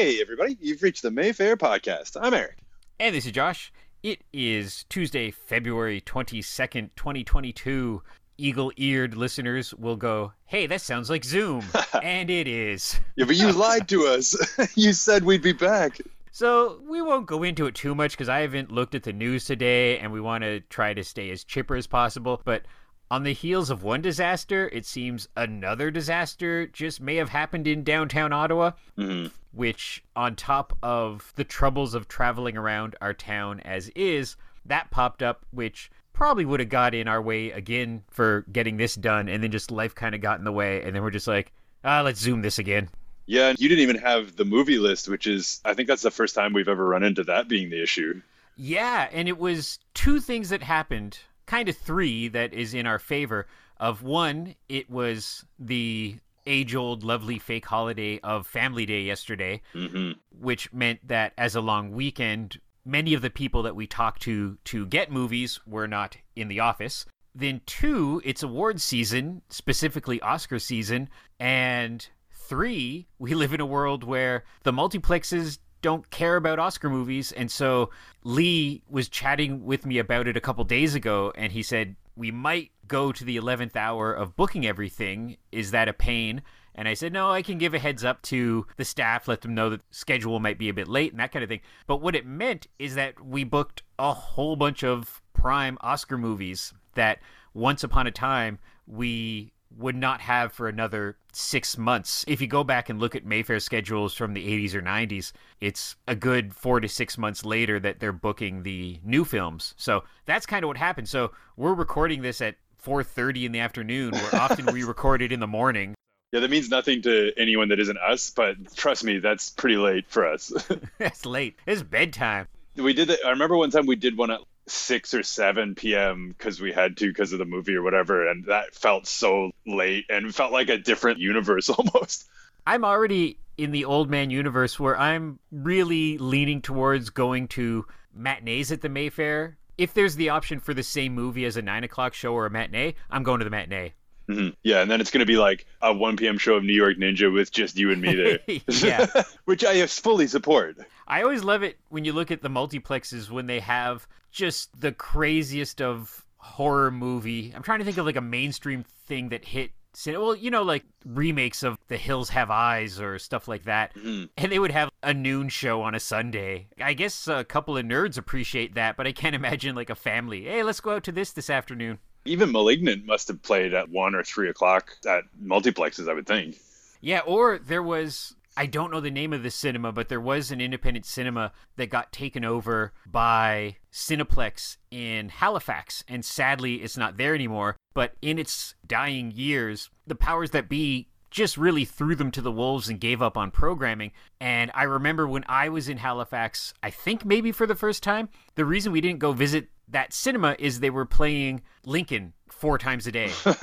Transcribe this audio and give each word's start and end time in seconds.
Hey, 0.00 0.18
everybody, 0.18 0.56
you've 0.62 0.82
reached 0.82 1.02
the 1.02 1.10
Mayfair 1.10 1.58
Podcast. 1.58 2.16
I'm 2.18 2.32
Eric. 2.32 2.56
And 2.98 3.14
this 3.14 3.26
is 3.26 3.32
Josh. 3.32 3.70
It 4.02 4.22
is 4.32 4.86
Tuesday, 4.88 5.30
February 5.30 6.00
22nd, 6.00 6.88
2022. 6.96 8.02
Eagle 8.38 8.72
eared 8.76 9.14
listeners 9.14 9.74
will 9.74 9.96
go, 9.96 10.32
hey, 10.46 10.66
that 10.66 10.80
sounds 10.80 11.10
like 11.10 11.22
Zoom. 11.22 11.66
and 12.02 12.30
it 12.30 12.48
is. 12.48 12.98
Yeah, 13.16 13.26
but 13.26 13.36
you 13.36 13.52
lied 13.52 13.90
to 13.90 14.06
us. 14.06 14.34
you 14.74 14.94
said 14.94 15.22
we'd 15.22 15.42
be 15.42 15.52
back. 15.52 15.98
So 16.32 16.80
we 16.88 17.02
won't 17.02 17.26
go 17.26 17.42
into 17.42 17.66
it 17.66 17.74
too 17.74 17.94
much 17.94 18.12
because 18.12 18.30
I 18.30 18.40
haven't 18.40 18.72
looked 18.72 18.94
at 18.94 19.02
the 19.02 19.12
news 19.12 19.44
today 19.44 19.98
and 19.98 20.14
we 20.14 20.20
want 20.22 20.44
to 20.44 20.60
try 20.60 20.94
to 20.94 21.04
stay 21.04 21.30
as 21.30 21.44
chipper 21.44 21.76
as 21.76 21.86
possible. 21.86 22.40
But 22.46 22.62
on 23.10 23.24
the 23.24 23.32
heels 23.32 23.70
of 23.70 23.82
one 23.82 24.00
disaster, 24.02 24.68
it 24.72 24.86
seems 24.86 25.28
another 25.36 25.90
disaster 25.90 26.66
just 26.66 27.00
may 27.00 27.16
have 27.16 27.30
happened 27.30 27.66
in 27.66 27.84
downtown 27.84 28.32
Ottawa, 28.32 28.72
hmm 28.96 29.26
which, 29.52 30.04
on 30.14 30.36
top 30.36 30.76
of 30.80 31.32
the 31.34 31.42
troubles 31.42 31.94
of 31.94 32.06
traveling 32.06 32.56
around 32.56 32.94
our 33.00 33.12
town 33.12 33.58
as 33.64 33.88
is, 33.96 34.36
that 34.64 34.92
popped 34.92 35.24
up, 35.24 35.44
which 35.50 35.90
probably 36.12 36.44
would 36.44 36.60
have 36.60 36.68
got 36.68 36.94
in 36.94 37.08
our 37.08 37.20
way 37.20 37.50
again 37.50 38.02
for 38.10 38.44
getting 38.52 38.76
this 38.76 38.94
done. 38.94 39.28
And 39.28 39.42
then 39.42 39.50
just 39.50 39.72
life 39.72 39.94
kind 39.94 40.14
of 40.14 40.20
got 40.20 40.38
in 40.38 40.44
the 40.44 40.52
way. 40.52 40.82
And 40.82 40.94
then 40.94 41.02
we're 41.02 41.10
just 41.10 41.26
like, 41.26 41.52
ah, 41.84 42.02
let's 42.02 42.20
zoom 42.20 42.42
this 42.42 42.58
again. 42.60 42.90
Yeah, 43.26 43.48
and 43.48 43.58
you 43.58 43.68
didn't 43.68 43.82
even 43.82 43.98
have 43.98 44.36
the 44.36 44.44
movie 44.44 44.78
list, 44.78 45.08
which 45.08 45.26
is, 45.26 45.60
I 45.64 45.74
think 45.74 45.88
that's 45.88 46.02
the 46.02 46.10
first 46.10 46.34
time 46.34 46.52
we've 46.52 46.68
ever 46.68 46.86
run 46.86 47.02
into 47.02 47.24
that 47.24 47.48
being 47.48 47.70
the 47.70 47.82
issue. 47.82 48.22
Yeah, 48.56 49.08
and 49.10 49.28
it 49.28 49.38
was 49.38 49.78
two 49.94 50.20
things 50.20 50.50
that 50.50 50.62
happened, 50.62 51.18
kind 51.50 51.68
of 51.68 51.76
three 51.76 52.28
that 52.28 52.54
is 52.54 52.74
in 52.74 52.86
our 52.86 52.98
favor. 52.98 53.46
Of 53.78 54.02
one, 54.02 54.54
it 54.68 54.88
was 54.88 55.44
the 55.58 56.16
age 56.46 56.74
old 56.74 57.02
lovely 57.02 57.38
fake 57.38 57.66
holiday 57.66 58.20
of 58.20 58.46
Family 58.46 58.86
Day 58.86 59.02
yesterday, 59.02 59.62
hmm 59.72 60.12
which 60.38 60.72
meant 60.72 61.06
that 61.06 61.34
as 61.36 61.54
a 61.54 61.60
long 61.60 61.92
weekend, 61.92 62.60
many 62.84 63.12
of 63.12 63.20
the 63.20 63.28
people 63.28 63.62
that 63.64 63.76
we 63.76 63.86
talked 63.86 64.22
to 64.22 64.56
to 64.64 64.86
get 64.86 65.10
movies 65.10 65.60
were 65.66 65.88
not 65.88 66.16
in 66.36 66.48
the 66.48 66.60
office. 66.60 67.04
Then, 67.34 67.60
two, 67.66 68.22
it's 68.24 68.42
award 68.42 68.80
season, 68.80 69.42
specifically 69.50 70.20
Oscar 70.20 70.58
season. 70.58 71.08
And 71.38 72.06
three, 72.32 73.08
we 73.18 73.34
live 73.42 73.52
in 73.52 73.60
a 73.60 73.66
world 73.66 74.04
where 74.04 74.44
the 74.62 74.72
multiplexes 74.72 75.58
don't 75.82 76.10
care 76.10 76.36
about 76.36 76.58
Oscar 76.58 76.90
movies. 76.90 77.32
And 77.32 77.50
so 77.50 77.90
Lee 78.24 78.82
was 78.88 79.08
chatting 79.08 79.64
with 79.64 79.86
me 79.86 79.98
about 79.98 80.28
it 80.28 80.36
a 80.36 80.40
couple 80.40 80.64
days 80.64 80.94
ago, 80.94 81.32
and 81.36 81.52
he 81.52 81.62
said, 81.62 81.96
We 82.16 82.30
might 82.30 82.70
go 82.86 83.12
to 83.12 83.24
the 83.24 83.36
11th 83.36 83.76
hour 83.76 84.12
of 84.12 84.36
booking 84.36 84.66
everything. 84.66 85.36
Is 85.52 85.70
that 85.70 85.88
a 85.88 85.92
pain? 85.92 86.42
And 86.74 86.88
I 86.88 86.94
said, 86.94 87.12
no, 87.12 87.30
I 87.30 87.42
can 87.42 87.58
give 87.58 87.74
a 87.74 87.78
heads 87.78 88.04
up 88.04 88.22
to 88.22 88.66
the 88.76 88.84
staff, 88.84 89.28
let 89.28 89.40
them 89.40 89.54
know 89.54 89.70
that 89.70 89.82
schedule 89.90 90.38
might 90.40 90.58
be 90.58 90.68
a 90.68 90.74
bit 90.74 90.88
late 90.88 91.10
and 91.10 91.20
that 91.20 91.32
kind 91.32 91.42
of 91.42 91.48
thing. 91.48 91.60
But 91.86 92.00
what 92.00 92.14
it 92.14 92.26
meant 92.26 92.68
is 92.78 92.94
that 92.94 93.24
we 93.24 93.44
booked 93.44 93.82
a 93.98 94.12
whole 94.12 94.56
bunch 94.56 94.84
of 94.84 95.20
prime 95.32 95.78
Oscar 95.80 96.16
movies 96.16 96.72
that 96.94 97.18
once 97.54 97.82
upon 97.82 98.06
a 98.06 98.10
time 98.10 98.58
we 98.86 99.52
would 99.76 99.96
not 99.96 100.20
have 100.20 100.52
for 100.52 100.68
another 100.68 101.16
six 101.32 101.78
months. 101.78 102.24
If 102.26 102.40
you 102.40 102.46
go 102.46 102.64
back 102.64 102.88
and 102.88 102.98
look 102.98 103.14
at 103.14 103.24
Mayfair 103.24 103.60
schedules 103.60 104.14
from 104.14 104.34
the 104.34 104.46
80s 104.46 104.74
or 104.74 104.82
90s, 104.82 105.32
it's 105.60 105.96
a 106.08 106.14
good 106.14 106.54
four 106.54 106.80
to 106.80 106.88
six 106.88 107.16
months 107.16 107.44
later 107.44 107.78
that 107.80 108.00
they're 108.00 108.12
booking 108.12 108.62
the 108.62 108.98
new 109.04 109.24
films. 109.24 109.74
So 109.76 110.04
that's 110.26 110.46
kind 110.46 110.64
of 110.64 110.68
what 110.68 110.76
happened. 110.76 111.08
So 111.08 111.32
we're 111.56 111.74
recording 111.74 112.22
this 112.22 112.40
at 112.40 112.56
4.30 112.84 113.44
in 113.46 113.52
the 113.52 113.60
afternoon 113.60 114.12
where 114.12 114.34
often 114.36 114.66
we 114.72 114.82
record 114.84 115.22
it 115.22 115.32
in 115.32 115.40
the 115.40 115.46
morning 115.46 115.94
Yeah, 116.32 116.40
that 116.40 116.50
means 116.50 116.68
nothing 116.70 117.02
to 117.02 117.32
anyone 117.36 117.68
that 117.68 117.78
isn't 117.78 117.98
us, 117.98 118.30
but 118.30 118.74
trust 118.74 119.04
me, 119.04 119.18
that's 119.18 119.50
pretty 119.50 119.76
late 119.76 120.06
for 120.08 120.26
us. 120.26 120.52
It's 120.98 121.24
late. 121.26 121.56
It's 121.66 121.82
bedtime. 121.82 122.48
we 122.76 122.92
did 122.92 123.08
that. 123.08 123.18
I 123.24 123.30
remember 123.30 123.56
one 123.56 123.70
time 123.70 123.86
we 123.86 123.96
did 123.96 124.16
one 124.16 124.30
at 124.30 124.40
6 124.70 125.14
or 125.14 125.22
7 125.22 125.74
p.m. 125.74 126.34
because 126.36 126.60
we 126.60 126.72
had 126.72 126.96
to 126.98 127.08
because 127.08 127.32
of 127.32 127.38
the 127.38 127.44
movie 127.44 127.74
or 127.74 127.82
whatever, 127.82 128.28
and 128.28 128.44
that 128.46 128.74
felt 128.74 129.06
so 129.06 129.50
late 129.66 130.06
and 130.08 130.34
felt 130.34 130.52
like 130.52 130.68
a 130.68 130.78
different 130.78 131.18
universe 131.30 131.68
almost. 131.68 132.28
I'm 132.66 132.84
already 132.84 133.38
in 133.56 133.72
the 133.72 133.84
old 133.84 134.10
man 134.10 134.30
universe 134.30 134.78
where 134.78 134.98
I'm 134.98 135.38
really 135.50 136.18
leaning 136.18 136.62
towards 136.62 137.10
going 137.10 137.48
to 137.48 137.86
matinees 138.14 138.72
at 138.72 138.80
the 138.80 138.88
Mayfair. 138.88 139.58
If 139.76 139.94
there's 139.94 140.16
the 140.16 140.28
option 140.28 140.60
for 140.60 140.74
the 140.74 140.82
same 140.82 141.14
movie 141.14 141.44
as 141.44 141.56
a 141.56 141.62
nine 141.62 141.84
o'clock 141.84 142.14
show 142.14 142.34
or 142.34 142.46
a 142.46 142.50
matinee, 142.50 142.94
I'm 143.10 143.22
going 143.22 143.38
to 143.40 143.44
the 143.44 143.50
matinee. 143.50 143.94
Mhm. 144.30 144.54
Yeah, 144.62 144.80
and 144.82 144.90
then 144.90 145.00
it's 145.00 145.10
going 145.10 145.20
to 145.20 145.26
be 145.26 145.36
like 145.36 145.66
a 145.82 145.92
1 145.92 146.16
p.m. 146.16 146.38
show 146.38 146.54
of 146.54 146.64
New 146.64 146.72
York 146.72 146.96
Ninja 146.98 147.32
with 147.32 147.50
just 147.50 147.78
you 147.78 147.90
and 147.90 148.00
me 148.00 148.14
there. 148.14 148.38
Yeah. 148.68 149.06
Which 149.44 149.64
I 149.64 149.84
fully 149.86 150.26
support. 150.26 150.76
I 151.08 151.22
always 151.22 151.42
love 151.42 151.62
it 151.62 151.78
when 151.88 152.04
you 152.04 152.12
look 152.12 152.30
at 152.30 152.42
the 152.42 152.48
multiplexes 152.48 153.30
when 153.30 153.46
they 153.46 153.60
have 153.60 154.06
just 154.30 154.80
the 154.80 154.92
craziest 154.92 155.82
of 155.82 156.24
horror 156.36 156.90
movie. 156.90 157.52
I'm 157.54 157.62
trying 157.62 157.80
to 157.80 157.84
think 157.84 157.98
of 157.98 158.06
like 158.06 158.16
a 158.16 158.20
mainstream 158.20 158.84
thing 159.06 159.30
that 159.30 159.44
hit. 159.44 159.72
Well, 160.06 160.36
you 160.36 160.52
know, 160.52 160.62
like 160.62 160.84
remakes 161.04 161.64
of 161.64 161.76
The 161.88 161.96
Hills 161.96 162.28
Have 162.30 162.48
Eyes 162.48 163.00
or 163.00 163.18
stuff 163.18 163.48
like 163.48 163.64
that. 163.64 163.92
Mhm. 163.94 164.28
And 164.36 164.52
they 164.52 164.60
would 164.60 164.70
have 164.70 164.88
a 165.02 165.12
noon 165.12 165.48
show 165.48 165.82
on 165.82 165.96
a 165.96 166.00
Sunday. 166.00 166.68
I 166.80 166.92
guess 166.94 167.26
a 167.26 167.42
couple 167.42 167.76
of 167.76 167.84
nerds 167.84 168.16
appreciate 168.16 168.74
that, 168.74 168.96
but 168.96 169.08
I 169.08 169.12
can't 169.12 169.34
imagine 169.34 169.74
like 169.74 169.90
a 169.90 169.96
family. 169.96 170.44
Hey, 170.44 170.62
let's 170.62 170.80
go 170.80 170.92
out 170.94 171.02
to 171.04 171.12
this 171.12 171.32
this 171.32 171.50
afternoon. 171.50 171.98
Even 172.24 172.52
Malignant 172.52 173.06
must 173.06 173.28
have 173.28 173.42
played 173.42 173.74
at 173.74 173.88
1 173.88 174.14
or 174.14 174.22
3 174.22 174.50
o'clock 174.50 174.92
at 175.06 175.24
multiplexes, 175.42 176.08
I 176.08 176.14
would 176.14 176.26
think. 176.26 176.56
Yeah, 177.00 177.20
or 177.20 177.58
there 177.58 177.82
was 177.82 178.34
I 178.56 178.66
don't 178.66 178.90
know 178.90 179.00
the 179.00 179.10
name 179.10 179.32
of 179.32 179.42
the 179.42 179.50
cinema, 179.50 179.92
but 179.92 180.08
there 180.08 180.20
was 180.20 180.50
an 180.50 180.60
independent 180.60 181.06
cinema 181.06 181.52
that 181.76 181.88
got 181.88 182.12
taken 182.12 182.44
over 182.44 182.92
by 183.06 183.76
Cineplex 183.92 184.76
in 184.90 185.28
Halifax, 185.28 186.04
and 186.08 186.24
sadly 186.24 186.76
it's 186.76 186.96
not 186.96 187.16
there 187.16 187.34
anymore. 187.34 187.76
But 187.94 188.14
in 188.20 188.38
its 188.38 188.74
dying 188.86 189.30
years, 189.30 189.88
the 190.06 190.14
powers 190.14 190.50
that 190.50 190.68
be 190.68 191.08
just 191.30 191.56
really 191.56 191.84
threw 191.84 192.16
them 192.16 192.32
to 192.32 192.42
the 192.42 192.50
wolves 192.50 192.88
and 192.88 193.00
gave 193.00 193.22
up 193.22 193.36
on 193.36 193.52
programming. 193.52 194.10
And 194.40 194.70
I 194.74 194.82
remember 194.82 195.28
when 195.28 195.44
I 195.48 195.68
was 195.68 195.88
in 195.88 195.98
Halifax, 195.98 196.74
I 196.82 196.90
think 196.90 197.24
maybe 197.24 197.52
for 197.52 197.66
the 197.66 197.76
first 197.76 198.02
time, 198.02 198.28
the 198.56 198.64
reason 198.64 198.92
we 198.92 199.00
didn't 199.00 199.20
go 199.20 199.32
visit 199.32 199.68
that 199.90 200.12
cinema 200.12 200.56
is 200.58 200.80
they 200.80 200.90
were 200.90 201.04
playing 201.06 201.62
Lincoln 201.84 202.32
four 202.48 202.78
times 202.78 203.06
a 203.06 203.12
day. 203.12 203.30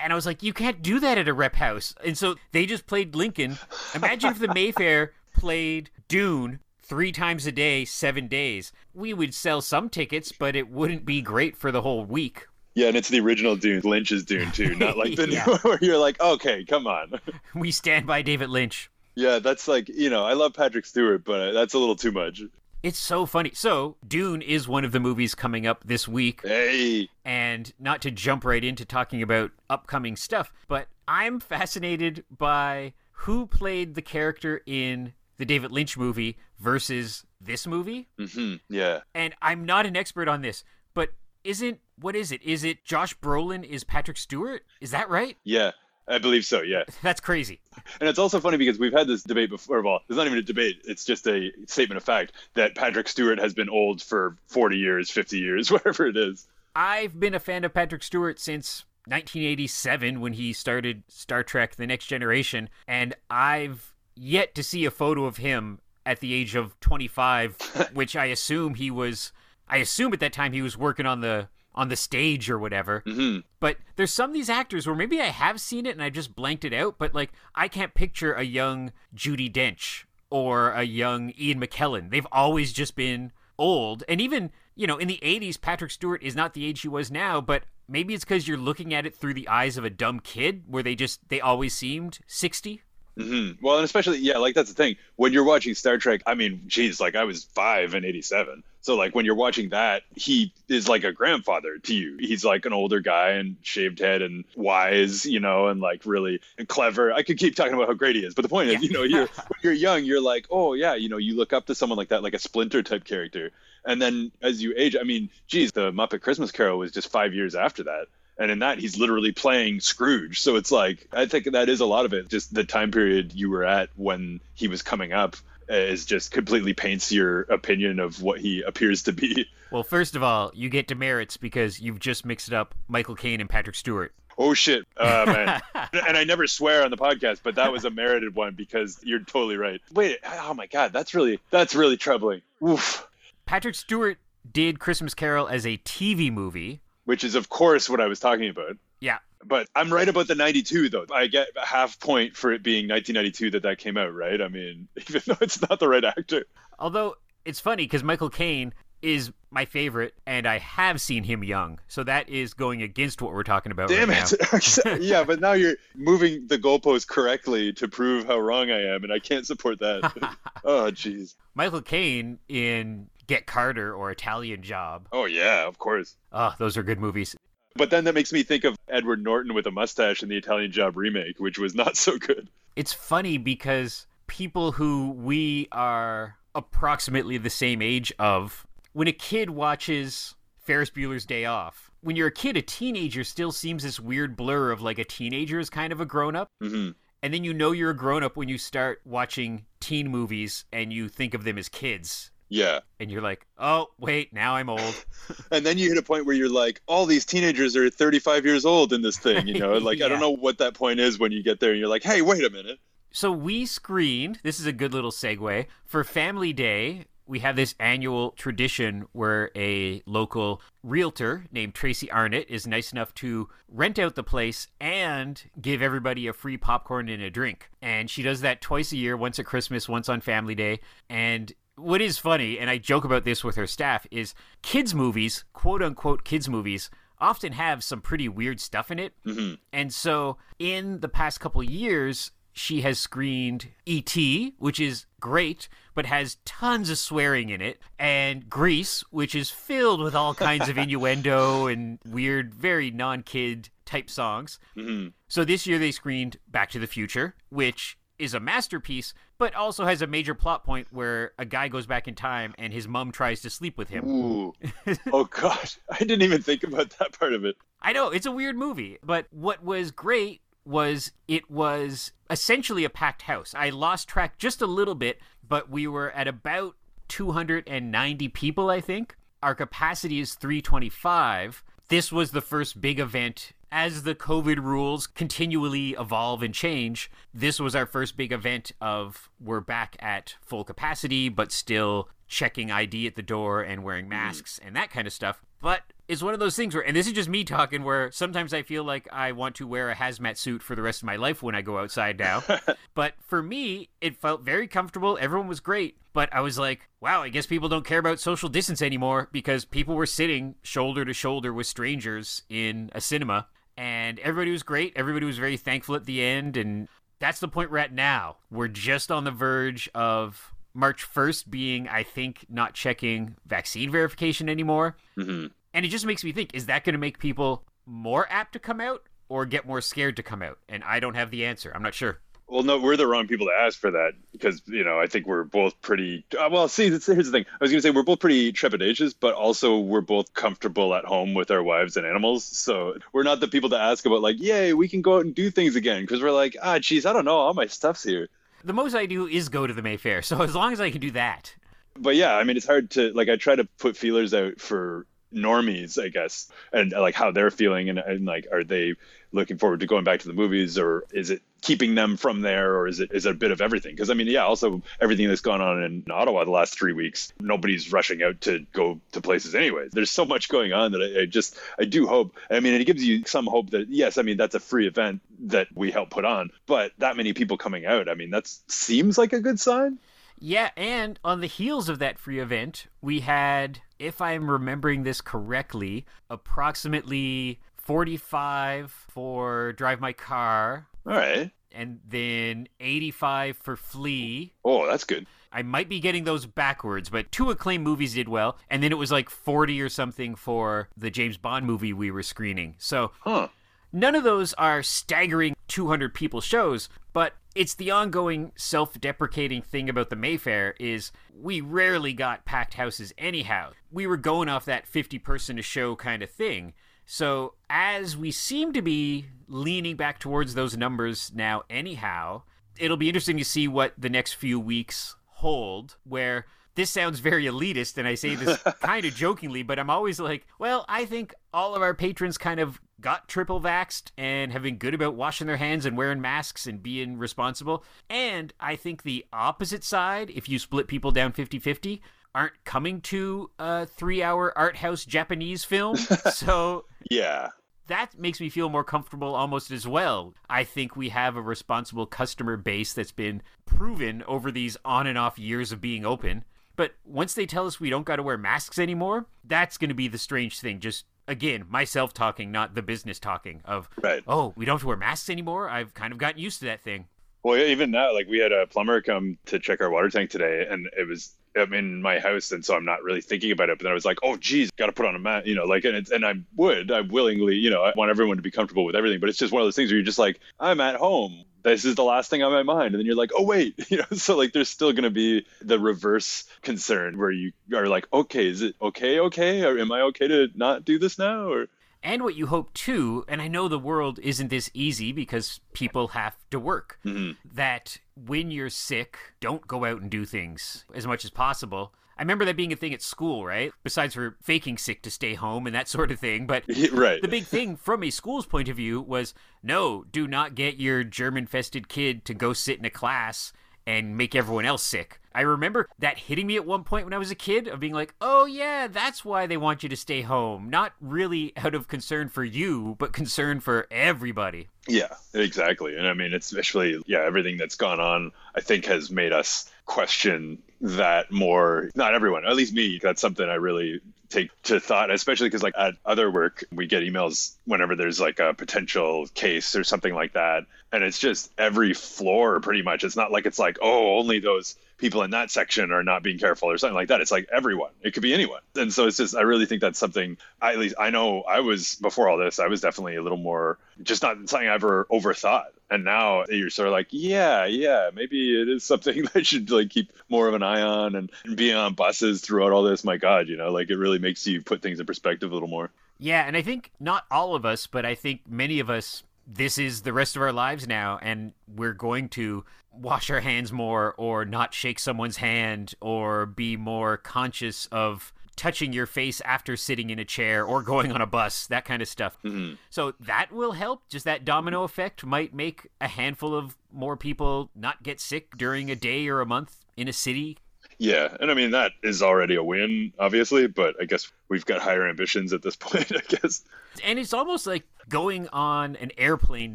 And 0.00 0.12
I 0.12 0.16
was 0.16 0.26
like, 0.26 0.44
you 0.44 0.52
can't 0.52 0.80
do 0.80 1.00
that 1.00 1.18
at 1.18 1.26
a 1.26 1.34
rep 1.34 1.56
house. 1.56 1.92
And 2.04 2.16
so 2.16 2.36
they 2.52 2.66
just 2.66 2.86
played 2.86 3.16
Lincoln. 3.16 3.58
Imagine 3.96 4.30
if 4.30 4.38
the 4.38 4.46
Mayfair 4.54 5.12
played 5.36 5.90
Dune 6.06 6.60
three 6.80 7.10
times 7.10 7.48
a 7.48 7.52
day, 7.52 7.84
seven 7.84 8.28
days. 8.28 8.70
We 8.94 9.12
would 9.12 9.34
sell 9.34 9.60
some 9.60 9.88
tickets, 9.88 10.30
but 10.30 10.54
it 10.54 10.70
wouldn't 10.70 11.04
be 11.04 11.20
great 11.20 11.56
for 11.56 11.72
the 11.72 11.82
whole 11.82 12.04
week. 12.04 12.46
Yeah, 12.76 12.86
and 12.86 12.96
it's 12.96 13.08
the 13.08 13.18
original 13.18 13.56
Dune, 13.56 13.80
Lynch's 13.82 14.24
Dune 14.24 14.52
too, 14.52 14.76
not 14.76 14.96
like 14.96 15.16
the 15.16 15.28
Yeah. 15.30 15.44
new 15.46 15.52
one 15.54 15.60
where 15.62 15.78
you're 15.82 15.98
like, 15.98 16.20
okay, 16.20 16.64
come 16.64 16.86
on. 16.86 17.20
We 17.56 17.72
stand 17.72 18.06
by 18.06 18.22
David 18.22 18.50
Lynch. 18.50 18.88
Yeah, 19.16 19.40
that's 19.40 19.66
like 19.66 19.88
you 19.88 20.10
know, 20.10 20.24
I 20.24 20.34
love 20.34 20.54
Patrick 20.54 20.86
Stewart, 20.86 21.24
but 21.24 21.52
that's 21.52 21.74
a 21.74 21.78
little 21.78 21.96
too 21.96 22.12
much. 22.12 22.40
It's 22.82 22.98
so 22.98 23.26
funny. 23.26 23.50
So, 23.54 23.96
Dune 24.06 24.40
is 24.40 24.68
one 24.68 24.84
of 24.84 24.92
the 24.92 25.00
movies 25.00 25.34
coming 25.34 25.66
up 25.66 25.82
this 25.84 26.06
week. 26.06 26.40
Hey, 26.44 27.08
and 27.24 27.72
not 27.78 28.00
to 28.02 28.10
jump 28.10 28.44
right 28.44 28.62
into 28.62 28.84
talking 28.84 29.20
about 29.20 29.50
upcoming 29.68 30.14
stuff, 30.14 30.52
but 30.68 30.86
I'm 31.08 31.40
fascinated 31.40 32.24
by 32.30 32.94
who 33.12 33.46
played 33.46 33.94
the 33.96 34.02
character 34.02 34.62
in 34.64 35.14
the 35.38 35.44
David 35.44 35.72
Lynch 35.72 35.96
movie 35.96 36.36
versus 36.58 37.24
this 37.40 37.66
movie. 37.66 38.08
Mm-hmm, 38.18 38.56
yeah, 38.68 39.00
And 39.14 39.34
I'm 39.42 39.64
not 39.64 39.86
an 39.86 39.96
expert 39.96 40.28
on 40.28 40.42
this, 40.42 40.62
but 40.94 41.10
isn't 41.44 41.80
what 41.98 42.14
is 42.14 42.30
it? 42.30 42.42
Is 42.42 42.62
it 42.62 42.84
Josh 42.84 43.16
Brolin 43.18 43.64
is 43.64 43.82
Patrick 43.82 44.16
Stewart? 44.16 44.62
Is 44.80 44.92
that 44.92 45.08
right? 45.08 45.36
yeah, 45.44 45.72
I 46.08 46.18
believe 46.18 46.44
so. 46.44 46.62
Yeah, 46.62 46.84
That's 47.02 47.20
crazy. 47.20 47.60
and 48.00 48.08
it's 48.08 48.18
also 48.18 48.40
funny 48.40 48.56
because 48.56 48.78
we've 48.78 48.92
had 48.92 49.06
this 49.06 49.22
debate 49.22 49.50
before. 49.50 49.82
Well, 49.82 50.00
it's 50.08 50.16
not 50.16 50.26
even 50.26 50.38
a 50.38 50.42
debate; 50.42 50.82
it's 50.84 51.04
just 51.04 51.26
a 51.26 51.52
statement 51.66 51.96
of 51.96 52.04
fact 52.04 52.32
that 52.54 52.74
Patrick 52.74 53.08
Stewart 53.08 53.38
has 53.38 53.54
been 53.54 53.68
old 53.68 54.02
for 54.02 54.36
40 54.46 54.76
years, 54.78 55.10
50 55.10 55.38
years, 55.38 55.70
whatever 55.70 56.06
it 56.06 56.16
is. 56.16 56.46
I've 56.74 57.18
been 57.18 57.34
a 57.34 57.40
fan 57.40 57.64
of 57.64 57.74
Patrick 57.74 58.02
Stewart 58.02 58.38
since 58.38 58.84
1987 59.06 60.20
when 60.20 60.34
he 60.34 60.52
started 60.52 61.02
Star 61.08 61.42
Trek 61.42 61.76
The 61.76 61.86
Next 61.86 62.06
Generation, 62.06 62.68
and 62.86 63.14
I've 63.30 63.94
yet 64.14 64.54
to 64.54 64.62
see 64.62 64.84
a 64.84 64.90
photo 64.90 65.24
of 65.24 65.38
him 65.38 65.80
at 66.04 66.20
the 66.20 66.34
age 66.34 66.54
of 66.54 66.78
25, 66.80 67.90
which 67.92 68.16
I 68.16 68.26
assume 68.26 68.74
he 68.74 68.90
was 68.90 69.32
I 69.68 69.78
assume 69.78 70.12
at 70.12 70.20
that 70.20 70.32
time 70.32 70.52
he 70.52 70.62
was 70.62 70.76
working 70.76 71.06
on 71.06 71.20
the 71.20 71.48
on 71.78 71.88
the 71.88 71.96
stage 71.96 72.50
or 72.50 72.58
whatever. 72.58 73.04
hmm 73.06 73.38
But 73.60 73.76
there's 73.94 74.12
some 74.12 74.30
of 74.30 74.34
these 74.34 74.50
actors 74.50 74.84
where 74.84 74.96
maybe 74.96 75.20
I 75.20 75.26
have 75.26 75.60
seen 75.60 75.86
it 75.86 75.92
and 75.92 76.02
I 76.02 76.10
just 76.10 76.34
blanked 76.34 76.64
it 76.64 76.74
out, 76.74 76.96
but 76.98 77.14
like 77.14 77.30
I 77.54 77.68
can't 77.68 77.94
picture 77.94 78.34
a 78.34 78.42
young 78.42 78.92
Judi 79.14 79.50
Dench 79.50 80.04
or 80.28 80.72
a 80.72 80.82
young 80.82 81.32
Ian 81.38 81.60
McKellen. 81.60 82.10
They've 82.10 82.26
always 82.32 82.72
just 82.72 82.96
been 82.96 83.30
old. 83.58 84.02
And 84.08 84.20
even, 84.20 84.50
you 84.74 84.88
know, 84.88 84.98
in 84.98 85.06
the 85.06 85.20
80s, 85.22 85.60
Patrick 85.60 85.92
Stewart 85.92 86.20
is 86.20 86.34
not 86.34 86.52
the 86.52 86.66
age 86.66 86.80
he 86.80 86.88
was 86.88 87.12
now, 87.12 87.40
but 87.40 87.62
maybe 87.88 88.12
it's 88.12 88.24
because 88.24 88.48
you're 88.48 88.58
looking 88.58 88.92
at 88.92 89.06
it 89.06 89.14
through 89.14 89.34
the 89.34 89.48
eyes 89.48 89.76
of 89.76 89.84
a 89.84 89.90
dumb 89.90 90.18
kid 90.18 90.64
where 90.66 90.82
they 90.82 90.96
just, 90.96 91.20
they 91.28 91.40
always 91.40 91.74
seemed 91.74 92.18
60. 92.26 92.82
Mm-hmm. 93.16 93.64
Well, 93.64 93.76
and 93.76 93.84
especially, 93.84 94.18
yeah, 94.18 94.38
like 94.38 94.54
that's 94.54 94.68
the 94.68 94.74
thing. 94.74 94.96
When 95.16 95.32
you're 95.32 95.44
watching 95.44 95.74
Star 95.74 95.96
Trek, 95.98 96.22
I 96.26 96.34
mean, 96.34 96.62
geez, 96.66 97.00
like 97.00 97.14
I 97.14 97.24
was 97.24 97.44
five 97.44 97.94
in 97.94 98.04
87. 98.04 98.62
So, 98.80 98.96
like, 98.96 99.14
when 99.14 99.24
you're 99.24 99.34
watching 99.34 99.70
that, 99.70 100.02
he 100.14 100.52
is 100.68 100.88
like 100.88 101.04
a 101.04 101.12
grandfather 101.12 101.78
to 101.78 101.94
you. 101.94 102.16
He's 102.18 102.44
like 102.44 102.64
an 102.64 102.72
older 102.72 103.00
guy 103.00 103.30
and 103.32 103.56
shaved 103.62 103.98
head 103.98 104.22
and 104.22 104.44
wise, 104.54 105.26
you 105.26 105.40
know, 105.40 105.66
and 105.66 105.80
like 105.80 106.06
really 106.06 106.40
and 106.56 106.68
clever. 106.68 107.12
I 107.12 107.22
could 107.22 107.38
keep 107.38 107.56
talking 107.56 107.74
about 107.74 107.88
how 107.88 107.94
great 107.94 108.16
he 108.16 108.24
is. 108.24 108.34
But 108.34 108.42
the 108.42 108.48
point 108.48 108.70
is, 108.70 108.82
you 108.82 108.90
know, 108.90 109.02
you're, 109.02 109.26
when 109.48 109.60
you're 109.62 109.72
young, 109.72 110.04
you're 110.04 110.20
like, 110.20 110.46
oh, 110.50 110.74
yeah, 110.74 110.94
you 110.94 111.08
know, 111.08 111.16
you 111.16 111.36
look 111.36 111.52
up 111.52 111.66
to 111.66 111.74
someone 111.74 111.96
like 111.96 112.08
that, 112.08 112.22
like 112.22 112.34
a 112.34 112.38
splinter 112.38 112.82
type 112.82 113.04
character. 113.04 113.50
And 113.84 114.00
then 114.00 114.32
as 114.42 114.62
you 114.62 114.74
age, 114.76 114.96
I 114.98 115.04
mean, 115.04 115.30
geez, 115.46 115.72
the 115.72 115.92
Muppet 115.92 116.20
Christmas 116.20 116.52
Carol 116.52 116.78
was 116.78 116.92
just 116.92 117.10
five 117.10 117.34
years 117.34 117.54
after 117.54 117.84
that 117.84 118.06
and 118.38 118.50
in 118.50 118.60
that 118.60 118.78
he's 118.78 118.98
literally 118.98 119.32
playing 119.32 119.80
scrooge 119.80 120.40
so 120.40 120.56
it's 120.56 120.70
like 120.70 121.08
i 121.12 121.26
think 121.26 121.50
that 121.50 121.68
is 121.68 121.80
a 121.80 121.86
lot 121.86 122.04
of 122.04 122.12
it 122.12 122.28
just 122.28 122.54
the 122.54 122.64
time 122.64 122.90
period 122.90 123.32
you 123.32 123.50
were 123.50 123.64
at 123.64 123.90
when 123.96 124.40
he 124.54 124.68
was 124.68 124.82
coming 124.82 125.12
up 125.12 125.36
is 125.68 126.04
just 126.04 126.30
completely 126.30 126.72
paints 126.74 127.12
your 127.12 127.42
opinion 127.42 128.00
of 128.00 128.22
what 128.22 128.40
he 128.40 128.62
appears 128.62 129.02
to 129.04 129.12
be. 129.12 129.48
Well 129.70 129.82
first 129.82 130.16
of 130.16 130.22
all 130.22 130.50
you 130.54 130.68
get 130.70 130.86
demerits 130.86 131.36
because 131.36 131.80
you've 131.80 131.98
just 131.98 132.24
mixed 132.24 132.52
up 132.52 132.74
michael 132.88 133.14
caine 133.14 133.40
and 133.40 133.50
patrick 133.50 133.76
stewart. 133.76 134.12
Oh 134.38 134.54
shit. 134.54 134.86
Uh, 134.96 135.24
man. 135.26 135.60
And 136.06 136.16
i 136.16 136.24
never 136.24 136.46
swear 136.46 136.84
on 136.84 136.90
the 136.90 136.96
podcast 136.96 137.40
but 137.42 137.56
that 137.56 137.70
was 137.72 137.84
a 137.84 137.90
merited 137.90 138.34
one 138.34 138.54
because 138.54 138.98
you're 139.02 139.20
totally 139.20 139.56
right. 139.56 139.80
Wait 139.92 140.18
oh 140.24 140.54
my 140.54 140.66
god. 140.66 140.92
That's 140.92 141.14
really 141.14 141.40
that's 141.50 141.74
really 141.74 141.96
troubling. 141.96 142.42
Oof. 142.66 143.06
patrick 143.46 143.74
stewart 143.74 144.18
did 144.50 144.78
christmas 144.80 145.14
carol 145.14 145.46
as 145.48 145.66
a 145.66 145.76
tv 145.78 146.32
movie. 146.32 146.80
Which 147.04 147.24
is 147.24 147.34
of 147.34 147.48
course 147.48 147.88
what 147.88 148.00
I 148.00 148.06
was 148.06 148.20
talking 148.20 148.48
about. 148.48 148.76
Yeah. 149.00 149.18
But 149.44 149.68
I'm 149.74 149.92
right 149.92 150.08
about 150.08 150.26
the 150.26 150.34
92 150.34 150.88
though. 150.88 151.06
I 151.12 151.26
get 151.26 151.48
a 151.56 151.66
half 151.66 152.00
point 152.00 152.36
for 152.36 152.52
it 152.52 152.62
being 152.62 152.88
1992 152.88 153.52
that 153.52 153.62
that 153.62 153.78
came 153.78 153.96
out, 153.96 154.14
right? 154.14 154.40
I 154.40 154.48
mean, 154.48 154.88
even 154.96 155.22
though 155.26 155.36
it's 155.40 155.60
not 155.68 155.80
the 155.80 155.88
right 155.88 156.04
actor. 156.04 156.44
Although 156.78 157.16
it's 157.44 157.60
funny 157.60 157.84
because 157.84 158.02
Michael 158.02 158.30
Caine 158.30 158.74
is 159.00 159.32
my 159.50 159.64
favorite, 159.64 160.14
and 160.26 160.46
I 160.46 160.58
have 160.58 161.00
seen 161.00 161.22
him 161.22 161.44
young, 161.44 161.78
so 161.88 162.02
that 162.04 162.28
is 162.28 162.52
going 162.52 162.82
against 162.82 163.22
what 163.22 163.32
we're 163.32 163.44
talking 163.44 163.72
about. 163.72 163.88
Damn 163.88 164.10
right 164.10 164.32
it! 164.32 165.00
yeah, 165.02 165.22
but 165.26 165.40
now 165.40 165.52
you're 165.52 165.76
moving 165.94 166.46
the 166.48 166.58
goalpost 166.58 167.06
correctly 167.06 167.72
to 167.74 167.88
prove 167.88 168.26
how 168.26 168.38
wrong 168.38 168.70
I 168.70 168.82
am, 168.94 169.04
and 169.04 169.12
I 169.12 169.20
can't 169.20 169.46
support 169.46 169.78
that. 169.78 170.36
oh, 170.64 170.90
jeez. 170.90 171.34
Michael 171.54 171.80
Caine 171.80 172.38
in 172.48 173.08
Get 173.26 173.46
Carter 173.46 173.94
or 173.94 174.10
Italian 174.10 174.62
Job. 174.62 175.08
Oh 175.12 175.26
yeah, 175.26 175.66
of 175.66 175.78
course. 175.78 176.16
Oh, 176.32 176.54
those 176.58 176.76
are 176.76 176.82
good 176.82 176.98
movies. 176.98 177.36
But 177.78 177.90
then 177.90 178.04
that 178.04 178.14
makes 178.14 178.32
me 178.32 178.42
think 178.42 178.64
of 178.64 178.76
Edward 178.88 179.22
Norton 179.22 179.54
with 179.54 179.66
a 179.66 179.70
mustache 179.70 180.22
in 180.22 180.28
the 180.28 180.36
Italian 180.36 180.72
Job 180.72 180.96
remake, 180.96 181.38
which 181.38 181.58
was 181.58 181.74
not 181.74 181.96
so 181.96 182.18
good. 182.18 182.48
It's 182.76 182.92
funny 182.92 183.38
because 183.38 184.06
people 184.26 184.72
who 184.72 185.12
we 185.12 185.68
are 185.72 186.36
approximately 186.54 187.38
the 187.38 187.50
same 187.50 187.80
age 187.80 188.12
of, 188.18 188.66
when 188.92 189.08
a 189.08 189.12
kid 189.12 189.50
watches 189.50 190.34
Ferris 190.58 190.90
Bueller's 190.90 191.24
Day 191.24 191.44
Off, 191.44 191.90
when 192.00 192.16
you're 192.16 192.28
a 192.28 192.32
kid, 192.32 192.56
a 192.56 192.62
teenager 192.62 193.24
still 193.24 193.52
seems 193.52 193.84
this 193.84 194.00
weird 194.00 194.36
blur 194.36 194.70
of 194.70 194.82
like 194.82 194.98
a 194.98 195.04
teenager 195.04 195.58
is 195.58 195.70
kind 195.70 195.92
of 195.92 196.00
a 196.00 196.04
grown 196.04 196.36
up. 196.36 196.48
Mm-hmm. 196.62 196.90
And 197.22 197.34
then 197.34 197.42
you 197.42 197.54
know 197.54 197.72
you're 197.72 197.90
a 197.90 197.96
grown 197.96 198.22
up 198.22 198.36
when 198.36 198.48
you 198.48 198.58
start 198.58 199.00
watching 199.04 199.66
teen 199.80 200.08
movies 200.08 200.64
and 200.72 200.92
you 200.92 201.08
think 201.08 201.34
of 201.34 201.44
them 201.44 201.58
as 201.58 201.68
kids 201.68 202.30
yeah. 202.48 202.80
And 203.00 203.10
you're 203.10 203.22
like, 203.22 203.46
oh, 203.58 203.88
wait, 203.98 204.32
now 204.32 204.56
I'm 204.56 204.68
old. 204.68 205.04
and 205.52 205.64
then 205.64 205.78
you 205.78 205.88
hit 205.88 205.98
a 205.98 206.02
point 206.02 206.26
where 206.26 206.34
you're 206.34 206.48
like, 206.48 206.80
all 206.86 207.06
these 207.06 207.24
teenagers 207.24 207.76
are 207.76 207.88
35 207.90 208.44
years 208.44 208.64
old 208.64 208.92
in 208.92 209.02
this 209.02 209.18
thing, 209.18 209.46
you 209.46 209.58
know? 209.58 209.78
Like, 209.88 210.00
yeah. 210.00 210.06
I 210.06 210.08
don't 210.08 210.20
know 210.20 210.30
what 210.30 210.58
that 210.58 210.74
point 210.74 210.98
is 210.98 211.18
when 211.18 211.32
you 211.32 211.42
get 211.42 211.60
there 211.60 211.70
and 211.70 211.78
you're 211.78 211.88
like, 211.88 212.02
hey, 212.02 212.20
wait 212.20 212.44
a 212.44 212.50
minute. 212.50 212.78
So 213.10 213.32
we 213.32 213.64
screened, 213.64 214.40
this 214.42 214.60
is 214.60 214.66
a 214.66 214.72
good 214.72 214.92
little 214.92 215.10
segue, 215.10 215.66
for 215.86 216.04
Family 216.04 216.52
Day. 216.52 217.06
We 217.26 217.38
have 217.40 217.56
this 217.56 217.74
annual 217.78 218.32
tradition 218.32 219.06
where 219.12 219.50
a 219.54 220.02
local 220.04 220.60
realtor 220.82 221.44
named 221.52 221.74
Tracy 221.74 222.10
Arnott 222.10 222.46
is 222.48 222.66
nice 222.66 222.92
enough 222.92 223.14
to 223.16 223.48
rent 223.68 223.98
out 223.98 224.14
the 224.14 224.22
place 224.22 224.68
and 224.80 225.42
give 225.60 225.80
everybody 225.80 226.26
a 226.26 226.32
free 226.32 226.56
popcorn 226.56 227.08
and 227.08 227.22
a 227.22 227.30
drink. 227.30 227.70
And 227.80 228.10
she 228.10 228.22
does 228.22 228.40
that 228.40 228.60
twice 228.60 228.92
a 228.92 228.96
year, 228.96 229.16
once 229.16 229.38
at 229.38 229.46
Christmas, 229.46 229.88
once 229.88 230.08
on 230.08 230.20
Family 230.20 230.54
Day. 230.54 230.80
And 231.08 231.52
what 231.78 232.00
is 232.00 232.18
funny, 232.18 232.58
and 232.58 232.68
I 232.68 232.78
joke 232.78 233.04
about 233.04 233.24
this 233.24 233.44
with 233.44 233.56
her 233.56 233.66
staff, 233.66 234.06
is 234.10 234.34
kids' 234.62 234.94
movies, 234.94 235.44
quote 235.52 235.82
unquote 235.82 236.24
kids' 236.24 236.48
movies, 236.48 236.90
often 237.20 237.52
have 237.52 237.82
some 237.82 238.00
pretty 238.00 238.28
weird 238.28 238.60
stuff 238.60 238.90
in 238.90 238.98
it. 238.98 239.14
Mm-hmm. 239.26 239.54
And 239.72 239.92
so 239.92 240.38
in 240.58 241.00
the 241.00 241.08
past 241.08 241.40
couple 241.40 241.62
years, 241.62 242.30
she 242.52 242.80
has 242.80 242.98
screened 242.98 243.68
E.T., 243.86 244.54
which 244.58 244.80
is 244.80 245.06
great, 245.20 245.68
but 245.94 246.06
has 246.06 246.38
tons 246.44 246.90
of 246.90 246.98
swearing 246.98 247.50
in 247.50 247.60
it, 247.60 247.78
and 247.98 248.48
Grease, 248.48 249.04
which 249.10 249.34
is 249.34 249.50
filled 249.50 250.00
with 250.00 250.14
all 250.14 250.34
kinds 250.34 250.68
of 250.68 250.76
innuendo 250.78 251.66
and 251.66 251.98
weird, 252.04 252.52
very 252.52 252.90
non 252.90 253.22
kid 253.22 253.70
type 253.84 254.10
songs. 254.10 254.58
Mm-hmm. 254.76 255.08
So 255.28 255.44
this 255.44 255.66
year 255.66 255.78
they 255.78 255.92
screened 255.92 256.38
Back 256.48 256.70
to 256.70 256.78
the 256.78 256.86
Future, 256.86 257.34
which 257.48 257.97
is 258.18 258.34
a 258.34 258.40
masterpiece, 258.40 259.14
but 259.38 259.54
also 259.54 259.84
has 259.84 260.02
a 260.02 260.06
major 260.06 260.34
plot 260.34 260.64
point 260.64 260.88
where 260.90 261.32
a 261.38 261.44
guy 261.44 261.68
goes 261.68 261.86
back 261.86 262.08
in 262.08 262.14
time 262.14 262.54
and 262.58 262.72
his 262.72 262.88
mom 262.88 263.12
tries 263.12 263.40
to 263.42 263.50
sleep 263.50 263.78
with 263.78 263.88
him. 263.88 264.08
Ooh. 264.08 264.52
oh 265.12 265.24
gosh, 265.24 265.78
I 265.90 265.98
didn't 265.98 266.22
even 266.22 266.42
think 266.42 266.64
about 266.64 266.90
that 266.98 267.18
part 267.18 267.32
of 267.32 267.44
it. 267.44 267.56
I 267.80 267.92
know, 267.92 268.10
it's 268.10 268.26
a 268.26 268.32
weird 268.32 268.56
movie, 268.56 268.98
but 269.02 269.26
what 269.30 269.62
was 269.62 269.90
great 269.90 270.40
was 270.64 271.12
it 271.26 271.50
was 271.50 272.12
essentially 272.28 272.84
a 272.84 272.90
packed 272.90 273.22
house. 273.22 273.54
I 273.56 273.70
lost 273.70 274.08
track 274.08 274.38
just 274.38 274.60
a 274.60 274.66
little 274.66 274.94
bit, 274.94 275.18
but 275.46 275.70
we 275.70 275.86
were 275.86 276.10
at 276.10 276.28
about 276.28 276.76
290 277.08 278.28
people, 278.28 278.68
I 278.68 278.80
think. 278.80 279.16
Our 279.42 279.54
capacity 279.54 280.20
is 280.20 280.34
325. 280.34 281.64
This 281.88 282.12
was 282.12 282.32
the 282.32 282.40
first 282.40 282.80
big 282.80 283.00
event 283.00 283.52
as 283.70 284.02
the 284.02 284.14
COVID 284.14 284.62
rules 284.62 285.06
continually 285.06 285.90
evolve 285.98 286.42
and 286.42 286.54
change, 286.54 287.10
this 287.34 287.60
was 287.60 287.74
our 287.74 287.86
first 287.86 288.16
big 288.16 288.32
event 288.32 288.72
of 288.80 289.30
we're 289.40 289.60
back 289.60 289.96
at 290.00 290.36
full 290.40 290.64
capacity, 290.64 291.28
but 291.28 291.52
still 291.52 292.08
checking 292.28 292.70
ID 292.70 293.06
at 293.06 293.14
the 293.14 293.22
door 293.22 293.62
and 293.62 293.82
wearing 293.82 294.04
mm-hmm. 294.04 294.10
masks 294.10 294.60
and 294.62 294.76
that 294.76 294.90
kind 294.90 295.06
of 295.06 295.12
stuff. 295.12 295.42
But 295.60 295.82
it's 296.06 296.22
one 296.22 296.34
of 296.34 296.40
those 296.40 296.54
things 296.54 296.74
where, 296.74 296.86
and 296.86 296.96
this 296.96 297.06
is 297.06 297.12
just 297.12 297.28
me 297.28 297.42
talking, 297.42 297.82
where 297.82 298.12
sometimes 298.12 298.54
I 298.54 298.62
feel 298.62 298.84
like 298.84 299.08
I 299.12 299.32
want 299.32 299.56
to 299.56 299.66
wear 299.66 299.90
a 299.90 299.94
hazmat 299.94 300.36
suit 300.36 300.62
for 300.62 300.76
the 300.76 300.82
rest 300.82 301.02
of 301.02 301.06
my 301.06 301.16
life 301.16 301.42
when 301.42 301.56
I 301.56 301.62
go 301.62 301.78
outside 301.78 302.18
now. 302.18 302.44
but 302.94 303.14
for 303.26 303.42
me, 303.42 303.88
it 304.00 304.16
felt 304.16 304.42
very 304.42 304.68
comfortable. 304.68 305.18
Everyone 305.20 305.48
was 305.48 305.60
great. 305.60 305.96
But 306.12 306.32
I 306.32 306.40
was 306.40 306.58
like, 306.58 306.88
wow, 307.00 307.22
I 307.22 307.28
guess 307.28 307.46
people 307.46 307.68
don't 307.68 307.84
care 307.84 307.98
about 307.98 308.18
social 308.18 308.48
distance 308.48 308.82
anymore 308.82 309.28
because 309.30 309.64
people 309.64 309.94
were 309.94 310.06
sitting 310.06 310.54
shoulder 310.62 311.04
to 311.04 311.12
shoulder 311.12 311.52
with 311.52 311.66
strangers 311.66 312.42
in 312.48 312.90
a 312.92 313.00
cinema 313.00 313.46
and 313.78 314.18
everybody 314.18 314.50
was 314.50 314.64
great. 314.64 314.92
Everybody 314.96 315.24
was 315.24 315.38
very 315.38 315.56
thankful 315.56 315.94
at 315.94 316.04
the 316.04 316.20
end, 316.20 316.56
and 316.56 316.88
that's 317.20 317.38
the 317.38 317.46
point 317.46 317.70
we're 317.70 317.78
at 317.78 317.92
now. 317.92 318.38
We're 318.50 318.66
just 318.66 319.12
on 319.12 319.22
the 319.22 319.30
verge 319.30 319.88
of 319.94 320.52
March 320.74 321.06
1st 321.08 321.48
being, 321.48 321.88
I 321.88 322.02
think, 322.02 322.44
not 322.50 322.74
checking 322.74 323.36
vaccine 323.46 323.92
verification 323.92 324.48
anymore. 324.48 324.96
Mm-hmm. 325.16 325.46
And 325.72 325.86
it 325.86 325.90
just 325.90 326.06
makes 326.06 326.24
me 326.24 326.32
think 326.32 326.54
is 326.54 326.66
that 326.66 326.82
going 326.82 326.94
to 326.94 326.98
make 326.98 327.20
people 327.20 327.62
more 327.86 328.26
apt 328.30 328.52
to 328.54 328.58
come 328.58 328.80
out 328.80 329.04
or 329.28 329.46
get 329.46 329.64
more 329.64 329.80
scared 329.80 330.16
to 330.16 330.24
come 330.24 330.42
out? 330.42 330.58
And 330.68 330.82
I 330.82 330.98
don't 330.98 331.14
have 331.14 331.30
the 331.30 331.46
answer. 331.46 331.70
I'm 331.72 331.82
not 331.82 331.94
sure. 331.94 332.18
Well, 332.48 332.62
no, 332.62 332.78
we're 332.78 332.96
the 332.96 333.06
wrong 333.06 333.28
people 333.28 333.46
to 333.48 333.52
ask 333.52 333.78
for 333.78 333.90
that 333.90 334.12
because 334.32 334.62
you 334.66 334.82
know 334.82 334.98
I 334.98 335.06
think 335.06 335.26
we're 335.26 335.44
both 335.44 335.80
pretty. 335.82 336.24
Uh, 336.38 336.48
well, 336.50 336.66
see, 336.68 336.88
here's 336.88 337.06
the 337.06 337.24
thing. 337.24 337.44
I 337.50 337.56
was 337.60 337.70
going 337.70 337.78
to 337.78 337.82
say 337.82 337.90
we're 337.90 338.02
both 338.02 338.20
pretty 338.20 338.52
trepidatious, 338.52 339.14
but 339.18 339.34
also 339.34 339.78
we're 339.78 340.00
both 340.00 340.32
comfortable 340.32 340.94
at 340.94 341.04
home 341.04 341.34
with 341.34 341.50
our 341.50 341.62
wives 341.62 341.98
and 341.98 342.06
animals. 342.06 342.44
So 342.44 342.96
we're 343.12 343.22
not 343.22 343.40
the 343.40 343.48
people 343.48 343.68
to 343.70 343.78
ask 343.78 344.06
about 344.06 344.22
like, 344.22 344.40
yay, 344.40 344.72
we 344.72 344.88
can 344.88 345.02
go 345.02 345.18
out 345.18 345.26
and 345.26 345.34
do 345.34 345.50
things 345.50 345.76
again 345.76 346.02
because 346.02 346.22
we're 346.22 346.30
like, 346.30 346.56
ah, 346.62 346.78
geez, 346.78 347.04
I 347.04 347.12
don't 347.12 347.26
know, 347.26 347.36
all 347.36 347.52
my 347.52 347.66
stuff's 347.66 348.02
here. 348.02 348.28
The 348.64 348.72
most 348.72 348.94
I 348.94 349.04
do 349.04 349.26
is 349.26 349.50
go 349.50 349.66
to 349.66 349.74
the 349.74 349.82
Mayfair, 349.82 350.22
so 350.22 350.42
as 350.42 350.54
long 350.54 350.72
as 350.72 350.80
I 350.80 350.90
can 350.90 351.02
do 351.02 351.10
that. 351.12 351.54
But 351.98 352.16
yeah, 352.16 352.34
I 352.34 352.44
mean, 352.44 352.56
it's 352.56 352.66
hard 352.66 352.90
to 352.92 353.12
like. 353.12 353.28
I 353.28 353.36
try 353.36 353.56
to 353.56 353.64
put 353.78 353.96
feelers 353.96 354.32
out 354.32 354.58
for 354.58 355.06
normies, 355.34 356.02
I 356.02 356.08
guess, 356.08 356.50
and 356.72 356.92
like 356.92 357.14
how 357.14 357.30
they're 357.30 357.50
feeling 357.50 357.88
and, 357.90 357.98
and 357.98 358.24
like 358.24 358.46
are 358.50 358.64
they 358.64 358.94
looking 359.32 359.58
forward 359.58 359.80
to 359.80 359.86
going 359.86 360.04
back 360.04 360.20
to 360.20 360.28
the 360.28 360.34
movies 360.34 360.78
or 360.78 361.04
is 361.12 361.30
it 361.30 361.42
keeping 361.60 361.94
them 361.94 362.16
from 362.16 362.40
there 362.40 362.76
or 362.76 362.86
is 362.86 363.00
it 363.00 363.10
is 363.12 363.26
it 363.26 363.30
a 363.30 363.34
bit 363.34 363.50
of 363.50 363.60
everything 363.60 363.92
because 363.94 364.10
i 364.10 364.14
mean 364.14 364.26
yeah 364.26 364.44
also 364.44 364.80
everything 365.00 365.28
that's 365.28 365.40
gone 365.40 365.60
on 365.60 365.82
in 365.82 366.04
ottawa 366.10 366.44
the 366.44 366.50
last 366.50 366.78
three 366.78 366.92
weeks 366.92 367.32
nobody's 367.40 367.92
rushing 367.92 368.22
out 368.22 368.40
to 368.40 368.64
go 368.72 369.00
to 369.12 369.20
places 369.20 369.54
anyways 369.54 369.90
there's 369.92 370.10
so 370.10 370.24
much 370.24 370.48
going 370.48 370.72
on 370.72 370.92
that 370.92 371.02
I, 371.02 371.22
I 371.22 371.26
just 371.26 371.58
i 371.78 371.84
do 371.84 372.06
hope 372.06 372.36
i 372.50 372.60
mean 372.60 372.74
it 372.74 372.84
gives 372.84 373.04
you 373.04 373.24
some 373.26 373.46
hope 373.46 373.70
that 373.70 373.88
yes 373.88 374.18
i 374.18 374.22
mean 374.22 374.36
that's 374.36 374.54
a 374.54 374.60
free 374.60 374.86
event 374.86 375.20
that 375.40 375.68
we 375.74 375.90
help 375.90 376.10
put 376.10 376.24
on 376.24 376.50
but 376.66 376.92
that 376.98 377.16
many 377.16 377.32
people 377.32 377.56
coming 377.56 377.86
out 377.86 378.08
i 378.08 378.14
mean 378.14 378.30
that 378.30 378.46
seems 378.68 379.18
like 379.18 379.32
a 379.32 379.40
good 379.40 379.58
sign 379.58 379.98
yeah, 380.40 380.70
and 380.76 381.18
on 381.24 381.40
the 381.40 381.46
heels 381.46 381.88
of 381.88 381.98
that 381.98 382.18
free 382.18 382.38
event, 382.38 382.86
we 383.02 383.20
had, 383.20 383.80
if 383.98 384.20
I'm 384.20 384.48
remembering 384.50 385.02
this 385.02 385.20
correctly, 385.20 386.06
approximately 386.30 387.58
45 387.76 388.90
for 389.08 389.72
Drive 389.72 390.00
My 390.00 390.12
Car. 390.12 390.86
All 391.08 391.14
right. 391.16 391.50
and 391.72 392.00
then 392.06 392.68
85 392.80 393.56
for 393.56 393.76
Flee. 393.76 394.52
Oh, 394.64 394.86
that's 394.86 395.04
good. 395.04 395.26
I 395.50 395.62
might 395.62 395.88
be 395.88 396.00
getting 396.00 396.24
those 396.24 396.44
backwards, 396.44 397.08
but 397.08 397.32
two 397.32 397.50
acclaimed 397.50 397.82
movies 397.84 398.14
did 398.14 398.28
well, 398.28 398.58
and 398.68 398.82
then 398.82 398.92
it 398.92 398.98
was 398.98 399.10
like 399.10 399.30
40 399.30 399.80
or 399.80 399.88
something 399.88 400.34
for 400.34 400.88
the 400.96 401.10
James 401.10 401.36
Bond 401.38 401.64
movie 401.66 401.92
we 401.94 402.10
were 402.10 402.22
screening. 402.22 402.74
So 402.78 403.12
Huh. 403.20 403.48
none 403.92 404.14
of 404.14 404.24
those 404.24 404.52
are 404.54 404.82
staggering 404.82 405.56
200 405.68 406.12
people 406.12 406.42
shows, 406.42 406.88
but 407.14 407.32
it's 407.54 407.74
the 407.74 407.90
ongoing 407.90 408.52
self-deprecating 408.56 409.62
thing 409.62 409.88
about 409.88 410.10
the 410.10 410.16
Mayfair 410.16 410.74
is 410.78 411.12
we 411.34 411.60
rarely 411.60 412.12
got 412.12 412.44
packed 412.44 412.74
houses 412.74 413.12
anyhow. 413.16 413.72
We 413.90 414.06
were 414.06 414.16
going 414.18 414.48
off 414.48 414.64
that 414.66 414.86
50 414.86 415.18
person 415.18 415.58
a 415.58 415.62
show 415.62 415.96
kind 415.96 416.22
of 416.22 416.30
thing. 416.30 416.74
So 417.10 417.54
as 417.70 418.18
we 418.18 418.30
seem 418.30 418.74
to 418.74 418.82
be 418.82 419.28
leaning 419.48 419.96
back 419.96 420.18
towards 420.18 420.52
those 420.52 420.76
numbers 420.76 421.32
now 421.34 421.62
anyhow, 421.70 422.42
it'll 422.78 422.98
be 422.98 423.08
interesting 423.08 423.38
to 423.38 423.46
see 423.46 423.66
what 423.66 423.94
the 423.96 424.10
next 424.10 424.34
few 424.34 424.60
weeks 424.60 425.16
hold 425.24 425.96
where 426.04 426.44
this 426.74 426.90
sounds 426.90 427.20
very 427.20 427.46
elitist 427.46 427.96
and 427.96 428.06
I 428.06 428.14
say 428.14 428.34
this 428.34 428.62
kind 428.82 429.06
of 429.06 429.14
jokingly, 429.14 429.62
but 429.62 429.78
I'm 429.78 429.88
always 429.88 430.20
like, 430.20 430.46
well, 430.58 430.84
I 430.86 431.06
think 431.06 431.32
all 431.50 431.74
of 431.74 431.80
our 431.80 431.94
patrons 431.94 432.36
kind 432.36 432.60
of 432.60 432.78
got 433.00 433.26
triple 433.26 433.58
vaxxed 433.58 434.10
and 434.18 434.52
have 434.52 434.62
been 434.62 434.76
good 434.76 434.92
about 434.92 435.14
washing 435.14 435.46
their 435.46 435.56
hands 435.56 435.86
and 435.86 435.96
wearing 435.96 436.20
masks 436.20 436.66
and 436.66 436.82
being 436.82 437.16
responsible. 437.16 437.84
And 438.10 438.52
I 438.60 438.76
think 438.76 439.02
the 439.02 439.24
opposite 439.32 439.82
side, 439.82 440.28
if 440.34 440.46
you 440.46 440.58
split 440.58 440.88
people 440.88 441.10
down 441.10 441.32
50 441.32 441.58
50, 441.58 442.02
aren't 442.34 442.64
coming 442.64 443.00
to 443.02 443.50
a 443.58 443.86
three 443.86 444.22
hour 444.22 444.56
art 444.56 444.76
house 444.76 445.04
Japanese 445.04 445.64
film. 445.64 445.96
so 446.32 446.84
Yeah. 447.10 447.48
that 447.86 448.18
makes 448.18 448.40
me 448.40 448.48
feel 448.50 448.68
more 448.68 448.84
comfortable 448.84 449.34
almost 449.34 449.70
as 449.70 449.86
well. 449.86 450.34
I 450.48 450.64
think 450.64 450.94
we 450.96 451.08
have 451.08 451.36
a 451.36 451.42
responsible 451.42 452.06
customer 452.06 452.56
base 452.56 452.92
that's 452.92 453.12
been 453.12 453.42
proven 453.64 454.22
over 454.26 454.50
these 454.50 454.76
on 454.84 455.06
and 455.06 455.16
off 455.18 455.38
years 455.38 455.72
of 455.72 455.80
being 455.80 456.04
open. 456.04 456.44
But 456.76 456.94
once 457.04 457.34
they 457.34 457.46
tell 457.46 457.66
us 457.66 457.80
we 457.80 457.90
don't 457.90 458.04
got 458.04 458.16
to 458.16 458.22
wear 458.22 458.38
masks 458.38 458.78
anymore, 458.78 459.26
that's 459.44 459.78
going 459.78 459.88
to 459.88 459.94
be 459.94 460.06
the 460.06 460.18
strange 460.18 460.60
thing. 460.60 460.78
Just 460.78 461.06
again, 461.26 461.64
myself 461.68 462.14
talking, 462.14 462.52
not 462.52 462.74
the 462.74 462.82
business 462.82 463.18
talking 463.18 463.60
of, 463.64 463.90
Right. 464.00 464.22
oh, 464.28 464.52
we 464.56 464.64
don't 464.64 464.74
have 464.74 464.82
to 464.82 464.86
wear 464.86 464.96
masks 464.96 465.28
anymore. 465.28 465.68
I've 465.68 465.92
kind 465.94 466.12
of 466.12 466.18
gotten 466.18 466.40
used 466.40 466.60
to 466.60 466.66
that 466.66 466.82
thing. 466.82 467.06
Well, 467.42 467.56
even 467.56 467.90
now, 467.90 468.12
like 468.14 468.28
we 468.28 468.38
had 468.38 468.52
a 468.52 468.66
plumber 468.66 469.00
come 469.00 469.38
to 469.46 469.58
check 469.58 469.80
our 469.80 469.90
water 469.90 470.08
tank 470.10 470.30
today, 470.30 470.66
and 470.68 470.88
it 470.96 471.06
was 471.08 471.36
I'm 471.56 471.72
in 471.72 472.02
my 472.02 472.18
house, 472.18 472.52
and 472.52 472.64
so 472.64 472.74
I'm 472.74 472.84
not 472.84 473.02
really 473.02 473.20
thinking 473.20 473.52
about 473.52 473.70
it. 473.70 473.78
But 473.78 473.84
then 473.84 473.90
I 473.92 473.94
was 473.94 474.04
like, 474.04 474.18
oh, 474.22 474.36
geez, 474.36 474.70
got 474.76 474.86
to 474.86 474.92
put 474.92 475.06
on 475.06 475.14
a 475.14 475.18
mat, 475.18 475.46
you 475.46 475.54
know, 475.54 475.64
like, 475.64 475.84
and 475.84 475.96
it's, 475.96 476.10
and 476.10 476.24
I 476.24 476.34
would, 476.56 476.90
I 476.90 477.02
willingly, 477.02 477.56
you 477.56 477.70
know, 477.70 477.82
I 477.82 477.92
want 477.96 478.10
everyone 478.10 478.36
to 478.36 478.42
be 478.42 478.50
comfortable 478.50 478.84
with 478.84 478.96
everything. 478.96 479.20
But 479.20 479.28
it's 479.28 479.38
just 479.38 479.52
one 479.52 479.62
of 479.62 479.66
those 479.66 479.76
things 479.76 479.90
where 479.90 479.96
you're 479.96 480.04
just 480.04 480.18
like, 480.18 480.40
I'm 480.58 480.80
at 480.80 480.96
home. 480.96 481.44
This 481.64 481.84
is 481.84 481.96
the 481.96 482.04
last 482.04 482.30
thing 482.30 482.42
on 482.42 482.52
my 482.52 482.62
mind, 482.62 482.94
and 482.94 483.00
then 483.00 483.06
you're 483.06 483.16
like, 483.16 483.32
oh 483.36 483.42
wait, 483.42 483.74
you 483.90 483.98
know. 483.98 484.04
So 484.12 484.36
like, 484.36 484.52
there's 484.52 484.68
still 484.68 484.92
going 484.92 485.04
to 485.04 485.10
be 485.10 485.44
the 485.60 485.78
reverse 485.78 486.44
concern 486.62 487.18
where 487.18 487.30
you 487.30 487.52
are 487.74 487.86
like, 487.86 488.06
okay, 488.12 488.48
is 488.48 488.62
it 488.62 488.76
okay, 488.80 489.20
okay, 489.20 489.64
or 489.64 489.78
am 489.78 489.92
I 489.92 490.02
okay 490.02 490.28
to 490.28 490.48
not 490.54 490.84
do 490.84 490.98
this 490.98 491.18
now, 491.18 491.50
or 491.50 491.66
And 492.02 492.22
what 492.22 492.36
you 492.36 492.46
hope 492.46 492.72
too, 492.74 493.24
and 493.28 493.42
I 493.42 493.48
know 493.48 493.68
the 493.68 493.78
world 493.78 494.18
isn't 494.20 494.48
this 494.48 494.70
easy 494.72 495.12
because 495.12 495.60
people 495.72 496.08
have 496.08 496.36
to 496.50 496.60
work, 496.60 496.98
mm-hmm. 497.04 497.32
that 497.54 497.98
when 498.14 498.50
you're 498.50 498.70
sick, 498.70 499.18
don't 499.40 499.66
go 499.66 499.84
out 499.84 500.00
and 500.00 500.10
do 500.10 500.24
things 500.24 500.84
as 500.94 501.06
much 501.06 501.24
as 501.24 501.30
possible. 501.30 501.92
I 502.16 502.22
remember 502.22 502.44
that 502.46 502.56
being 502.56 502.72
a 502.72 502.76
thing 502.76 502.92
at 502.92 503.02
school, 503.02 503.46
right? 503.46 503.72
Besides 503.84 504.14
for 504.14 504.36
faking 504.42 504.78
sick 504.78 505.02
to 505.02 505.10
stay 505.10 505.34
home 505.34 505.66
and 505.66 505.74
that 505.74 505.86
sort 505.86 506.10
of 506.10 506.18
thing. 506.18 506.46
But 506.46 506.64
right? 506.92 507.22
the 507.22 507.28
big 507.28 507.44
thing 507.44 507.76
from 507.76 508.02
a 508.02 508.10
school's 508.10 508.46
point 508.46 508.68
of 508.68 508.76
view 508.76 509.00
was 509.00 509.34
no, 509.62 510.04
do 510.10 510.26
not 510.26 510.56
get 510.56 510.78
your 510.78 511.04
germ 511.04 511.36
infested 511.36 511.88
kid 511.88 512.24
to 512.24 512.34
go 512.34 512.52
sit 512.52 512.78
in 512.78 512.84
a 512.84 512.90
class 512.90 513.52
and 513.86 514.16
make 514.16 514.34
everyone 514.34 514.64
else 514.64 514.82
sick. 514.82 515.20
I 515.38 515.42
remember 515.42 515.88
that 516.00 516.18
hitting 516.18 516.48
me 516.48 516.56
at 516.56 516.66
one 516.66 516.82
point 516.82 517.06
when 517.06 517.12
I 517.12 517.18
was 517.18 517.30
a 517.30 517.36
kid 517.36 517.68
of 517.68 517.78
being 517.78 517.92
like, 517.92 518.12
oh, 518.20 518.44
yeah, 518.46 518.88
that's 518.88 519.24
why 519.24 519.46
they 519.46 519.56
want 519.56 519.84
you 519.84 519.88
to 519.88 519.96
stay 519.96 520.22
home. 520.22 520.68
Not 520.68 520.94
really 521.00 521.52
out 521.56 521.76
of 521.76 521.86
concern 521.86 522.28
for 522.28 522.42
you, 522.42 522.96
but 522.98 523.12
concern 523.12 523.60
for 523.60 523.86
everybody. 523.88 524.66
Yeah, 524.88 525.14
exactly. 525.32 525.96
And 525.96 526.08
I 526.08 526.14
mean, 526.14 526.34
it's 526.34 526.50
especially, 526.50 527.00
yeah, 527.06 527.20
everything 527.20 527.56
that's 527.56 527.76
gone 527.76 528.00
on, 528.00 528.32
I 528.56 528.62
think 528.62 528.86
has 528.86 529.12
made 529.12 529.32
us 529.32 529.70
question 529.86 530.60
that 530.80 531.30
more. 531.30 531.88
Not 531.94 532.14
everyone, 532.14 532.44
at 532.44 532.56
least 532.56 532.74
me. 532.74 532.98
That's 533.00 533.20
something 533.20 533.48
I 533.48 533.54
really 533.54 534.00
take 534.30 534.50
to 534.64 534.80
thought, 534.80 535.12
especially 535.12 535.46
because, 535.46 535.62
like, 535.62 535.74
at 535.78 535.94
other 536.04 536.32
work, 536.32 536.64
we 536.72 536.88
get 536.88 537.04
emails 537.04 537.54
whenever 537.64 537.94
there's 537.94 538.18
like 538.18 538.40
a 538.40 538.54
potential 538.54 539.28
case 539.34 539.76
or 539.76 539.84
something 539.84 540.14
like 540.14 540.32
that. 540.32 540.64
And 540.92 541.04
it's 541.04 541.20
just 541.20 541.52
every 541.56 541.94
floor 541.94 542.58
pretty 542.58 542.82
much. 542.82 543.04
It's 543.04 543.16
not 543.16 543.30
like 543.30 543.46
it's 543.46 543.60
like, 543.60 543.78
oh, 543.80 544.18
only 544.18 544.40
those 544.40 544.74
people 544.98 545.22
in 545.22 545.30
that 545.30 545.50
section 545.50 545.92
are 545.92 546.02
not 546.02 546.22
being 546.22 546.38
careful 546.38 546.70
or 546.70 546.76
something 546.76 546.94
like 546.94 547.08
that. 547.08 547.20
It's 547.20 547.30
like 547.30 547.48
everyone. 547.52 547.92
It 548.02 548.12
could 548.12 548.22
be 548.22 548.34
anyone. 548.34 548.60
And 548.76 548.92
so 548.92 549.06
it's 549.06 549.16
just 549.16 549.36
I 549.36 549.42
really 549.42 549.66
think 549.66 549.80
that's 549.80 549.98
something 549.98 550.36
I, 550.60 550.72
at 550.72 550.78
least 550.78 550.96
I 550.98 551.10
know 551.10 551.42
I 551.42 551.60
was 551.60 551.94
before 551.96 552.28
all 552.28 552.36
this, 552.36 552.58
I 552.58 552.66
was 552.66 552.80
definitely 552.80 553.16
a 553.16 553.22
little 553.22 553.38
more 553.38 553.78
just 554.02 554.22
not 554.22 554.36
something 554.48 554.68
I 554.68 554.74
ever 554.74 555.06
overthought. 555.10 555.68
And 555.90 556.04
now 556.04 556.44
you're 556.48 556.68
sort 556.68 556.88
of 556.88 556.92
like, 556.92 557.08
yeah, 557.10 557.64
yeah, 557.64 558.10
maybe 558.12 558.60
it 558.60 558.68
is 558.68 558.84
something 558.84 559.26
I 559.34 559.42
should 559.42 559.70
like 559.70 559.90
keep 559.90 560.12
more 560.28 560.48
of 560.48 560.54
an 560.54 560.62
eye 560.62 560.82
on 560.82 561.14
and, 561.14 561.30
and 561.44 561.56
being 561.56 561.76
on 561.76 561.94
buses 561.94 562.42
throughout 562.42 562.72
all 562.72 562.82
this, 562.82 563.04
my 563.04 563.16
God, 563.16 563.48
you 563.48 563.56
know, 563.56 563.70
like 563.70 563.88
it 563.90 563.96
really 563.96 564.18
makes 564.18 564.46
you 564.46 564.60
put 564.60 564.82
things 564.82 565.00
in 565.00 565.06
perspective 565.06 565.50
a 565.50 565.54
little 565.54 565.68
more. 565.68 565.90
Yeah, 566.18 566.42
and 566.42 566.56
I 566.56 566.62
think 566.62 566.90
not 566.98 567.24
all 567.30 567.54
of 567.54 567.64
us, 567.64 567.86
but 567.86 568.04
I 568.04 568.14
think 568.16 568.40
many 568.48 568.80
of 568.80 568.90
us, 568.90 569.22
this 569.50 569.78
is 569.78 570.02
the 570.02 570.12
rest 570.12 570.36
of 570.36 570.42
our 570.42 570.52
lives 570.52 570.86
now, 570.86 571.18
and 571.22 571.52
we're 571.66 571.94
going 571.94 572.28
to 572.30 572.64
wash 572.92 573.30
our 573.30 573.40
hands 573.40 573.72
more 573.72 574.14
or 574.18 574.44
not 574.44 574.74
shake 574.74 574.98
someone's 574.98 575.38
hand 575.38 575.94
or 576.00 576.44
be 576.44 576.76
more 576.76 577.16
conscious 577.16 577.86
of 577.86 578.32
touching 578.56 578.92
your 578.92 579.06
face 579.06 579.40
after 579.42 579.76
sitting 579.76 580.10
in 580.10 580.18
a 580.18 580.24
chair 580.24 580.64
or 580.64 580.82
going 580.82 581.12
on 581.12 581.20
a 581.20 581.26
bus, 581.26 581.68
that 581.68 581.84
kind 581.84 582.02
of 582.02 582.08
stuff. 582.08 582.36
Mm-hmm. 582.44 582.74
So 582.90 583.14
that 583.20 583.52
will 583.52 583.72
help. 583.72 584.08
Just 584.08 584.24
that 584.24 584.44
domino 584.44 584.82
effect 584.82 585.24
might 585.24 585.54
make 585.54 585.86
a 586.00 586.08
handful 586.08 586.54
of 586.54 586.76
more 586.92 587.16
people 587.16 587.70
not 587.74 588.02
get 588.02 588.20
sick 588.20 588.56
during 588.56 588.90
a 588.90 588.96
day 588.96 589.28
or 589.28 589.40
a 589.40 589.46
month 589.46 589.86
in 589.96 590.08
a 590.08 590.12
city. 590.12 590.58
Yeah, 590.98 591.36
and 591.40 591.50
I 591.50 591.54
mean 591.54 591.70
that 591.70 591.92
is 592.02 592.22
already 592.22 592.56
a 592.56 592.62
win, 592.62 593.12
obviously, 593.18 593.68
but 593.68 593.94
I 594.00 594.04
guess 594.04 594.30
we've 594.48 594.66
got 594.66 594.80
higher 594.80 595.08
ambitions 595.08 595.52
at 595.52 595.62
this 595.62 595.76
point, 595.86 596.12
I 596.14 596.20
guess. 596.28 596.64
And 597.04 597.18
it's 597.18 597.32
almost 597.32 597.66
like 597.66 597.84
going 598.08 598.48
on 598.48 598.96
an 598.96 599.12
airplane 599.16 599.74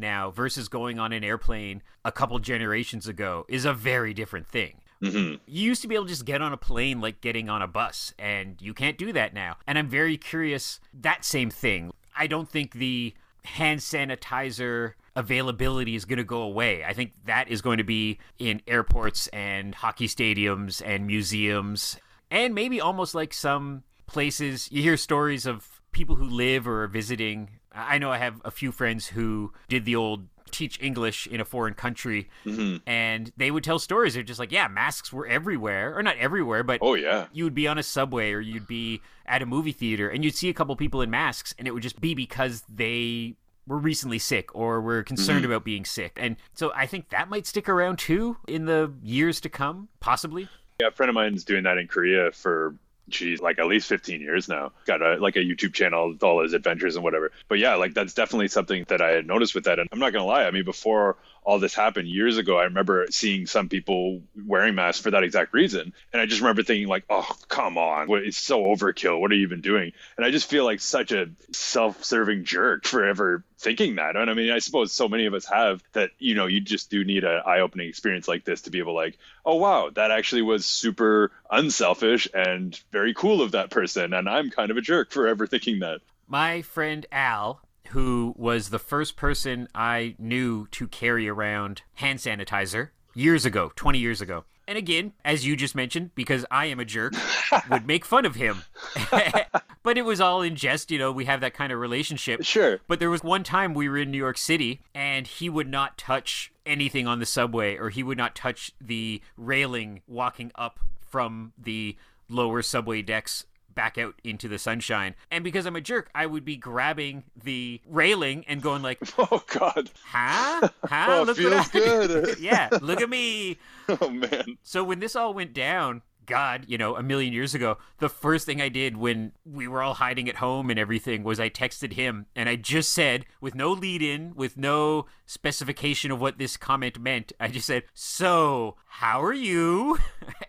now 0.00 0.30
versus 0.30 0.68
going 0.68 0.98
on 0.98 1.12
an 1.12 1.24
airplane 1.24 1.82
a 2.04 2.12
couple 2.12 2.38
generations 2.40 3.08
ago 3.08 3.46
is 3.48 3.64
a 3.64 3.72
very 3.72 4.12
different 4.12 4.46
thing. 4.46 4.80
hmm 5.00 5.34
You 5.46 5.64
used 5.64 5.80
to 5.82 5.88
be 5.88 5.94
able 5.94 6.04
to 6.04 6.10
just 6.10 6.26
get 6.26 6.42
on 6.42 6.52
a 6.52 6.58
plane 6.58 7.00
like 7.00 7.20
getting 7.20 7.48
on 7.48 7.62
a 7.62 7.68
bus, 7.68 8.12
and 8.18 8.60
you 8.60 8.74
can't 8.74 8.98
do 8.98 9.12
that 9.12 9.32
now. 9.32 9.56
And 9.66 9.78
I'm 9.78 9.88
very 9.88 10.18
curious 10.18 10.78
that 10.92 11.24
same 11.24 11.50
thing. 11.50 11.92
I 12.16 12.26
don't 12.26 12.50
think 12.50 12.74
the 12.74 13.14
hand 13.44 13.80
sanitizer 13.80 14.92
availability 15.16 15.94
is 15.94 16.04
going 16.04 16.18
to 16.18 16.24
go 16.24 16.42
away. 16.42 16.84
I 16.84 16.92
think 16.92 17.12
that 17.26 17.48
is 17.48 17.62
going 17.62 17.78
to 17.78 17.84
be 17.84 18.18
in 18.38 18.60
airports 18.66 19.26
and 19.28 19.74
hockey 19.74 20.08
stadiums 20.08 20.82
and 20.84 21.06
museums, 21.06 21.96
and 22.30 22.54
maybe 22.54 22.80
almost 22.80 23.14
like 23.14 23.32
some 23.34 23.82
places. 24.06 24.70
You 24.70 24.82
hear 24.82 24.96
stories 24.96 25.46
of 25.46 25.80
people 25.92 26.16
who 26.16 26.24
live 26.24 26.66
or 26.66 26.82
are 26.84 26.88
visiting. 26.88 27.50
I 27.72 27.98
know 27.98 28.10
I 28.10 28.18
have 28.18 28.40
a 28.44 28.50
few 28.50 28.72
friends 28.72 29.08
who 29.08 29.52
did 29.68 29.84
the 29.84 29.96
old 29.96 30.26
teach 30.50 30.80
English 30.80 31.26
in 31.26 31.40
a 31.40 31.44
foreign 31.44 31.74
country, 31.74 32.28
hmm 32.44 32.76
and 32.86 33.32
they 33.36 33.50
would 33.50 33.64
tell 33.64 33.78
stories. 33.80 34.14
They're 34.14 34.22
just 34.22 34.38
like, 34.38 34.52
yeah, 34.52 34.68
masks 34.68 35.12
were 35.12 35.26
everywhere, 35.26 35.96
or 35.98 36.02
not 36.02 36.16
everywhere, 36.18 36.62
but 36.62 36.78
Oh 36.82 36.94
yeah. 36.94 37.26
you 37.32 37.42
would 37.44 37.54
be 37.54 37.66
on 37.66 37.76
a 37.78 37.82
subway 37.82 38.30
or 38.32 38.40
you'd 38.40 38.68
be 38.68 39.00
at 39.26 39.42
a 39.42 39.46
movie 39.46 39.72
theater, 39.72 40.08
and 40.08 40.24
you'd 40.24 40.36
see 40.36 40.48
a 40.48 40.54
couple 40.54 40.76
people 40.76 41.00
in 41.02 41.10
masks, 41.10 41.54
and 41.58 41.66
it 41.66 41.72
would 41.72 41.82
just 41.82 42.00
be 42.00 42.14
because 42.14 42.62
they 42.72 43.34
were 43.66 43.78
recently 43.78 44.18
sick 44.18 44.54
or 44.54 44.80
we're 44.80 45.02
concerned 45.02 45.42
mm-hmm. 45.42 45.52
about 45.52 45.64
being 45.64 45.84
sick. 45.84 46.18
And 46.20 46.36
so 46.54 46.72
I 46.74 46.86
think 46.86 47.10
that 47.10 47.28
might 47.28 47.46
stick 47.46 47.68
around 47.68 47.98
too 47.98 48.36
in 48.46 48.66
the 48.66 48.92
years 49.02 49.40
to 49.40 49.48
come, 49.48 49.88
possibly. 50.00 50.48
Yeah, 50.80 50.88
a 50.88 50.90
friend 50.90 51.08
of 51.08 51.14
mine's 51.14 51.44
doing 51.44 51.64
that 51.64 51.78
in 51.78 51.86
Korea 51.86 52.32
for 52.32 52.74
geez, 53.08 53.40
like 53.40 53.58
at 53.58 53.66
least 53.66 53.88
15 53.88 54.20
years 54.20 54.48
now. 54.48 54.72
Got 54.86 55.02
a 55.02 55.16
like 55.16 55.36
a 55.36 55.40
YouTube 55.40 55.72
channel 55.74 56.10
with 56.10 56.22
all 56.22 56.42
his 56.42 56.52
adventures 56.52 56.96
and 56.96 57.04
whatever. 57.04 57.32
But 57.48 57.58
yeah, 57.58 57.74
like 57.74 57.94
that's 57.94 58.14
definitely 58.14 58.48
something 58.48 58.84
that 58.88 59.00
I 59.00 59.10
had 59.10 59.26
noticed 59.26 59.54
with 59.54 59.64
that. 59.64 59.78
And 59.78 59.88
I'm 59.92 59.98
not 59.98 60.12
gonna 60.12 60.24
lie, 60.24 60.44
I 60.44 60.50
mean, 60.50 60.64
before 60.64 61.16
all 61.42 61.58
this 61.58 61.74
happened 61.74 62.08
years 62.08 62.38
ago, 62.38 62.58
I 62.58 62.64
remember 62.64 63.06
seeing 63.10 63.46
some 63.46 63.68
people 63.68 64.22
wearing 64.46 64.74
masks 64.74 65.02
for 65.02 65.10
that 65.10 65.22
exact 65.22 65.52
reason. 65.52 65.92
And 66.12 66.22
I 66.22 66.26
just 66.26 66.40
remember 66.40 66.62
thinking 66.62 66.88
like, 66.88 67.04
oh 67.10 67.28
come 67.48 67.76
on, 67.76 68.08
it's 68.24 68.38
so 68.38 68.64
overkill. 68.64 69.20
What 69.20 69.30
are 69.30 69.34
you 69.34 69.42
even 69.42 69.60
doing? 69.60 69.92
And 70.16 70.24
I 70.24 70.30
just 70.30 70.48
feel 70.48 70.64
like 70.64 70.80
such 70.80 71.12
a 71.12 71.30
self-serving 71.52 72.44
jerk 72.44 72.86
for 72.86 73.04
ever 73.04 73.44
thinking 73.58 73.96
that. 73.96 74.16
And 74.16 74.30
I 74.30 74.34
mean, 74.34 74.50
I 74.50 74.58
suppose 74.58 74.92
so 74.92 75.08
many 75.08 75.26
of 75.26 75.34
us 75.34 75.46
have 75.46 75.82
that, 75.92 76.10
you 76.18 76.34
know, 76.34 76.46
you 76.46 76.60
just 76.60 76.90
do 76.90 77.04
need 77.04 77.24
an 77.24 77.42
eye-opening 77.46 77.88
experience 77.88 78.28
like 78.28 78.44
this 78.44 78.62
to 78.62 78.70
be 78.70 78.78
able 78.78 78.94
like, 78.94 79.18
oh 79.44 79.56
wow, 79.56 79.90
that 79.94 80.10
actually 80.10 80.42
was 80.42 80.66
super 80.66 81.30
unselfish 81.50 82.28
and 82.34 82.78
very 82.92 83.14
cool 83.14 83.42
of 83.42 83.52
that 83.52 83.70
person. 83.70 84.12
And 84.12 84.28
I'm 84.28 84.50
kind 84.50 84.70
of 84.70 84.76
a 84.76 84.80
jerk 84.80 85.12
for 85.12 85.26
ever 85.26 85.46
thinking 85.46 85.80
that. 85.80 86.00
My 86.26 86.62
friend 86.62 87.06
Al 87.12 87.60
who 87.88 88.34
was 88.36 88.70
the 88.70 88.78
first 88.78 89.16
person 89.16 89.68
I 89.74 90.16
knew 90.18 90.66
to 90.72 90.88
carry 90.88 91.28
around 91.28 91.82
hand 91.94 92.18
sanitizer 92.18 92.88
years 93.14 93.44
ago, 93.44 93.72
20 93.76 93.98
years 93.98 94.20
ago. 94.20 94.44
And 94.66 94.78
again, 94.78 95.12
as 95.24 95.46
you 95.46 95.56
just 95.56 95.74
mentioned, 95.74 96.14
because 96.14 96.46
I 96.50 96.66
am 96.66 96.80
a 96.80 96.84
jerk, 96.84 97.14
would 97.70 97.86
make 97.86 98.04
fun 98.04 98.24
of 98.24 98.34
him. 98.34 98.62
but 99.82 99.98
it 99.98 100.04
was 100.04 100.20
all 100.20 100.42
in 100.42 100.56
jest, 100.56 100.90
you 100.90 100.98
know, 100.98 101.12
we 101.12 101.26
have 101.26 101.40
that 101.40 101.54
kind 101.54 101.72
of 101.72 101.78
relationship. 101.78 102.42
Sure. 102.42 102.80
But 102.88 103.00
there 103.00 103.10
was 103.10 103.22
one 103.22 103.44
time 103.44 103.74
we 103.74 103.88
were 103.88 103.98
in 103.98 104.10
New 104.10 104.18
York 104.18 104.38
City 104.38 104.80
and 104.94 105.26
he 105.26 105.48
would 105.48 105.68
not 105.68 105.98
touch 105.98 106.52
anything 106.64 107.06
on 107.06 107.18
the 107.18 107.26
subway 107.26 107.76
or 107.76 107.90
he 107.90 108.02
would 108.02 108.18
not 108.18 108.34
touch 108.34 108.72
the 108.80 109.20
railing 109.36 110.00
walking 110.06 110.50
up 110.54 110.80
from 111.00 111.52
the 111.58 111.96
lower 112.28 112.62
subway 112.62 113.02
decks 113.02 113.44
back 113.74 113.98
out 113.98 114.14
into 114.24 114.48
the 114.48 114.58
sunshine. 114.58 115.14
And 115.30 115.44
because 115.44 115.66
I'm 115.66 115.76
a 115.76 115.80
jerk, 115.80 116.10
I 116.14 116.26
would 116.26 116.44
be 116.44 116.56
grabbing 116.56 117.24
the 117.42 117.80
railing 117.86 118.44
and 118.48 118.62
going 118.62 118.82
like, 118.82 118.98
Oh 119.18 119.42
God. 119.48 119.90
"Huh? 120.06 120.68
Huh? 120.84 121.06
Oh, 121.08 121.22
look 121.24 121.36
feels 121.36 121.52
what 121.52 121.74
I 121.74 121.78
good. 122.06 122.38
yeah, 122.40 122.68
look 122.80 123.00
at 123.00 123.10
me." 123.10 123.58
Oh 123.88 124.08
man. 124.08 124.58
So 124.62 124.84
when 124.84 125.00
this 125.00 125.16
all 125.16 125.34
went 125.34 125.52
down, 125.52 126.02
God, 126.26 126.64
you 126.68 126.78
know, 126.78 126.96
a 126.96 127.02
million 127.02 127.32
years 127.32 127.54
ago, 127.54 127.78
the 127.98 128.08
first 128.08 128.46
thing 128.46 128.60
I 128.60 128.68
did 128.68 128.96
when 128.96 129.32
we 129.44 129.68
were 129.68 129.82
all 129.82 129.94
hiding 129.94 130.28
at 130.28 130.36
home 130.36 130.70
and 130.70 130.78
everything 130.78 131.22
was 131.22 131.38
I 131.38 131.50
texted 131.50 131.92
him 131.92 132.26
and 132.34 132.48
I 132.48 132.56
just 132.56 132.92
said, 132.92 133.26
with 133.40 133.54
no 133.54 133.72
lead 133.72 134.00
in, 134.02 134.34
with 134.34 134.56
no 134.56 135.06
specification 135.26 136.10
of 136.10 136.20
what 136.20 136.38
this 136.38 136.56
comment 136.56 136.98
meant, 136.98 137.32
I 137.38 137.48
just 137.48 137.66
said, 137.66 137.84
So, 137.92 138.76
how 138.86 139.22
are 139.22 139.34
you? 139.34 139.98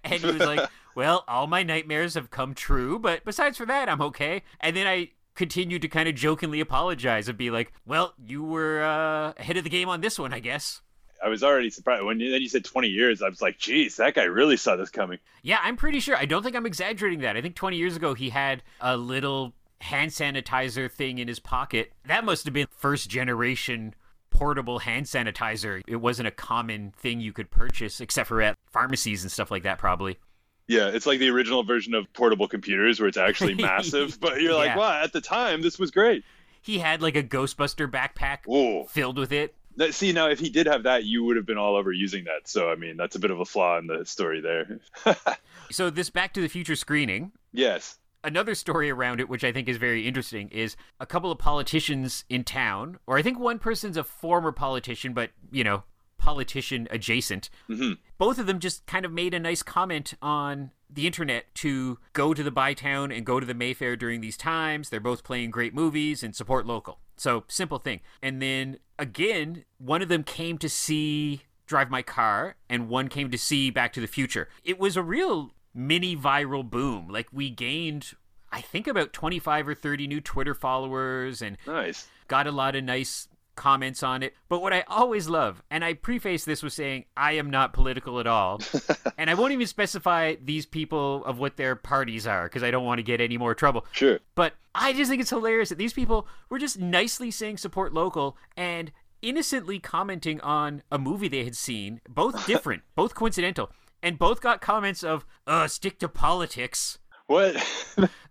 and 0.03 0.21
he 0.21 0.31
was 0.31 0.39
like, 0.45 0.69
Well, 0.95 1.25
all 1.27 1.45
my 1.45 1.61
nightmares 1.61 2.13
have 2.13 2.31
come 2.31 2.53
true, 2.53 2.97
but 2.97 3.25
besides 3.25 3.57
for 3.57 3.65
that, 3.65 3.89
I'm 3.89 4.01
okay. 4.01 4.43
And 4.61 4.75
then 4.75 4.87
I 4.87 5.11
continued 5.35 5.81
to 5.81 5.89
kind 5.89 6.07
of 6.07 6.15
jokingly 6.15 6.61
apologize 6.61 7.27
and 7.27 7.37
be 7.37 7.51
like, 7.51 7.73
Well, 7.85 8.13
you 8.25 8.43
were 8.43 8.81
uh, 8.81 9.33
ahead 9.37 9.57
of 9.57 9.65
the 9.65 9.69
game 9.69 9.89
on 9.89 10.01
this 10.01 10.17
one, 10.17 10.33
I 10.33 10.39
guess. 10.39 10.81
I 11.23 11.27
was 11.27 11.43
already 11.43 11.69
surprised 11.69 12.03
when 12.03 12.19
you, 12.19 12.31
then 12.31 12.41
you 12.41 12.49
said 12.49 12.63
20 12.63 12.87
years. 12.87 13.21
I 13.21 13.29
was 13.29 13.41
like, 13.41 13.57
geez, 13.57 13.95
that 13.95 14.13
guy 14.13 14.23
really 14.23 14.57
saw 14.57 14.75
this 14.75 14.89
coming. 14.89 15.17
Yeah, 15.41 15.59
I'm 15.63 15.75
pretty 15.75 15.99
sure. 15.99 16.15
I 16.15 16.25
don't 16.25 16.43
think 16.43 16.55
I'm 16.55 16.65
exaggerating 16.65 17.21
that. 17.21 17.35
I 17.35 17.41
think 17.41 17.55
20 17.55 17.77
years 17.77 17.95
ago 17.95 18.13
he 18.13 18.29
had 18.29 18.61
a 18.79 18.95
little 18.95 19.53
hand 19.81 20.11
sanitizer 20.11 20.91
thing 20.91 21.17
in 21.17 21.27
his 21.27 21.39
pocket. 21.39 21.93
That 22.05 22.25
must 22.25 22.45
have 22.45 22.53
been 22.53 22.67
first 22.69 23.09
generation 23.09 23.95
portable 24.29 24.79
hand 24.79 25.05
sanitizer. 25.05 25.81
It 25.87 25.95
wasn't 25.97 26.27
a 26.27 26.31
common 26.31 26.93
thing 26.97 27.21
you 27.21 27.33
could 27.33 27.49
purchase 27.49 28.01
except 28.01 28.27
for 28.27 28.41
at 28.41 28.57
pharmacies 28.71 29.23
and 29.23 29.31
stuff 29.31 29.49
like 29.49 29.63
that 29.63 29.77
probably. 29.77 30.17
Yeah, 30.67 30.87
it's 30.87 31.05
like 31.05 31.19
the 31.19 31.29
original 31.29 31.63
version 31.63 31.93
of 31.93 32.11
portable 32.13 32.47
computers 32.47 32.99
where 32.99 33.07
it's 33.07 33.17
actually 33.17 33.53
massive, 33.61 34.19
but 34.19 34.41
you're 34.41 34.53
like, 34.53 34.69
Yeah. 34.69 34.77
wow, 34.77 35.01
at 35.03 35.13
the 35.13 35.21
time 35.21 35.61
this 35.61 35.77
was 35.77 35.91
great. 35.91 36.23
He 36.61 36.79
had 36.79 37.01
like 37.01 37.15
a 37.15 37.23
Ghostbuster 37.23 37.89
backpack 37.89 38.39
Whoa. 38.45 38.85
filled 38.85 39.17
with 39.19 39.31
it. 39.31 39.53
That- 39.77 39.93
See, 39.93 40.11
now 40.13 40.29
if 40.29 40.39
he 40.39 40.49
did 40.49 40.65
have 40.67 40.83
that, 40.83 41.03
you 41.03 41.23
would 41.25 41.35
have 41.35 41.45
been 41.45 41.57
all 41.57 41.75
over 41.75 41.91
using 41.91 42.23
that. 42.23 42.47
So, 42.47 42.69
I 42.71 42.75
mean, 42.75 42.97
that's 42.97 43.15
a 43.15 43.19
bit 43.19 43.29
of 43.29 43.39
a 43.39 43.45
flaw 43.45 43.77
in 43.77 43.87
the 43.87 44.05
story 44.05 44.41
there. 44.41 44.79
So 45.71 45.89
this 45.89 46.09
Back 46.11 46.33
to 46.33 46.41
the 46.41 46.47
Future 46.47 46.75
screening 46.75 47.31
yes. 47.51 47.97
another 48.23 48.53
story 48.53 48.91
around 48.91 49.19
it, 49.19 49.27
which 49.27 49.43
I 49.43 49.51
think 49.51 49.67
is 49.67 49.77
very 49.77 50.07
interesting, 50.07 50.47
is 50.49 50.75
a 50.99 51.07
couple 51.07 51.31
of 51.31 51.39
politicians 51.39 52.23
in 52.29 52.43
town, 52.43 52.99
or 53.07 53.17
I 53.17 53.23
think 53.23 53.39
one 53.39 53.57
person's 53.57 53.97
a 53.97 54.03
former 54.03 54.51
politician, 54.51 55.13
but, 55.13 55.31
you 55.51 55.63
know, 55.63 55.83
politician 56.25 56.87
adjacent. 56.91 57.49
hmm 57.67 57.93
Both 58.17 58.39
of 58.39 58.47
them 58.47 58.59
just 58.59 58.85
kind 58.85 59.05
of 59.05 59.11
made 59.11 59.33
a 59.33 59.39
nice 59.39 59.61
comment 59.63 60.13
on 60.21 60.71
the 60.89 61.05
internet 61.07 61.53
to 61.55 61.99
go 62.13 62.33
to 62.33 62.41
the 62.43 62.51
Bytown 62.51 63.15
and 63.15 63.25
go 63.25 63.39
to 63.39 63.45
the 63.45 63.53
Mayfair 63.53 63.95
during 63.95 64.21
these 64.21 64.37
times. 64.37 64.89
They're 64.89 64.99
both 64.99 65.23
playing 65.23 65.51
great 65.51 65.73
movies 65.73 66.23
and 66.23 66.35
support 66.35 66.65
local. 66.65 66.99
So, 67.17 67.43
simple 67.47 67.79
thing. 67.79 68.01
And 68.21 68.41
then 68.41 68.77
again, 68.99 69.65
one 69.77 70.01
of 70.01 70.09
them 70.09 70.23
came 70.23 70.57
to 70.59 70.69
see 70.69 71.41
Drive 71.67 71.89
My 71.89 72.01
Car, 72.01 72.55
and 72.69 72.89
one 72.89 73.07
came 73.07 73.31
to 73.31 73.37
see 73.37 73.69
Back 73.69 73.93
to 73.93 74.01
the 74.01 74.07
Future. 74.07 74.49
It 74.63 74.77
was 74.79 74.95
a 74.97 75.01
real 75.03 75.51
mini 75.73 76.15
viral 76.15 76.69
boom. 76.69 77.07
Like, 77.09 77.27
we 77.31 77.49
gained, 77.49 78.13
I 78.51 78.61
think, 78.61 78.85
about 78.87 79.13
25 79.13 79.67
or 79.69 79.75
30 79.75 80.07
new 80.07 80.21
Twitter 80.21 80.53
followers 80.53 81.41
and 81.41 81.57
Nice. 81.65 82.07
got 82.27 82.47
a 82.47 82.51
lot 82.51 82.75
of 82.75 82.83
nice 82.83 83.27
comments 83.55 84.03
on 84.03 84.23
it. 84.23 84.33
But 84.49 84.61
what 84.61 84.73
I 84.73 84.83
always 84.87 85.27
love, 85.29 85.63
and 85.69 85.83
I 85.83 85.93
preface 85.93 86.45
this 86.45 86.61
with 86.61 86.73
saying 86.73 87.05
I 87.15 87.33
am 87.33 87.49
not 87.49 87.73
political 87.73 88.19
at 88.19 88.27
all, 88.27 88.61
and 89.17 89.29
I 89.29 89.33
won't 89.33 89.53
even 89.53 89.67
specify 89.67 90.35
these 90.43 90.65
people 90.65 91.23
of 91.25 91.39
what 91.39 91.57
their 91.57 91.75
parties 91.75 92.27
are 92.27 92.45
because 92.45 92.63
I 92.63 92.71
don't 92.71 92.85
want 92.85 92.99
to 92.99 93.03
get 93.03 93.21
any 93.21 93.37
more 93.37 93.55
trouble. 93.55 93.85
Sure. 93.91 94.19
But 94.35 94.53
I 94.73 94.93
just 94.93 95.09
think 95.09 95.21
it's 95.21 95.29
hilarious 95.29 95.69
that 95.69 95.77
these 95.77 95.93
people 95.93 96.27
were 96.49 96.59
just 96.59 96.79
nicely 96.79 97.31
saying 97.31 97.57
support 97.57 97.93
local 97.93 98.37
and 98.55 98.91
innocently 99.21 99.79
commenting 99.79 100.39
on 100.41 100.83
a 100.91 100.99
movie 100.99 101.27
they 101.27 101.43
had 101.43 101.55
seen, 101.55 102.01
both 102.07 102.45
different, 102.47 102.83
both 102.95 103.15
coincidental, 103.15 103.71
and 104.03 104.19
both 104.19 104.41
got 104.41 104.61
comments 104.61 105.03
of, 105.03 105.25
uh, 105.47 105.67
stick 105.67 105.99
to 105.99 106.07
politics. 106.07 106.99
What? 107.27 107.55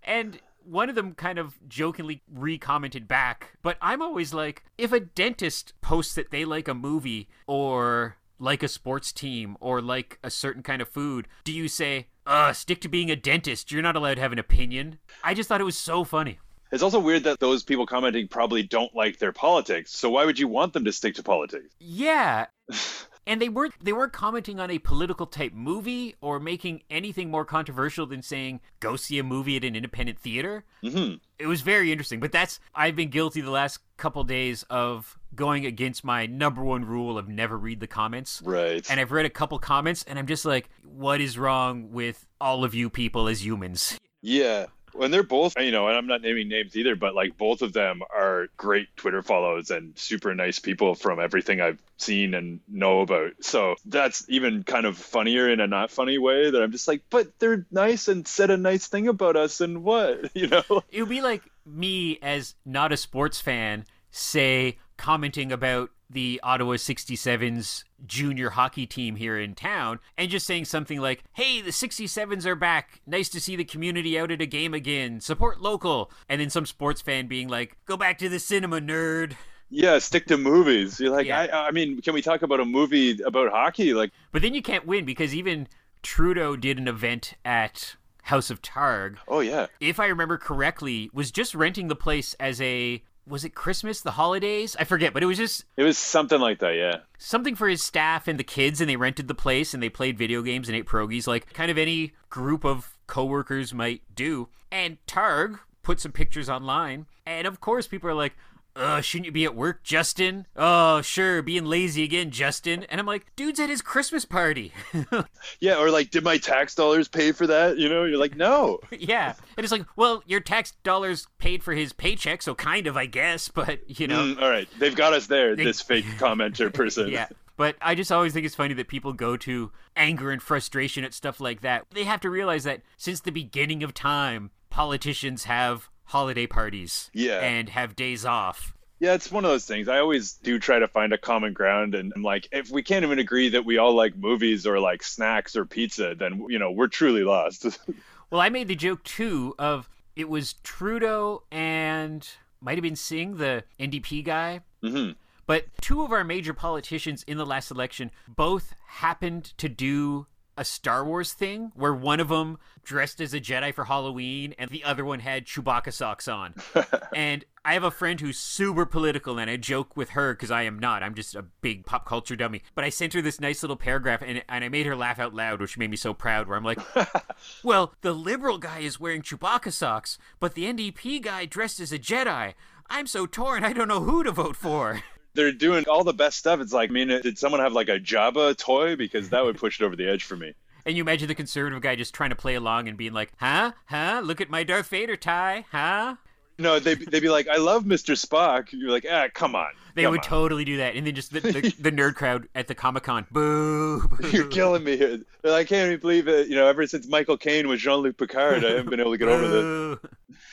And 0.05 0.39
one 0.65 0.89
of 0.89 0.95
them 0.95 1.15
kind 1.15 1.39
of 1.39 1.59
jokingly 1.69 2.23
re-commented 2.33 3.07
back, 3.09 3.57
but 3.63 3.77
I'm 3.81 4.03
always 4.03 4.33
like, 4.35 4.65
if 4.79 4.93
a 4.93 5.01
dentist 5.01 5.75
posts 5.81 6.15
that 6.15 6.31
they 6.31 6.45
like 6.45 6.69
a 6.69 6.75
movie 6.75 7.29
or 7.47 8.17
like 8.39 8.63
a 8.63 8.69
sports 8.69 9.13
team 9.13 9.57
or 9.61 9.81
like 9.81 10.19
a 10.23 10.31
certain 10.31 10.63
kind 10.63 10.83
of 10.83 10.89
food, 10.89 11.29
do 11.45 11.53
you 11.53 11.69
say, 11.69 12.07
uh, 12.27 12.53
stick 12.53 12.81
to 12.81 12.89
being 12.89 13.11
a 13.11 13.17
dentist, 13.17 13.71
you're 13.71 13.83
not 13.83 13.97
allowed 13.97 14.15
to 14.15 14.21
have 14.21 14.33
an 14.33 14.39
opinion? 14.39 14.99
I 15.23 15.35
just 15.35 15.49
thought 15.49 15.61
it 15.61 15.65
was 15.65 15.79
so 15.79 16.05
funny. 16.05 16.39
it's 16.73 16.83
also 16.83 16.99
weird 16.99 17.25
that 17.25 17.39
those 17.41 17.63
people 17.63 17.87
commenting 17.87 18.27
probably 18.29 18.63
don't 18.63 18.95
like 18.95 19.19
their 19.19 19.33
politics. 19.33 19.93
So, 19.93 20.11
why 20.11 20.25
would 20.25 20.39
you 20.39 20.49
want 20.49 20.73
them 20.73 20.85
to 20.85 20.93
stick 20.93 21.15
to 21.17 21.23
politics? 21.23 21.75
Yeah. 21.79 22.47
And 23.27 23.41
they 23.41 23.49
weren't 23.49 23.73
they 23.83 23.93
weren't 23.93 24.13
commenting 24.13 24.61
on 24.61 24.71
a 24.71 24.79
political 24.79 25.27
type 25.27 25.53
movie 25.55 26.15
or 26.21 26.39
making 26.39 26.83
anything 26.91 27.31
more 27.31 27.45
controversial 27.45 28.07
than 28.07 28.21
saying 28.23 28.61
go 28.81 28.97
see 28.97 29.19
a 29.19 29.23
movie 29.25 29.57
at 29.57 29.65
an 29.65 29.75
independent 29.77 30.19
theater. 30.19 30.65
hmm 30.83 31.15
it 31.39 31.47
was 31.49 31.63
very 31.63 31.91
interesting 31.91 32.21
but 32.21 32.31
that's 32.31 32.61
i've 32.77 32.95
been 32.95 33.09
guilty 33.11 33.41
the 33.41 33.51
last 33.51 33.79
couple 33.97 34.23
days 34.25 34.63
of 34.71 35.19
going 35.35 35.67
against 35.67 36.05
my 36.05 36.27
number 36.27 36.63
one 36.63 36.85
rule 36.85 37.19
of 37.19 37.29
never 37.29 37.59
read 37.59 37.81
the 37.81 37.87
comments 37.89 38.41
Right. 38.45 38.89
and 38.89 39.01
i've 39.01 39.11
read 39.11 39.27
a 39.27 39.31
couple 39.31 39.59
comments 39.59 40.05
and 40.07 40.17
i'm 40.19 40.27
just 40.29 40.45
like 40.45 40.69
what 40.85 41.21
is 41.21 41.37
wrong 41.37 41.91
with 41.91 42.25
all 42.41 42.63
of 42.63 42.73
you 42.75 42.89
people 42.89 43.27
as 43.27 43.45
humans 43.45 43.99
Yeah. 44.23 44.67
When 44.95 45.11
they're 45.11 45.23
both, 45.23 45.55
you 45.59 45.73
know, 45.73 45.89
and 45.89 45.97
I'm 45.97 46.07
not 46.07 46.23
naming 46.23 46.49
names 46.49 46.77
either, 46.77 46.97
but 46.97 47.15
like 47.15 47.37
both 47.37 47.63
of 47.63 47.73
them 47.73 48.03
are 48.15 48.49
great 48.57 48.89
Twitter 48.97 49.23
follows 49.23 49.71
and 49.71 49.99
super 49.99 50.35
nice 50.35 50.59
people 50.59 50.95
from 50.95 51.21
everything 51.21 51.61
I've 51.61 51.83
seen 51.97 52.35
and 52.35 52.61
know 52.69 53.01
about. 53.01 53.33
So 53.41 53.77
that's 53.87 54.25
even 54.29 54.63
kind 54.63 54.87
of 54.87 54.97
funnier 54.97 55.49
in 55.49 55.61
a 55.61 55.67
not 55.67 55.91
funny 55.91 56.19
way 56.19 56.51
that 56.51 56.63
I'm 56.63 56.73
just 56.73 56.89
like, 56.89 57.03
but 57.11 57.39
they're 57.39 57.67
nice 57.71 58.09
and 58.09 58.27
said 58.27 58.51
a 58.51 58.57
nice 58.57 58.87
thing 58.87 59.09
about 59.09 59.37
us 59.37 59.61
and 59.61 59.83
what, 59.83 60.31
you 60.35 60.47
know? 60.47 60.83
it 60.91 61.01
would 61.01 61.09
be 61.09 61.23
like 61.23 61.43
me 61.67 62.19
as 62.23 62.55
not 62.65 62.93
a 62.93 62.97
sports 62.97 63.41
fan 63.41 63.85
say 64.11 64.79
commenting 64.97 65.51
about 65.51 65.91
the 66.15 66.41
Ottawa 66.43 66.75
67's 66.75 67.85
junior 68.07 68.51
hockey 68.51 68.87
team 68.87 69.17
here 69.17 69.39
in 69.39 69.55
town 69.55 69.99
and 70.17 70.31
just 70.31 70.47
saying 70.47 70.65
something 70.65 71.01
like, 71.01 71.23
hey, 71.35 71.61
the 71.61 71.71
67s 71.71 72.47
are 72.47 72.55
back. 72.55 73.01
Nice 73.07 73.29
to 73.31 73.41
see 73.41 73.57
the 73.57 73.65
community 73.65 74.19
out 74.19 74.31
at 74.31 74.41
a 74.41 74.47
game 74.47 74.73
again. 74.75 75.21
Support 75.21 75.61
local. 75.61 76.11
And 76.29 76.41
then 76.41 76.51
some 76.51 76.67
sports 76.67 77.03
fan 77.03 77.27
being 77.27 77.49
like, 77.49 77.77
go 77.85 77.97
back 77.97 78.17
to 78.19 78.29
the 78.29 78.39
cinema, 78.39 78.81
nerd. 78.81 79.35
Yeah, 79.71 79.99
stick 79.99 80.27
to 80.27 80.37
movies. 80.39 81.01
You're 81.01 81.11
like, 81.11 81.27
Yeah. 81.27 81.47
I, 81.53 81.69
I 81.69 81.71
mean, 81.73 82.01
can 82.01 82.15
we 82.15 82.23
talk 82.23 82.43
about 82.43 82.61
a 82.61 82.65
movie 82.65 83.21
about 83.23 83.51
hockey? 83.51 83.93
Like, 83.93 84.13
But 84.33 84.43
then 84.43 84.55
you 84.55 84.63
can't 84.63 84.87
win 84.87 85.05
because 85.05 85.35
even 85.35 85.69
Trudeau 86.03 86.57
did 86.57 86.79
an 86.79 86.87
event 86.89 87.35
at 87.45 87.97
House 88.23 88.51
of 88.51 88.63
Targ. 88.63 89.17
oh 89.29 89.41
yeah, 89.41 89.67
If 89.81 89.99
I 90.01 90.07
remember 90.07 90.39
correctly, 90.39 91.11
was 91.13 91.31
just 91.31 91.55
renting 91.55 91.89
the 91.89 91.97
place 91.97 92.35
as 92.41 92.61
a 92.61 93.03
was 93.27 93.45
it 93.45 93.55
Christmas, 93.55 94.01
the 94.01 94.13
holidays? 94.13 94.77
I 94.79 94.85
forget, 94.85 95.13
but 95.15 95.23
it 95.23 95.27
was 95.27 95.39
just 95.39 95.65
it 95.77 95.83
was 95.83 95.97
something 95.99 96.41
like 96.41 96.59
that. 96.61 96.75
Yeah. 96.75 96.99
something 97.19 97.55
for 97.55 97.69
his 97.69 97.83
staff 97.83 98.29
and 98.29 98.39
the 98.39 98.45
kids 98.45 98.81
and 98.81 98.89
they 98.91 98.97
rented 98.97 99.29
the 99.29 99.35
place 99.35 99.73
and 99.75 99.83
they 99.83 99.89
played 99.89 100.19
video 100.19 100.43
games 100.43 100.69
and 100.69 100.77
ate 100.77 100.87
pierogies 100.87 101.27
like 101.27 101.53
kind 101.53 101.71
of 101.71 101.79
any 101.79 102.13
group 102.31 102.65
of 102.65 102.97
coworkers 103.07 103.73
might 103.73 104.03
do. 104.15 104.49
And 104.71 104.99
Targ 105.07 105.61
put 105.83 106.01
some 106.01 106.13
pictures 106.13 106.49
online 106.49 107.07
and 107.27 107.47
of 107.47 107.61
course 107.61 107.87
people 107.87 108.09
are 108.11 108.15
like 108.15 108.35
uh, 108.77 109.01
shouldn't 109.01 109.27
you 109.27 109.33
be 109.33 109.45
at 109.45 109.55
work, 109.55 109.85
Justin? 109.85 110.47
Oh, 110.57 111.01
sure, 111.01 111.43
being 111.43 111.65
lazy 111.65 112.03
again, 112.03 112.31
Justin. 112.31 112.85
And 112.85 113.01
I'm 113.01 113.07
like, 113.07 113.35
dude's 113.37 113.61
at 113.61 113.71
his 113.71 113.83
Christmas 113.83 114.25
party. 114.25 114.73
Yeah, 115.61 115.79
or 115.79 115.91
like, 115.91 116.11
did 116.11 116.25
my 116.25 116.37
tax 116.39 116.75
dollars 116.75 117.09
pay 117.09 117.33
for 117.33 117.47
that? 117.47 117.77
You 117.79 117.89
know, 117.89 118.05
you're 118.05 118.19
like, 118.19 118.37
no. 118.37 118.81
yeah. 118.91 119.35
And 119.57 119.65
it's 119.65 119.73
like, 119.73 119.85
well, 119.97 120.23
your 120.27 120.41
tax 120.41 120.73
dollars 120.83 121.27
paid 121.39 121.63
for 121.63 121.73
his 121.73 121.93
paycheck, 121.93 122.43
so 122.43 122.55
kind 122.55 122.87
of, 122.87 122.97
I 122.97 123.07
guess, 123.07 123.49
but, 123.55 123.99
you 124.01 124.07
know. 124.07 124.21
Mm, 124.21 124.43
all 124.43 124.51
right, 124.51 124.69
they've 124.79 124.97
got 124.97 125.13
us 125.13 125.27
there. 125.27 125.55
This 125.55 125.81
fake 125.81 126.05
commenter 126.19 126.73
person. 126.73 127.09
Yeah. 127.09 127.29
But 127.57 127.77
I 127.81 127.95
just 127.95 128.11
always 128.11 128.33
think 128.33 128.45
it's 128.47 128.55
funny 128.55 128.75
that 128.75 128.89
people 128.89 129.13
go 129.13 129.37
to 129.39 129.71
anger 129.97 130.31
and 130.31 130.43
frustration 130.43 131.05
at 131.05 131.15
stuff 131.15 131.41
like 131.41 131.61
that. 131.61 131.87
They 131.93 132.05
have 132.05 132.21
to 132.21 132.31
realize 132.31 132.65
that 132.65 132.83
since 132.97 133.21
the 133.21 133.31
beginning 133.31 133.83
of 133.83 133.95
time, 133.95 134.51
politicians 134.71 135.45
have 135.45 135.89
holiday 136.07 136.47
parties 136.47 137.11
Yeah. 137.13 137.41
and 137.41 137.69
have 137.71 137.97
days 137.97 138.25
off. 138.25 138.75
Yeah, 139.01 139.15
it's 139.15 139.31
one 139.31 139.45
of 139.45 139.51
those 139.51 139.67
things. 139.67 139.89
I 139.89 139.99
always 139.99 140.35
do 140.35 140.59
try 140.59 140.79
to 140.79 140.89
find 140.89 141.13
a 141.13 141.19
common 141.19 141.53
ground, 141.53 141.95
and 141.95 142.13
I'm 142.15 142.23
like, 142.23 142.49
if 142.53 142.71
we 142.71 142.83
can't 142.83 143.05
even 143.05 143.19
agree 143.19 143.49
that 143.51 143.65
we 143.65 143.77
all 143.77 143.93
like 143.95 144.17
movies 144.17 144.67
or 144.67 144.79
like 144.79 145.03
snacks 145.03 145.57
or 145.57 145.65
pizza, 145.65 146.15
then 146.15 146.47
you 146.49 146.59
know 146.59 146.71
we're 146.71 146.87
truly 146.87 147.23
lost. 147.25 147.65
well, 148.31 148.41
I 148.41 148.49
made 148.49 148.69
the 148.69 148.77
joke 148.77 149.03
too 149.03 149.55
of 149.59 149.89
it 150.17 150.29
was 150.29 150.55
Trudeau 150.63 151.43
and 151.51 152.27
might 152.61 152.79
have 152.79 152.83
been 152.83 152.97
Singh, 152.97 153.37
the 153.37 153.65
NDP 153.81 154.25
guy. 154.25 154.61
hmm 154.81 155.11
But 155.45 155.67
two 155.83 156.03
of 156.03 156.13
our 156.13 156.25
major 156.25 156.55
politicians 156.55 157.25
in 157.25 157.37
the 157.37 157.45
last 157.45 157.71
election 157.71 158.11
both 158.29 158.75
happened 158.87 159.53
to 159.59 159.69
do 159.69 160.27
a 160.57 160.65
Star 160.65 161.05
Wars 161.05 161.33
thing 161.33 161.73
where 161.75 161.95
one 161.95 162.21
of 162.21 162.29
them 162.29 162.59
dressed 162.85 163.21
as 163.21 163.35
a 163.35 163.41
Jedi 163.41 163.73
for 163.75 163.85
Halloween 163.85 164.55
and 164.59 164.71
the 164.71 164.85
other 164.85 165.05
one 165.05 165.21
had 165.21 165.47
Chewbacca 165.47 165.93
socks 165.93 166.29
on. 166.29 166.55
and 167.15 167.45
I 167.65 167.73
have 167.73 167.85
a 167.85 167.91
friend 167.91 168.21
who's 168.21 168.39
super 168.39 168.85
political 168.85 169.39
and 169.39 169.51
I 169.51 169.57
joke 169.57 169.97
with 169.97 170.11
her 170.11 170.35
because 170.35 170.51
I 170.51 170.63
am 170.63 170.79
not. 170.79 171.03
I'm 171.03 171.15
just 171.15 171.35
a 171.35 171.43
big 171.61 171.87
pop 171.87 172.07
culture 172.07 172.37
dummy. 172.37 172.63
But 172.75 172.85
I 172.85 172.91
sent 172.91 173.15
her 173.15 173.23
this 173.23 173.41
nice 173.41 173.63
little 173.63 173.77
paragraph 173.77 174.23
and, 174.25 174.45
and 174.49 174.65
I 174.65 174.69
made 174.69 174.87
her 174.87 174.97
laugh 174.97 175.19
out 175.19 175.35
loud, 175.35 175.61
which 175.61 175.79
made 175.79 175.91
me 175.91 175.97
so 175.97 176.13
proud. 176.13 176.47
Where 176.47 176.57
I'm 176.57 176.65
like, 176.65 176.81
well, 177.65 177.95
the 178.03 178.13
liberal 178.13 178.59
guy 178.59 178.81
is 178.81 179.01
wearing 179.01 179.23
Chewbacca 179.23 179.73
socks, 179.73 180.19
but 180.41 180.55
the 180.55 180.65
NDP 180.65 181.23
guy 181.23 181.47
dressed 181.47 181.81
as 181.81 181.93
a 181.93 181.99
Jedi. 181.99 182.55
I'm 182.91 183.07
so 183.07 183.27
torn, 183.27 183.65
I 183.65 183.73
don't 183.73 183.89
know 183.89 184.01
who 184.01 184.23
to 184.25 184.31
vote 184.31 184.57
for. 184.57 185.03
They're 185.35 185.53
doing 185.53 185.85
all 185.89 186.05
the 186.05 186.13
best 186.13 186.39
stuff. 186.39 186.61
It's 186.61 186.73
like, 186.73 186.91
I 186.91 186.93
mean, 186.93 187.09
did 187.09 187.39
someone 187.39 187.61
have 187.61 187.73
like 187.73 187.89
a 187.89 187.99
Jabba 187.99 188.57
toy? 188.57 188.97
Because 188.97 189.31
that 189.31 189.45
would 189.45 189.57
push 189.57 189.81
it 189.81 189.85
over 189.85 189.97
the 189.97 190.09
edge 190.09 190.25
for 190.25 190.37
me. 190.37 190.55
And 190.87 190.95
you 190.99 191.03
imagine 191.03 191.29
the 191.29 191.35
conservative 191.35 191.81
guy 191.81 191.97
just 191.97 192.13
trying 192.13 192.29
to 192.29 192.37
play 192.37 192.57
along 192.57 192.89
and 192.89 192.99
being 192.99 193.15
like, 193.15 193.33
huh? 193.39 193.73
Huh? 193.87 194.21
Look 194.23 194.43
at 194.43 194.51
my 194.51 194.65
Darth 194.65 194.89
Vader 194.89 195.17
tie, 195.17 195.65
huh? 195.73 196.17
No, 196.59 196.79
they 196.79 196.95
they'd 196.95 197.21
be 197.21 197.29
like, 197.29 197.49
"I 197.49 197.57
love 197.57 197.85
Mr. 197.85 198.15
Spock." 198.15 198.69
You're 198.71 198.91
like, 198.91 199.07
"Ah, 199.11 199.27
come 199.33 199.57
on." 199.57 199.71
They 199.95 200.03
come 200.03 200.13
would 200.13 200.21
on. 200.21 200.27
totally 200.27 200.65
do 200.65 200.77
that, 200.77 200.95
and 200.95 201.07
then 201.07 201.15
just 201.15 201.33
the, 201.33 201.41
the, 201.41 201.75
the 201.81 201.91
nerd 201.91 202.15
crowd 202.15 202.49
at 202.55 202.69
the 202.69 202.75
Comic 202.75 203.05
Con, 203.05 203.27
boo, 203.31 204.07
boo. 204.07 204.29
You're 204.33 204.49
killing 204.49 204.85
me 204.85 204.97
here. 204.97 205.19
They're 205.43 205.53
like, 205.53 205.67
I 205.67 205.69
can't 205.69 205.89
even 205.89 206.01
believe 206.01 206.29
it. 206.29 206.49
You 206.49 206.55
know, 206.55 206.67
ever 206.69 206.87
since 206.87 207.09
Michael 207.09 207.37
Caine 207.37 207.67
was 207.67 207.81
Jean 207.81 208.01
Luc 208.01 208.17
Picard, 208.17 208.65
I 208.65 208.71
haven't 208.71 208.91
been 208.91 209.01
able 209.01 209.13
to 209.13 209.19
get 209.19 209.29
over 209.29 209.99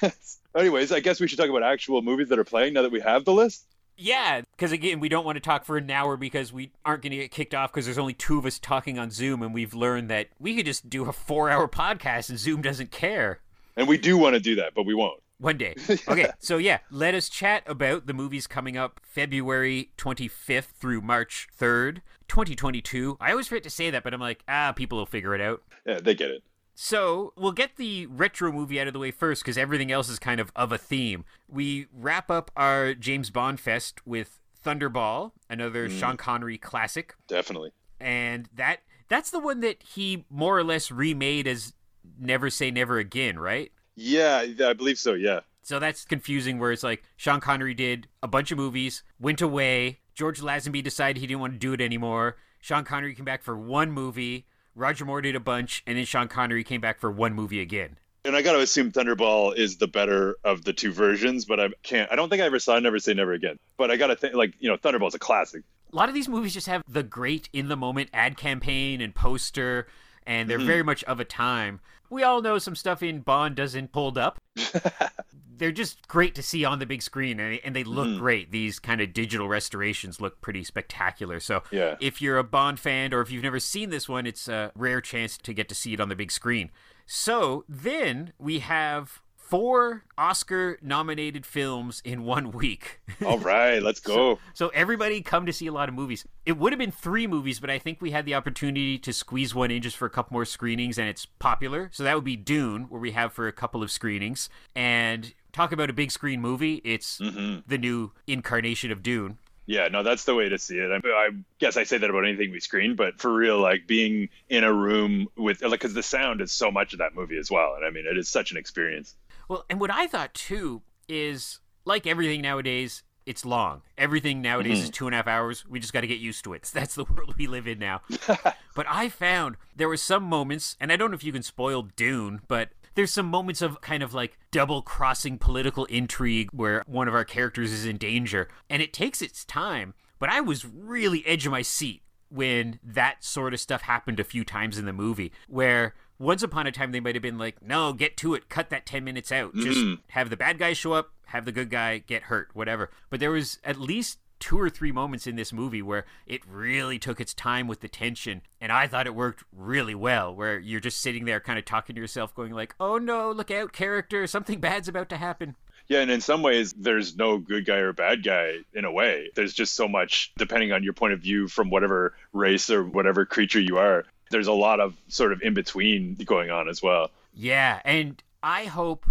this. 0.02 0.40
Anyways, 0.56 0.92
I 0.92 1.00
guess 1.00 1.20
we 1.20 1.28
should 1.28 1.38
talk 1.38 1.50
about 1.50 1.64
actual 1.64 2.02
movies 2.02 2.30
that 2.30 2.40
are 2.40 2.44
playing 2.44 2.74
now 2.74 2.82
that 2.82 2.92
we 2.92 3.00
have 3.00 3.24
the 3.24 3.34
list. 3.34 3.66
Yeah, 4.02 4.42
because 4.52 4.72
again, 4.72 5.00
we 5.00 5.10
don't 5.10 5.26
want 5.26 5.36
to 5.36 5.40
talk 5.40 5.64
for 5.64 5.78
an 5.78 5.92
hour 5.92 6.18
because 6.18 6.52
we 6.52 6.72
aren't 6.84 7.04
going 7.04 7.12
to 7.12 7.18
get 7.18 7.32
kicked 7.32 7.54
off 7.54 7.72
because 7.72 7.86
there's 7.86 8.00
only 8.00 8.16
two 8.16 8.40
of 8.40 8.46
us 8.48 8.58
talking 8.58 8.98
on 8.98 9.12
Zoom, 9.12 9.44
and 9.44 9.54
we've 9.54 9.76
learned 9.76 10.10
that 10.10 10.30
we 10.40 10.56
could 10.56 10.66
just 10.66 10.90
do 10.90 11.06
a 11.08 11.14
four-hour 11.14 11.68
podcast 11.68 12.30
and 12.30 12.40
Zoom 12.40 12.64
doesn't 12.64 12.90
care. 12.90 13.42
And 13.76 13.88
we 13.88 13.98
do 13.98 14.18
want 14.18 14.34
to 14.34 14.40
do 14.40 14.56
that, 14.56 14.74
but 14.74 14.88
we 14.88 14.96
won't. 14.96 15.22
One 15.38 15.58
day. 15.58 15.76
Okay, 16.08 16.32
so 16.40 16.58
yeah, 16.58 16.80
let 16.90 17.14
us 17.14 17.30
chat 17.30 17.64
about 17.68 18.08
the 18.08 18.14
movies 18.14 18.48
coming 18.48 18.76
up 18.76 19.00
February 19.04 19.92
25th 19.98 20.74
through 20.80 21.02
March 21.02 21.48
3rd, 21.60 22.02
2022. 22.28 23.18
I 23.20 23.32
always 23.32 23.48
forget 23.48 23.64
to 23.64 23.70
say 23.70 23.92
that, 23.92 24.04
but 24.04 24.16
I'm 24.16 24.20
like, 24.20 24.44
ah, 24.48 24.72
people 24.72 24.98
will 24.98 25.06
figure 25.06 25.36
it 25.36 25.42
out. 25.42 25.62
Yeah, 25.86 26.00
they 26.02 26.16
get 26.16 26.32
it. 26.32 26.44
So 26.84 27.32
we'll 27.38 27.52
get 27.52 27.76
the 27.76 28.08
retro 28.08 28.52
movie 28.52 28.82
out 28.82 28.88
of 28.88 28.94
the 28.94 28.98
way 28.98 29.12
first 29.12 29.44
because 29.44 29.56
everything 29.56 29.92
else 29.92 30.10
is 30.10 30.18
kind 30.18 30.40
of 30.40 30.52
of 30.56 30.72
a 30.72 30.80
theme. 30.80 31.26
We 31.48 31.86
wrap 31.94 32.32
up 32.32 32.50
our 32.56 32.96
James 32.96 33.30
Bond 33.30 33.60
fest 33.60 34.02
with 34.04 34.40
Thunderball, 34.66 35.34
another 35.48 35.88
mm. 35.88 36.00
Sean 36.00 36.18
Connery 36.18 36.58
classic, 36.58 37.14
Definitely. 37.28 37.70
and 38.00 38.50
that 38.56 38.80
that's 39.10 39.30
the 39.30 39.40
one 39.40 39.60
that 39.60 39.84
he 39.84 40.26
more 40.32 40.58
or 40.58 40.64
less 40.64 40.90
remade 40.90 41.46
as 41.46 41.74
Never 42.20 42.50
Say 42.50 42.72
Never 42.72 42.98
Again, 42.98 43.38
right? 43.38 43.72
Yeah, 43.96 44.44
I 44.66 44.74
believe 44.74 44.98
so. 44.98 45.14
Yeah. 45.14 45.42
So 45.62 45.78
that's 45.78 46.04
confusing 46.04 46.58
where 46.58 46.72
it's 46.72 46.82
like 46.82 47.04
Sean 47.16 47.42
Connery 47.42 47.76
did 47.76 48.08
a 48.24 48.28
bunch 48.28 48.52
of 48.52 48.58
movies, 48.58 49.04
went 49.20 49.40
away, 49.40 50.00
George 50.16 50.42
Lazenby 50.42 50.84
decided 50.84 51.20
he 51.20 51.28
didn't 51.28 51.42
want 51.42 51.54
to 51.54 51.60
do 51.60 51.74
it 51.74 51.82
anymore. 51.82 52.38
Sean 52.60 52.84
Connery 52.84 53.14
came 53.14 53.26
back 53.26 53.44
for 53.44 53.56
one 53.56 53.92
movie, 53.92 54.48
Roger 54.76 55.06
Moore 55.06 55.22
did 55.22 55.36
a 55.36 55.40
bunch, 55.40 55.84
and 55.86 55.98
then 55.98 56.06
Sean 56.06 56.28
Connery 56.28 56.64
came 56.64 56.82
back 56.82 57.00
for 57.00 57.12
one 57.12 57.34
movie 57.34 57.62
again. 57.62 57.98
And 58.24 58.36
I 58.36 58.42
got 58.42 58.54
to 58.54 58.60
assume 58.60 58.92
Thunderball 58.92 59.56
is 59.56 59.78
the 59.78 59.88
better 59.88 60.36
of 60.44 60.64
the 60.64 60.74
two 60.74 60.92
versions, 60.92 61.46
but 61.46 61.60
I 61.60 61.70
can't. 61.82 62.12
I 62.12 62.16
don't 62.16 62.30
think 62.30 62.42
I 62.42 62.46
ever 62.46 62.60
saw 62.60 62.78
Never 62.80 63.00
Say 63.00 63.14
Never 63.14 63.34
Again. 63.34 63.58
But 63.78 63.90
I 63.90 63.98
got 63.98 64.08
to 64.08 64.16
think, 64.16 64.36
like, 64.36 64.54
you 64.60 64.70
know, 64.70 64.78
Thunderball's 64.78 65.16
a 65.16 65.20
classic. 65.20 65.64
A 65.92 65.96
lot 65.96 66.08
of 66.08 66.16
these 66.16 66.30
movies 66.30 66.54
just 66.54 66.68
have 66.68 66.84
the 66.88 67.04
great 67.04 67.50
in 67.52 67.68
the 67.68 67.76
moment 67.76 68.10
ad 68.14 68.38
campaign 68.38 69.02
and 69.02 69.14
poster, 69.16 69.88
and 70.26 70.50
they're 70.50 70.60
mm-hmm. 70.60 70.68
very 70.68 70.84
much 70.84 71.04
of 71.06 71.20
a 71.20 71.26
time. 71.26 71.80
We 72.12 72.24
all 72.24 72.42
know 72.42 72.60
some 72.60 72.76
stuff 72.76 73.02
in 73.02 73.22
Bond 73.22 73.56
doesn't 73.56 73.90
hold 73.94 74.18
up. 74.18 74.38
they're 75.62 75.72
just 75.72 76.08
great 76.08 76.34
to 76.34 76.42
see 76.42 76.66
on 76.66 76.80
the 76.80 76.88
big 76.88 77.04
screen 77.04 77.40
and, 77.40 77.60
and 77.64 77.76
they 77.76 77.84
look 77.84 78.08
mm-hmm. 78.08 78.18
great. 78.18 78.52
These 78.52 78.80
kind 78.80 79.00
of 79.00 79.14
digital 79.14 79.48
restorations 79.48 80.20
look 80.20 80.42
pretty 80.42 80.64
spectacular. 80.64 81.40
So 81.40 81.62
Yeah. 81.70 81.98
if 82.00 82.20
you're 82.20 82.40
a 82.40 82.44
Bond 82.44 82.80
fan 82.80 83.14
or 83.14 83.22
if 83.22 83.30
you've 83.30 83.44
never 83.44 83.60
seen 83.60 83.92
this 83.92 84.10
one, 84.10 84.26
it's 84.26 84.48
a 84.48 84.72
rare 84.76 85.02
chance 85.02 85.38
to 85.38 85.54
get 85.54 85.70
to 85.70 85.76
see 85.76 85.94
it 85.94 86.00
on 86.00 86.10
the 86.10 86.16
big 86.16 86.32
screen. 86.32 86.72
So 87.06 87.64
then 87.70 88.34
we 88.40 88.58
have 88.58 89.21
four 89.52 90.06
Oscar 90.18 90.80
nominated 90.82 91.46
films 91.46 92.02
in 92.06 92.24
one 92.24 92.52
week. 92.52 93.02
All 93.26 93.38
right, 93.38 93.84
let's 93.84 94.00
go. 94.00 94.40
So 94.54 94.70
everybody 94.70 95.22
come 95.22 95.46
to 95.46 95.52
see 95.52 95.68
a 95.68 95.74
lot 95.74 95.90
of 95.90 95.94
movies. 95.94 96.26
It 96.46 96.58
would 96.58 96.72
have 96.72 96.80
been 96.80 96.92
three 96.92 97.28
movies, 97.28 97.60
but 97.60 97.70
I 97.70 97.78
think 97.78 98.02
we 98.02 98.12
had 98.12 98.26
the 98.26 98.34
opportunity 98.34 98.98
to 99.00 99.12
squeeze 99.12 99.54
one 99.54 99.70
in 99.70 99.82
just 99.82 99.98
for 99.98 100.06
a 100.06 100.10
couple 100.10 100.36
more 100.36 100.46
screenings, 100.46 100.98
and 100.98 101.10
it's 101.10 101.26
popular. 101.26 101.90
So 101.92 102.04
that 102.06 102.16
would 102.16 102.24
be 102.24 102.38
Dune, 102.38 102.84
where 102.84 103.02
we 103.02 103.12
have 103.12 103.34
for 103.34 103.50
a 103.50 103.52
couple 103.52 103.84
of 103.84 103.92
screenings. 103.92 104.48
And 104.74 105.34
talk 105.52 105.74
about 105.74 105.90
a 105.90 105.94
big 105.94 106.12
screen 106.12 106.40
movie, 106.40 106.76
it's 106.86 107.20
mm-hmm. 107.20 107.60
the 107.68 107.78
new 107.78 108.14
incarnation 108.28 108.90
of 108.90 109.04
Dune. 109.04 109.38
Yeah, 109.66 109.90
no, 109.90 110.02
that's 110.02 110.24
the 110.24 110.34
way 110.34 110.50
to 110.50 110.58
see 110.58 110.78
it. 110.78 110.92
I, 110.92 111.08
I 111.08 111.30
guess 111.60 111.78
I 111.78 111.84
say 111.84 111.98
that 111.98 112.10
about 112.10 112.26
anything 112.26 112.52
we 112.52 112.60
screen, 112.60 112.96
but 112.96 113.20
for 113.20 113.32
real, 113.32 113.60
like 113.60 113.86
being 113.86 114.30
in 114.50 114.64
a 114.64 114.74
room 114.74 115.28
with, 115.38 115.62
like, 115.62 115.72
because 115.72 115.94
the 115.94 116.04
sound 116.04 116.42
is 116.42 116.52
so 116.52 116.72
much 116.72 116.94
of 116.94 117.00
that 117.00 117.16
movie 117.16 117.38
as 117.38 117.52
well. 117.52 117.76
And 117.76 117.86
I 117.86 117.90
mean, 117.90 118.06
it 118.06 118.18
is 118.18 118.28
such 118.28 118.52
an 118.52 118.58
experience. 118.58 119.16
Well, 119.52 119.66
and 119.70 119.82
what 119.82 119.92
I 119.92 120.08
thought 120.08 120.34
too 120.34 120.82
is 121.10 121.60
like 121.84 122.08
everything 122.08 122.42
nowadays, 122.42 123.04
it's 123.26 123.44
long. 123.44 123.82
Everything 123.98 124.42
nowadays 124.42 124.80
is 124.80 124.84
mm-hmm. 124.86 124.92
two 124.92 125.08
and 125.08 125.14
a 125.14 125.18
half 125.18 125.28
hours. 125.28 125.66
We 125.68 125.82
just 125.82 125.92
got 125.92 126.02
to 126.02 126.08
get 126.08 126.20
used 126.20 126.46
to 126.46 126.54
it. 126.54 126.64
That's 126.74 126.96
the 126.96 127.04
world 127.04 127.36
we 127.38 127.48
live 127.48 127.68
in 127.68 127.78
now. 127.78 128.00
but 128.76 128.86
I 128.88 129.10
found 129.10 129.58
there 129.76 129.90
were 129.90 129.98
some 129.98 130.24
moments, 130.24 130.78
and 130.80 130.90
I 130.90 130.96
don't 130.96 131.12
know 131.12 131.16
if 131.16 131.26
you 131.26 131.34
can 131.34 131.44
spoil 131.44 131.82
Dune, 131.82 132.40
but 132.48 132.70
there's 132.96 133.12
some 133.12 133.26
moments 133.26 133.62
of 133.62 133.82
kind 133.82 134.02
of 134.02 134.14
like 134.14 134.40
double 134.52 134.82
crossing 134.82 135.38
political 135.38 135.84
intrigue 135.86 136.48
where 136.54 136.82
one 136.88 137.10
of 137.10 137.14
our 137.14 137.26
characters 137.26 137.74
is 137.74 137.86
in 137.86 137.98
danger, 137.98 138.48
and 138.70 138.82
it 138.82 138.94
takes 138.94 139.22
its 139.22 139.44
time. 139.44 139.96
But 140.18 140.30
I 140.30 140.40
was 140.40 140.64
really 140.64 141.28
edge 141.28 141.46
of 141.46 141.52
my 141.52 141.62
seat 141.62 142.04
when 142.30 142.80
that 142.82 143.22
sort 143.22 143.54
of 143.54 143.60
stuff 143.60 143.82
happened 143.82 144.18
a 144.18 144.24
few 144.24 144.46
times 144.46 144.78
in 144.78 144.86
the 144.86 144.94
movie 144.94 145.34
where 145.50 145.94
once 146.22 146.44
upon 146.44 146.68
a 146.68 146.72
time 146.72 146.92
they 146.92 147.00
might 147.00 147.16
have 147.16 147.22
been 147.22 147.38
like 147.38 147.62
no 147.62 147.94
get 147.94 148.16
to 148.16 148.34
it 148.34 148.48
cut 148.48 148.70
that 148.70 148.86
10 148.86 149.04
minutes 149.04 149.32
out 149.32 149.54
just 149.56 149.80
mm-hmm. 149.80 150.02
have 150.10 150.30
the 150.30 150.38
bad 150.38 150.58
guy 150.58 150.74
show 150.74 150.94
up 150.94 151.12
have 151.28 151.46
the 151.46 151.52
good 151.52 151.70
guy 151.70 151.98
get 151.98 152.24
hurt 152.24 152.50
whatever 152.54 152.90
but 153.10 153.20
there 153.20 153.32
was 153.32 153.60
at 153.64 153.80
least 153.80 154.20
two 154.40 154.60
or 154.60 154.70
three 154.70 154.92
moments 154.92 155.28
in 155.28 155.36
this 155.36 155.54
movie 155.54 155.84
where 155.84 156.06
it 156.26 156.42
really 156.48 156.98
took 156.98 157.22
its 157.22 157.34
time 157.34 157.68
with 157.68 157.80
the 157.82 157.88
tension 157.88 158.42
and 158.60 158.72
i 158.72 158.88
thought 158.88 159.08
it 159.08 159.16
worked 159.16 159.44
really 159.52 159.96
well 159.96 160.34
where 160.34 160.60
you're 160.60 160.80
just 160.80 161.02
sitting 161.02 161.26
there 161.26 161.40
kind 161.40 161.60
of 161.60 161.66
talking 161.66 161.96
to 161.96 162.02
yourself 162.02 162.34
going 162.36 162.54
like 162.54 162.76
oh 162.80 162.98
no 162.98 163.32
look 163.32 163.52
out 163.52 163.74
character 163.74 164.26
something 164.28 164.60
bad's 164.60 164.88
about 164.88 165.10
to 165.10 165.18
happen 165.18 165.56
Yeah, 165.88 166.00
and 166.00 166.12
in 166.12 166.22
some 166.22 166.42
ways, 166.42 166.72
there's 166.72 167.18
no 167.18 167.38
good 167.38 167.66
guy 167.66 167.78
or 167.78 167.92
bad 167.92 168.24
guy 168.24 168.60
in 168.74 168.86
a 168.86 168.92
way. 168.92 169.30
There's 169.36 169.54
just 169.54 169.74
so 169.74 169.90
much, 169.90 170.32
depending 170.38 170.72
on 170.72 170.84
your 170.84 170.94
point 170.94 171.12
of 171.12 171.20
view 171.20 171.50
from 171.50 171.70
whatever 171.70 172.14
race 172.32 172.70
or 172.70 172.86
whatever 172.86 173.26
creature 173.26 173.60
you 173.60 173.78
are. 173.78 174.06
There's 174.32 174.48
a 174.48 174.54
lot 174.54 174.80
of 174.80 174.96
sort 175.08 175.32
of 175.32 175.42
in 175.42 175.54
between 175.54 176.16
going 176.26 176.50
on 176.50 176.68
as 176.68 176.82
well. 176.82 177.12
Yeah, 177.34 177.80
and 177.86 178.22
I 178.42 178.66
hope, 178.66 179.06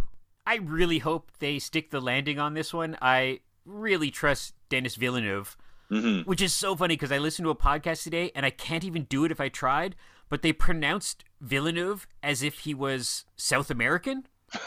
I 0.46 0.56
really 0.56 0.98
hope 0.98 1.30
they 1.38 1.59
stick 1.59 1.90
the 1.90 2.00
landing 2.00 2.38
on 2.38 2.54
this 2.54 2.74
one. 2.74 2.96
I 3.00 3.40
really 3.64 4.11
trust 4.11 4.54
Dennis 4.68 4.96
Villeneuve, 4.96 5.56
hmm 5.88 6.20
which 6.20 6.40
is 6.42 6.54
so 6.54 6.76
funny 6.76 6.94
because 6.94 7.12
I 7.12 7.18
listened 7.18 7.46
to 7.46 7.50
a 7.50 7.54
podcast 7.56 8.02
today 8.04 8.30
and 8.35 8.44
I 8.46 8.50
can't 8.50 8.85
even 8.85 9.04
do 9.04 9.24
it 9.24 9.30
if 9.33 9.40
I 9.40 9.48
tried, 9.48 9.96
but 10.28 10.42
they 10.42 10.52
pronounced 10.52 11.24
Villeneuve 11.40 12.06
as 12.22 12.42
if 12.42 12.61
he 12.61 12.74
was 12.74 13.24
South 13.37 13.70
American. 13.70 14.26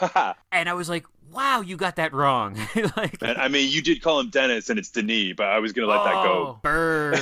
And 0.52 0.68
I 0.68 0.74
was 0.74 0.88
like, 0.88 1.04
wow, 1.32 1.60
you 1.60 1.76
got 1.76 1.96
that 1.96 2.12
wrong. 2.12 2.56
like, 2.96 3.18
and 3.22 3.38
I 3.38 3.48
mean, 3.48 3.70
you 3.70 3.82
did 3.82 4.02
call 4.02 4.20
him 4.20 4.30
Dennis, 4.30 4.70
and 4.70 4.78
it's 4.78 4.90
Denis, 4.90 5.34
but 5.36 5.46
I 5.46 5.58
was 5.58 5.72
gonna 5.72 5.86
let 5.88 6.04
that 6.04 6.14
go. 6.24 6.46
oh, 6.56 6.60
Burn. 6.62 7.18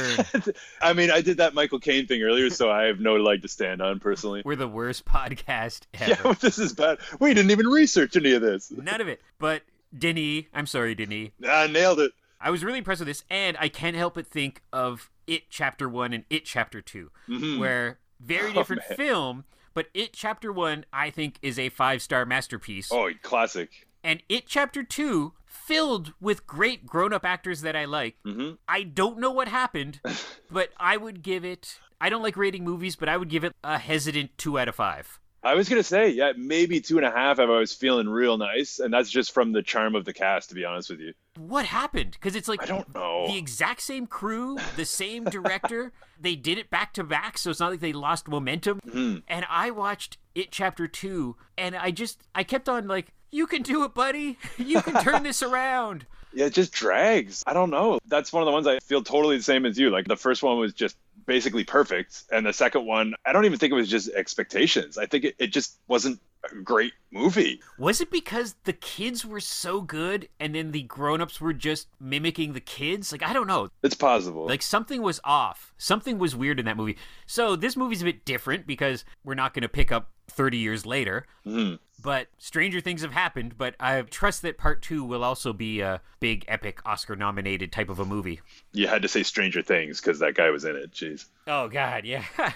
I 0.80 0.92
mean, 0.92 1.10
I 1.10 1.20
did 1.20 1.38
that 1.38 1.54
Michael 1.54 1.78
Caine 1.78 2.06
thing 2.06 2.22
earlier, 2.22 2.50
so 2.50 2.70
I 2.70 2.84
have 2.84 3.00
no 3.00 3.16
leg 3.16 3.42
to 3.42 3.48
stand 3.48 3.80
on 3.82 4.00
personally. 4.00 4.42
We're 4.44 4.56
the 4.56 4.68
worst 4.68 5.04
podcast 5.04 5.82
ever. 5.94 6.20
Yeah, 6.28 6.32
this 6.34 6.58
is 6.58 6.72
bad. 6.72 6.98
We 7.20 7.34
didn't 7.34 7.50
even 7.50 7.66
research 7.66 8.16
any 8.16 8.32
of 8.32 8.42
this. 8.42 8.70
None 8.70 9.00
of 9.00 9.08
it. 9.08 9.20
But 9.38 9.62
Denis, 9.96 10.44
I'm 10.54 10.66
sorry, 10.66 10.94
Denis. 10.94 11.30
I 11.48 11.66
nailed 11.66 12.00
it. 12.00 12.12
I 12.40 12.50
was 12.50 12.64
really 12.64 12.78
impressed 12.78 13.00
with 13.00 13.08
this, 13.08 13.24
and 13.30 13.56
I 13.60 13.68
can't 13.68 13.94
help 13.96 14.14
but 14.14 14.26
think 14.26 14.62
of 14.72 15.10
It 15.26 15.44
Chapter 15.48 15.88
1 15.88 16.12
and 16.12 16.24
It 16.28 16.44
Chapter 16.44 16.80
2, 16.80 17.10
Mhm. 17.28 17.58
where 17.58 17.98
very 18.18 18.50
Oh, 18.50 18.54
different 18.54 18.82
man. 18.88 18.96
film, 18.96 19.44
but 19.74 19.86
It 19.94 20.12
Chapter 20.12 20.52
1, 20.52 20.84
I 20.92 21.10
think, 21.10 21.38
is 21.40 21.56
a 21.58 21.68
five 21.68 22.02
star 22.02 22.24
masterpiece. 22.26 22.90
Oh, 22.90 23.10
classic. 23.22 23.86
And 24.04 24.22
It 24.28 24.46
Chapter 24.46 24.82
2 24.82 25.32
filled 25.46 26.12
with 26.20 26.46
great 26.46 26.86
grown-up 26.86 27.24
actors 27.24 27.60
that 27.62 27.76
I 27.76 27.84
like. 27.84 28.16
hmm 28.24 28.52
I 28.68 28.82
don't 28.82 29.18
know 29.18 29.30
what 29.30 29.48
happened, 29.48 30.00
but 30.50 30.70
I 30.78 30.96
would 30.96 31.22
give 31.22 31.44
it. 31.44 31.78
I 32.00 32.08
don't 32.08 32.22
like 32.22 32.36
rating 32.36 32.64
movies, 32.64 32.96
but 32.96 33.08
I 33.08 33.16
would 33.16 33.28
give 33.28 33.44
it 33.44 33.52
a 33.62 33.78
hesitant 33.78 34.36
two 34.38 34.58
out 34.58 34.68
of 34.68 34.74
five. 34.74 35.20
I 35.44 35.54
was 35.54 35.68
gonna 35.68 35.82
say, 35.82 36.08
yeah, 36.08 36.32
maybe 36.36 36.80
two 36.80 36.98
and 36.98 37.06
a 37.06 37.10
half 37.10 37.40
if 37.40 37.48
I 37.48 37.58
was 37.58 37.72
feeling 37.74 38.08
real 38.08 38.38
nice, 38.38 38.78
and 38.78 38.94
that's 38.94 39.10
just 39.10 39.32
from 39.34 39.50
the 39.52 39.62
charm 39.62 39.96
of 39.96 40.04
the 40.04 40.12
cast, 40.12 40.48
to 40.50 40.54
be 40.54 40.64
honest 40.64 40.88
with 40.90 41.00
you. 41.00 41.14
What 41.36 41.66
happened? 41.66 42.12
Because 42.12 42.36
it's 42.36 42.46
like 42.48 42.62
I 42.62 42.66
don't 42.66 42.94
know. 42.94 43.26
the 43.26 43.38
exact 43.38 43.80
same 43.82 44.06
crew, 44.06 44.56
the 44.76 44.84
same 44.84 45.24
director. 45.24 45.92
they 46.20 46.36
did 46.36 46.58
it 46.58 46.70
back 46.70 46.92
to 46.94 47.02
back, 47.04 47.38
so 47.38 47.50
it's 47.50 47.58
not 47.58 47.72
like 47.72 47.80
they 47.80 47.92
lost 47.92 48.28
momentum. 48.28 48.80
Mhm. 48.86 49.22
And 49.26 49.44
I 49.48 49.70
watched 49.72 50.16
it 50.36 50.52
chapter 50.52 50.86
two, 50.86 51.36
and 51.58 51.74
I 51.74 51.90
just 51.90 52.22
I 52.36 52.44
kept 52.44 52.68
on 52.68 52.86
like, 52.86 53.12
"You 53.32 53.48
can 53.48 53.62
do 53.62 53.82
it, 53.84 53.94
buddy. 53.94 54.38
You 54.56 54.80
can 54.82 55.02
turn 55.02 55.24
this 55.24 55.42
around." 55.42 56.06
Yeah, 56.34 56.46
it 56.46 56.54
just 56.54 56.72
drags. 56.72 57.42
I 57.46 57.52
don't 57.52 57.70
know. 57.70 57.98
That's 58.06 58.32
one 58.32 58.42
of 58.42 58.46
the 58.46 58.52
ones 58.52 58.66
I 58.66 58.78
feel 58.80 59.02
totally 59.02 59.36
the 59.36 59.42
same 59.42 59.66
as 59.66 59.78
you. 59.78 59.90
Like 59.90 60.06
the 60.08 60.16
first 60.16 60.42
one 60.42 60.58
was 60.58 60.72
just 60.72 60.96
basically 61.26 61.64
perfect, 61.64 62.24
and 62.32 62.46
the 62.46 62.52
second 62.52 62.86
one, 62.86 63.14
I 63.24 63.32
don't 63.32 63.44
even 63.44 63.58
think 63.58 63.72
it 63.72 63.76
was 63.76 63.88
just 63.88 64.08
expectations. 64.10 64.98
I 64.98 65.06
think 65.06 65.24
it, 65.24 65.34
it 65.38 65.46
just 65.48 65.78
wasn't 65.88 66.20
a 66.50 66.54
great 66.56 66.92
movie. 67.10 67.60
Was 67.78 68.00
it 68.00 68.10
because 68.10 68.56
the 68.64 68.72
kids 68.72 69.24
were 69.24 69.40
so 69.40 69.80
good, 69.80 70.28
and 70.40 70.54
then 70.54 70.72
the 70.72 70.82
grown-ups 70.82 71.40
were 71.40 71.52
just 71.52 71.88
mimicking 72.00 72.54
the 72.54 72.60
kids? 72.60 73.12
Like 73.12 73.22
I 73.22 73.32
don't 73.32 73.46
know. 73.46 73.68
It's 73.82 73.94
possible. 73.94 74.46
Like 74.46 74.62
something 74.62 75.02
was 75.02 75.20
off. 75.24 75.74
Something 75.78 76.18
was 76.18 76.34
weird 76.34 76.58
in 76.58 76.66
that 76.66 76.76
movie. 76.76 76.96
So 77.26 77.56
this 77.56 77.76
movie's 77.76 78.02
a 78.02 78.06
bit 78.06 78.24
different 78.24 78.66
because 78.66 79.04
we're 79.24 79.34
not 79.34 79.54
going 79.54 79.62
to 79.62 79.68
pick 79.68 79.92
up 79.92 80.10
30 80.28 80.58
years 80.58 80.86
later. 80.86 81.26
Mhm. 81.46 81.78
But 82.02 82.28
stranger 82.38 82.80
things 82.80 83.02
have 83.02 83.12
happened. 83.12 83.56
But 83.56 83.76
I 83.78 84.00
trust 84.02 84.42
that 84.42 84.58
part 84.58 84.82
two 84.82 85.04
will 85.04 85.22
also 85.22 85.52
be 85.52 85.80
a 85.80 86.00
big, 86.18 86.44
epic, 86.48 86.80
Oscar-nominated 86.84 87.70
type 87.70 87.88
of 87.88 88.00
a 88.00 88.04
movie. 88.04 88.40
You 88.72 88.88
had 88.88 89.02
to 89.02 89.08
say 89.08 89.22
Stranger 89.22 89.62
Things 89.62 90.00
because 90.00 90.18
that 90.18 90.34
guy 90.34 90.50
was 90.50 90.64
in 90.64 90.74
it. 90.76 90.90
Jeez. 90.92 91.26
Oh 91.46 91.68
God, 91.68 92.04
yeah. 92.04 92.24